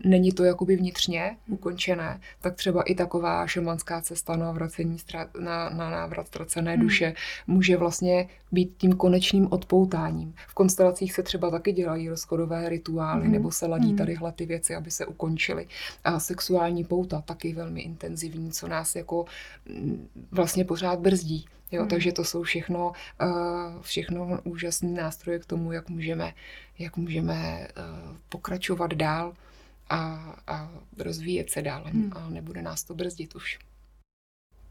není 0.04 0.32
to 0.32 0.44
jakoby 0.44 0.76
vnitřně 0.76 1.36
ukončené, 1.48 2.20
tak 2.40 2.54
třeba 2.54 2.82
i 2.82 2.94
taková 2.94 3.46
šamanská 3.46 4.00
cesta 4.00 4.36
na, 4.36 4.52
vracení, 4.52 4.96
na, 5.40 5.68
na 5.68 5.90
návrat 5.90 6.26
ztracené 6.26 6.72
hmm. 6.72 6.82
duše 6.82 7.14
může 7.46 7.76
vlastně 7.76 8.28
být 8.52 8.74
tím 8.78 8.92
konečným 8.92 9.48
odpoutáním. 9.50 10.34
V 10.48 10.54
konstelacích 10.54 11.12
se 11.12 11.22
třeba 11.22 11.50
taky 11.50 11.72
dělají 11.72 12.08
rozchodové 12.08 12.68
rituály, 12.68 13.22
hmm. 13.22 13.32
nebo 13.32 13.50
se 13.50 13.66
ladí 13.66 13.88
hmm. 13.88 13.96
tadyhle 13.96 14.32
ty 14.32 14.46
věci, 14.46 14.74
aby 14.74 14.90
se 14.90 15.06
ukončily. 15.06 15.66
A 16.04 16.20
sexuální 16.20 16.84
pouta 16.84 17.20
taky 17.20 17.52
velmi 17.54 17.80
intenzivní, 17.80 18.52
co 18.52 18.68
nás 18.68 18.96
jako 18.96 19.24
mm, 19.68 20.08
vlastně 20.30 20.64
pořád 20.64 20.98
brzdí. 20.98 21.46
Jo, 21.72 21.80
hmm. 21.80 21.88
Takže 21.88 22.12
to 22.12 22.24
jsou 22.24 22.42
všechno, 22.42 22.92
uh, 23.22 23.82
všechno 23.82 24.40
úžasné 24.44 24.88
nástroje 24.88 25.38
k 25.38 25.46
tomu, 25.46 25.72
jak 25.72 25.88
můžeme, 25.88 26.34
jak 26.78 26.96
můžeme 26.96 27.68
uh, 27.76 28.16
pokračovat 28.28 28.94
dál 28.94 29.34
a, 29.90 29.98
a 30.46 30.70
rozvíjet 30.98 31.50
se 31.50 31.62
dál. 31.62 31.84
Hmm. 31.84 32.12
A 32.16 32.30
nebude 32.30 32.62
nás 32.62 32.84
to 32.84 32.94
brzdit 32.94 33.34
už. 33.34 33.58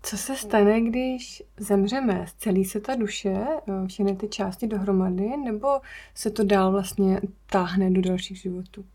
Co 0.05 0.17
se 0.17 0.35
stane, 0.35 0.81
když 0.81 1.43
zemřeme? 1.57 2.25
Celí 2.37 2.65
se 2.65 2.79
ta 2.79 2.95
duše, 2.95 3.35
eh, 3.67 3.87
všechny 3.87 4.15
ty 4.15 4.27
části 4.27 4.67
dohromady, 4.67 5.37
nebo 5.37 5.67
se 6.15 6.31
to 6.31 6.43
dál 6.43 6.71
vlastně 6.71 7.21
táhne 7.45 7.91
do 7.91 8.01
dalších 8.01 8.41
životů? 8.41 8.85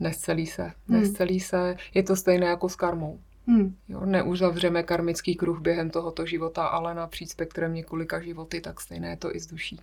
Nescelí 0.00 0.46
se. 0.46 0.62
Hmm. 0.62 1.00
Nescelí 1.00 1.40
se. 1.40 1.76
Je 1.94 2.02
to 2.02 2.16
stejné 2.16 2.46
jako 2.46 2.68
s 2.68 2.76
karmou. 2.76 3.20
Hmm. 3.46 3.76
Jo, 3.88 4.00
neuzavřeme 4.04 4.82
karmický 4.82 5.34
kruh 5.34 5.60
během 5.60 5.90
tohoto 5.90 6.26
života, 6.26 6.66
ale 6.66 6.94
napříč 6.94 7.30
spektrem 7.30 7.74
několika 7.74 8.20
životy, 8.20 8.60
tak 8.60 8.80
stejné 8.80 9.10
je 9.10 9.16
to 9.16 9.36
i 9.36 9.40
s 9.40 9.46
duší. 9.46 9.80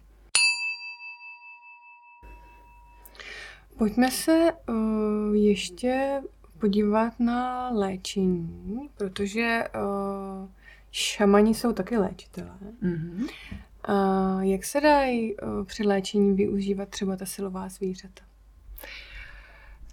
Pojďme 3.78 4.12
se 4.12 4.52
uh, 4.70 5.36
ještě 5.36 6.22
podívat 6.60 7.20
na 7.20 7.70
léčení, 7.70 8.90
protože 8.98 9.64
uh, 9.76 10.50
šamani 10.92 11.54
jsou 11.54 11.74
taky 11.74 11.98
léčitelé. 11.98 12.58
Mm-hmm. 12.84 13.30
Uh, 13.90 14.42
jak 14.42 14.66
se 14.66 14.82
dají 14.82 15.36
uh, 15.36 15.64
při 15.66 15.84
léčení 15.84 16.36
využívat 16.36 16.90
třeba 16.90 17.16
ta 17.16 17.26
silová 17.26 17.70
zvířata? 17.70 18.22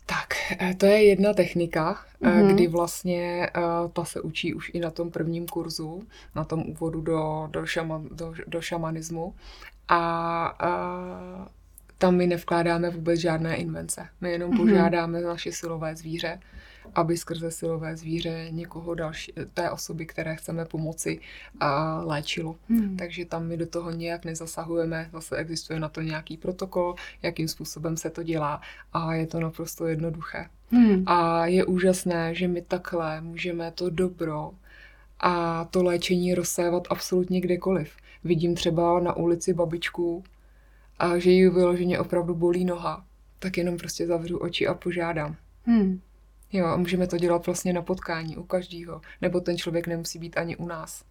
Tak, 0.07 0.34
eh, 0.61 0.74
to 0.74 0.86
je 0.86 1.05
jedna 1.05 1.32
technika, 1.32 1.98
mm-hmm. 2.22 2.55
kdy 2.55 2.66
vlastně 2.66 3.50
uh, 3.57 3.90
ta 3.90 4.05
se 4.05 4.20
učí 4.20 4.55
už 4.55 4.70
i 4.74 4.80
na 4.80 4.90
tom 4.90 5.11
prvním 5.11 5.46
kurzu, 5.46 6.02
na 6.34 6.44
tom 6.44 6.62
úvodu 6.66 7.00
do, 7.00 7.48
do, 7.50 7.66
šaman, 7.66 8.09
do, 8.11 8.34
do 8.46 8.61
šamanismu. 8.61 9.34
A 9.88 10.59
uh, 10.68 11.46
tam 11.98 12.16
my 12.16 12.26
nevkládáme 12.26 12.90
vůbec 12.90 13.20
žádné 13.20 13.57
invence. 13.57 14.09
My 14.20 14.32
jenom 14.32 14.50
mm-hmm. 14.50 14.57
požádáme 14.57 15.20
naše 15.20 15.52
silové 15.52 15.96
zvíře, 15.96 16.40
aby 16.95 17.16
skrze 17.16 17.51
silové 17.51 17.97
zvíře 17.97 18.49
někoho 18.51 18.95
další, 18.95 19.32
té 19.55 19.70
osoby, 19.70 20.07
které 20.07 20.37
chceme 20.37 20.64
pomoci, 20.64 21.20
a 21.61 22.01
léčilo. 22.05 22.57
Hmm. 22.68 22.97
Takže 22.97 23.24
tam 23.24 23.47
my 23.47 23.57
do 23.57 23.66
toho 23.66 23.91
nějak 23.91 24.24
nezasahujeme, 24.24 25.09
zase 25.12 25.37
existuje 25.37 25.80
na 25.80 25.89
to 25.89 26.01
nějaký 26.01 26.37
protokol, 26.37 26.95
jakým 27.22 27.49
způsobem 27.49 27.97
se 27.97 28.11
to 28.11 28.22
dělá 28.22 28.61
a 28.93 29.14
je 29.14 29.26
to 29.26 29.41
naprosto 29.41 29.87
jednoduché. 29.87 30.49
Hmm. 30.70 31.05
A 31.07 31.47
je 31.47 31.64
úžasné, 31.64 32.35
že 32.35 32.49
my 32.49 32.62
takhle 32.62 33.20
můžeme 33.20 33.70
to 33.70 33.91
dobro 33.91 34.51
a 35.20 35.64
to 35.64 35.82
léčení 35.82 36.35
rozsévat 36.35 36.82
absolutně 36.91 37.41
kdekoliv. 37.41 37.97
Vidím 38.24 38.55
třeba 38.55 39.01
na 39.01 39.16
ulici 39.16 39.55
babičku, 39.55 40.24
a 40.99 41.18
že 41.18 41.30
ji 41.30 41.51
vyloženě 41.51 41.99
opravdu 41.99 42.35
bolí 42.35 42.64
noha, 42.64 43.05
tak 43.39 43.59
jenom 43.59 43.76
prostě 43.76 44.07
zavřu 44.07 44.39
oči 44.39 44.66
a 44.66 44.74
požádám. 44.74 45.37
Hmm. 45.64 46.01
Jo, 46.55 46.66
a 46.66 46.76
můžeme 46.76 47.07
to 47.07 47.18
dělat 47.18 47.46
vlastně 47.46 47.72
na 47.72 47.82
potkání 47.82 48.36
u 48.36 48.42
každého, 48.42 49.00
nebo 49.20 49.40
ten 49.40 49.59
člověk 49.59 49.86
nemusí 49.86 50.18
být 50.18 50.36
ani 50.36 50.57
u 50.57 50.66
nás. 50.66 51.05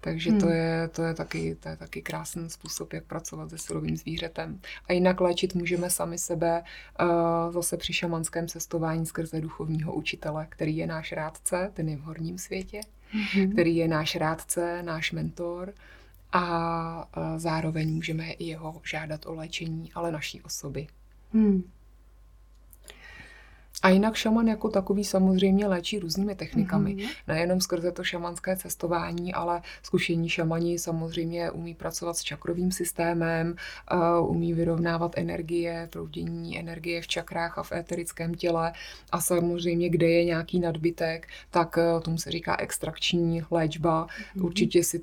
Takže 0.00 0.30
hmm. 0.30 0.40
to, 0.40 0.48
je, 0.48 0.88
to, 0.88 1.02
je 1.02 1.14
taky, 1.14 1.54
to 1.60 1.68
je 1.68 1.76
taky 1.76 2.02
krásný 2.02 2.50
způsob, 2.50 2.92
jak 2.92 3.04
pracovat 3.04 3.50
se 3.50 3.58
silovým 3.58 3.96
zvířetem. 3.96 4.60
A 4.88 4.92
jinak 4.92 5.20
léčit 5.20 5.54
můžeme 5.54 5.90
sami 5.90 6.18
sebe 6.18 6.62
uh, 7.00 7.52
zase 7.52 7.76
při 7.76 7.92
šamanském 7.92 8.48
cestování 8.48 9.06
skrze 9.06 9.40
duchovního 9.40 9.92
učitele, 9.92 10.46
který 10.48 10.76
je 10.76 10.86
náš 10.86 11.12
rádce, 11.12 11.70
ten 11.74 11.88
je 11.88 11.96
v 11.96 12.00
horním 12.00 12.38
světě, 12.38 12.80
hmm. 13.10 13.52
který 13.52 13.76
je 13.76 13.88
náš 13.88 14.16
rádce, 14.16 14.82
náš 14.82 15.12
mentor 15.12 15.74
a 16.32 17.16
uh, 17.16 17.38
zároveň 17.38 17.94
můžeme 17.94 18.30
i 18.30 18.44
jeho 18.44 18.80
žádat 18.84 19.26
o 19.26 19.34
léčení, 19.34 19.92
ale 19.94 20.12
naší 20.12 20.42
osoby. 20.42 20.86
Hmm. 21.32 21.62
A 23.82 23.88
jinak 23.88 24.14
šaman 24.14 24.48
jako 24.48 24.68
takový 24.68 25.04
samozřejmě 25.04 25.66
léčí 25.66 25.98
různými 25.98 26.34
technikami. 26.34 26.94
Mm-hmm. 26.94 27.08
Nejenom 27.28 27.60
skrze 27.60 27.92
to 27.92 28.04
šamanské 28.04 28.56
cestování, 28.56 29.34
ale 29.34 29.62
zkušení 29.82 30.28
šamani 30.28 30.78
samozřejmě 30.78 31.50
umí 31.50 31.74
pracovat 31.74 32.16
s 32.16 32.22
čakrovým 32.22 32.72
systémem, 32.72 33.56
uh, 34.20 34.30
umí 34.30 34.52
vyrovnávat 34.52 35.12
energie, 35.18 35.88
proudění 35.92 36.58
energie 36.58 37.02
v 37.02 37.06
čakrách 37.06 37.58
a 37.58 37.62
v 37.62 37.72
éterickém 37.72 38.34
těle. 38.34 38.72
A 39.12 39.20
samozřejmě, 39.20 39.88
kde 39.88 40.08
je 40.08 40.24
nějaký 40.24 40.60
nadbytek, 40.60 41.28
tak 41.50 41.76
uh, 41.76 42.00
tomu 42.00 42.18
se 42.18 42.30
říká 42.30 42.56
extrakční 42.56 43.42
léčba. 43.50 44.06
Mm-hmm. 44.06 44.44
Určitě 44.44 44.84
si, 44.84 45.00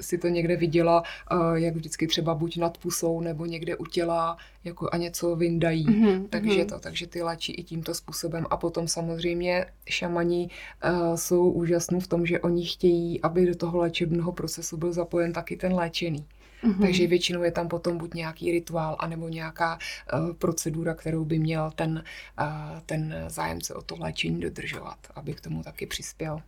si 0.00 0.18
to 0.18 0.28
někde 0.28 0.56
viděla, 0.56 1.02
uh, 1.32 1.54
jak 1.54 1.74
vždycky 1.74 2.06
třeba 2.06 2.34
buď 2.34 2.56
nad 2.56 2.78
pusou 2.78 3.20
nebo 3.20 3.46
někde 3.46 3.76
u 3.76 3.84
těla 3.86 4.36
jako 4.64 4.88
a 4.92 4.96
něco 4.96 5.36
vyndají. 5.36 5.86
Mm-hmm. 5.86 6.26
Takže 6.30 6.64
to, 6.64 6.78
takže 6.78 7.06
ty 7.06 7.22
léčí 7.22 7.52
i 7.52 7.62
tímto 7.62 7.94
způsobem 7.94 8.13
způsobem. 8.14 8.46
A 8.50 8.56
potom 8.56 8.88
samozřejmě 8.88 9.66
šamani 9.88 10.48
uh, 10.84 11.14
jsou 11.14 11.50
úžasní 11.50 12.00
v 12.00 12.06
tom, 12.06 12.26
že 12.26 12.40
oni 12.40 12.64
chtějí, 12.66 13.22
aby 13.22 13.46
do 13.46 13.54
toho 13.54 13.78
léčebného 13.78 14.32
procesu 14.32 14.76
byl 14.76 14.92
zapojen 14.92 15.32
taky 15.32 15.56
ten 15.56 15.74
léčený. 15.74 16.26
Mm-hmm. 16.64 16.80
Takže 16.80 17.06
většinou 17.06 17.42
je 17.42 17.52
tam 17.52 17.68
potom 17.68 17.98
buď 17.98 18.14
nějaký 18.14 18.50
rituál, 18.52 18.96
anebo 18.98 19.28
nějaká 19.28 19.78
uh, 19.78 20.32
procedura, 20.32 20.94
kterou 20.94 21.24
by 21.24 21.38
měl 21.38 21.70
ten, 21.70 22.04
uh, 22.40 22.80
ten 22.86 23.14
zájemce 23.28 23.74
o 23.74 23.82
to 23.82 23.96
léčení 23.98 24.40
dodržovat, 24.40 24.98
aby 25.14 25.34
k 25.34 25.40
tomu 25.40 25.62
taky 25.62 25.86
přispěl. 25.86 26.40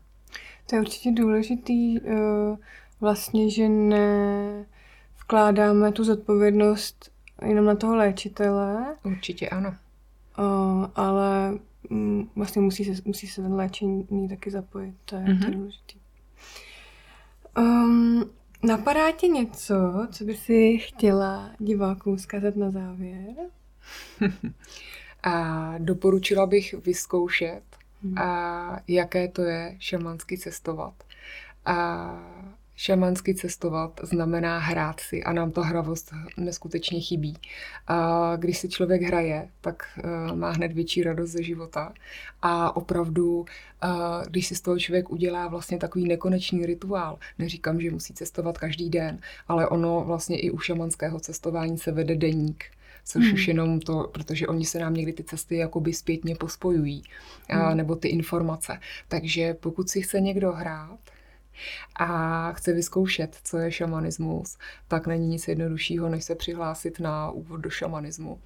To 0.66 0.76
je 0.76 0.80
určitě 0.80 1.12
důležitý, 1.12 2.00
uh, 2.00 2.56
vlastně, 3.00 3.50
že 3.50 3.68
ne 3.68 4.64
vkládáme 5.20 5.92
tu 5.92 6.04
zodpovědnost 6.04 7.10
jenom 7.46 7.64
na 7.64 7.74
toho 7.74 7.96
léčitele. 7.96 8.96
Určitě 9.04 9.48
ano. 9.48 9.74
Uh, 10.39 10.87
ale 10.95 11.59
um, 11.91 12.30
vlastně 12.37 12.62
musí 12.62 12.84
se, 12.84 13.03
musí 13.05 13.26
se 13.26 13.43
ten 13.43 13.55
léčení 13.55 14.28
taky 14.28 14.51
zapojit, 14.51 14.95
to 15.05 15.16
je, 15.16 15.22
mm-hmm. 15.22 15.39
to 15.39 15.45
je 15.45 15.51
mhm. 15.51 15.59
důležitý. 15.59 15.99
Um, 17.59 18.30
napadá 18.62 19.12
ti 19.12 19.28
něco, 19.28 20.07
co 20.12 20.24
by 20.24 20.34
si 20.37 20.78
chtěla 20.78 21.51
divákům 21.59 22.18
zkazat 22.18 22.57
na 22.57 22.70
závěr? 22.70 23.34
a 25.22 25.74
doporučila 25.78 26.47
bych 26.47 26.74
vyzkoušet, 26.74 27.62
hmm. 28.03 28.18
a 28.18 28.80
jaké 28.89 29.28
to 29.28 29.43
je 29.43 29.76
šamansky 29.78 30.39
cestovat. 30.39 30.95
A 31.64 32.09
šamansky 32.76 33.34
cestovat 33.34 34.00
znamená 34.02 34.58
hrát 34.58 35.00
si 35.00 35.22
a 35.22 35.32
nám 35.32 35.50
ta 35.50 35.62
hravost 35.62 36.12
neskutečně 36.36 37.00
chybí. 37.00 37.36
A 37.86 38.32
když 38.36 38.58
si 38.58 38.68
člověk 38.68 39.02
hraje, 39.02 39.48
tak 39.60 39.82
uh, 40.04 40.36
má 40.36 40.50
hned 40.50 40.72
větší 40.72 41.02
radost 41.02 41.30
ze 41.30 41.42
života 41.42 41.92
a 42.42 42.76
opravdu, 42.76 43.38
uh, 43.38 43.46
když 44.28 44.46
si 44.46 44.54
z 44.54 44.60
toho 44.60 44.78
člověk 44.78 45.10
udělá 45.10 45.48
vlastně 45.48 45.78
takový 45.78 46.04
nekonečný 46.04 46.66
rituál, 46.66 47.18
neříkám, 47.38 47.80
že 47.80 47.90
musí 47.90 48.14
cestovat 48.14 48.58
každý 48.58 48.90
den, 48.90 49.20
ale 49.48 49.68
ono 49.68 50.04
vlastně 50.06 50.40
i 50.40 50.50
u 50.50 50.58
šamanského 50.58 51.20
cestování 51.20 51.78
se 51.78 51.92
vede 51.92 52.14
deník, 52.14 52.64
což 53.04 53.24
hmm. 53.24 53.34
už 53.34 53.48
jenom 53.48 53.80
to, 53.80 54.10
protože 54.12 54.46
oni 54.46 54.64
se 54.64 54.78
nám 54.78 54.94
někdy 54.94 55.12
ty 55.12 55.24
cesty 55.24 55.56
jakoby 55.56 55.92
zpětně 55.92 56.36
pospojují, 56.36 57.02
hmm. 57.48 57.62
a, 57.62 57.74
nebo 57.74 57.96
ty 57.96 58.08
informace. 58.08 58.78
Takže 59.08 59.54
pokud 59.54 59.88
si 59.88 60.02
chce 60.02 60.20
někdo 60.20 60.52
hrát, 60.52 60.98
a 61.96 62.52
chce 62.52 62.72
vyzkoušet, 62.72 63.36
co 63.44 63.59
je 63.59 63.72
šamanismus, 63.72 64.59
tak 64.88 65.07
není 65.07 65.28
nic 65.28 65.48
jednoduššího, 65.48 66.09
než 66.09 66.24
se 66.24 66.34
přihlásit 66.34 67.00
na 67.00 67.30
úvod 67.30 67.61
do 67.61 67.70
šamanismu 67.70 68.38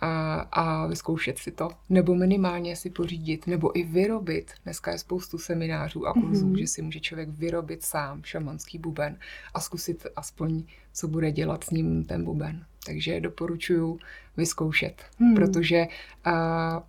a, 0.00 0.40
a 0.40 0.86
vyzkoušet 0.86 1.38
si 1.38 1.52
to. 1.52 1.68
Nebo 1.88 2.14
minimálně 2.14 2.76
si 2.76 2.90
pořídit, 2.90 3.46
nebo 3.46 3.78
i 3.78 3.82
vyrobit. 3.82 4.52
Dneska 4.64 4.92
je 4.92 4.98
spoustu 4.98 5.38
seminářů 5.38 6.06
a 6.06 6.12
kurzů, 6.12 6.48
mm-hmm. 6.48 6.58
že 6.58 6.66
si 6.66 6.82
může 6.82 7.00
člověk 7.00 7.28
vyrobit 7.28 7.82
sám 7.82 8.22
šamanský 8.24 8.78
buben 8.78 9.18
a 9.54 9.60
zkusit 9.60 10.06
aspoň, 10.16 10.64
co 10.92 11.08
bude 11.08 11.32
dělat 11.32 11.64
s 11.64 11.70
ním 11.70 12.04
ten 12.04 12.24
buben. 12.24 12.64
Takže 12.86 13.20
doporučuji 13.20 13.98
vyzkoušet, 14.36 15.02
mm. 15.18 15.34
protože 15.34 15.86
a, 16.24 16.82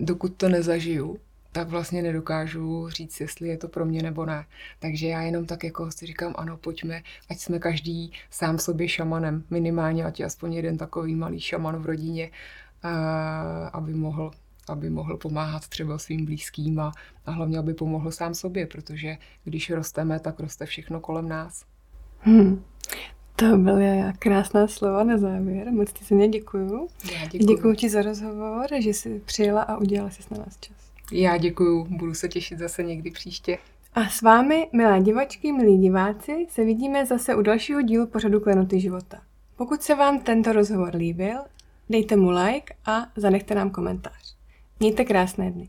dokud 0.00 0.34
to 0.36 0.48
nezažiju, 0.48 1.18
tak 1.54 1.68
vlastně 1.68 2.02
nedokážu 2.02 2.88
říct, 2.88 3.20
jestli 3.20 3.48
je 3.48 3.58
to 3.58 3.68
pro 3.68 3.84
mě 3.84 4.02
nebo 4.02 4.26
ne. 4.26 4.46
Takže 4.78 5.08
já 5.08 5.22
jenom 5.22 5.46
tak 5.46 5.64
jako 5.64 5.90
si 5.90 6.06
říkám, 6.06 6.34
ano, 6.36 6.56
pojďme, 6.56 7.02
ať 7.30 7.38
jsme 7.38 7.58
každý 7.58 8.12
sám 8.30 8.58
sobě 8.58 8.88
šamanem, 8.88 9.44
minimálně, 9.50 10.04
ať 10.04 10.20
je 10.20 10.26
aspoň 10.26 10.52
jeden 10.54 10.76
takový 10.76 11.14
malý 11.14 11.40
šaman 11.40 11.82
v 11.82 11.86
rodině, 11.86 12.30
aby 13.72 13.94
mohl 13.94 14.30
aby 14.68 14.90
mohl 14.90 15.16
pomáhat 15.16 15.68
třeba 15.68 15.98
svým 15.98 16.24
blízkým 16.24 16.80
a, 16.80 16.92
a 17.26 17.30
hlavně, 17.30 17.58
aby 17.58 17.74
pomohl 17.74 18.10
sám 18.10 18.34
sobě, 18.34 18.66
protože 18.66 19.16
když 19.44 19.70
rosteme, 19.70 20.20
tak 20.20 20.40
roste 20.40 20.66
všechno 20.66 21.00
kolem 21.00 21.28
nás. 21.28 21.64
Hmm. 22.20 22.64
To 23.36 23.56
byly 23.58 24.02
krásná 24.18 24.68
slova 24.68 25.04
na 25.04 25.18
závěr. 25.18 25.72
Moc 25.72 25.92
ti 25.92 26.04
se 26.04 26.14
mě 26.14 26.28
děkuju. 26.28 26.88
Já 27.12 27.26
děkuju. 27.26 27.56
Děkuju 27.56 27.74
ti 27.74 27.90
za 27.90 28.02
rozhovor, 28.02 28.66
že 28.78 28.90
jsi 28.90 29.22
přijela 29.24 29.62
a 29.62 29.76
udělala 29.76 30.10
si 30.10 30.22
na 30.30 30.38
nás 30.38 30.58
čas. 30.60 30.83
Já 31.12 31.36
děkuju, 31.36 31.86
budu 31.90 32.14
se 32.14 32.28
těšit 32.28 32.58
zase 32.58 32.82
někdy 32.82 33.10
příště. 33.10 33.58
A 33.94 34.08
s 34.08 34.22
vámi, 34.22 34.68
milé 34.72 35.00
divačky, 35.00 35.52
milí 35.52 35.78
diváci, 35.78 36.46
se 36.50 36.64
vidíme 36.64 37.06
zase 37.06 37.34
u 37.34 37.42
dalšího 37.42 37.82
dílu 37.82 38.06
pořadu 38.06 38.40
Klenoty 38.40 38.80
života. 38.80 39.22
Pokud 39.56 39.82
se 39.82 39.94
vám 39.94 40.18
tento 40.18 40.52
rozhovor 40.52 40.94
líbil, 40.94 41.38
dejte 41.90 42.16
mu 42.16 42.30
like 42.30 42.74
a 42.86 43.06
zanechte 43.16 43.54
nám 43.54 43.70
komentář. 43.70 44.36
Mějte 44.80 45.04
krásné 45.04 45.50
dny. 45.50 45.68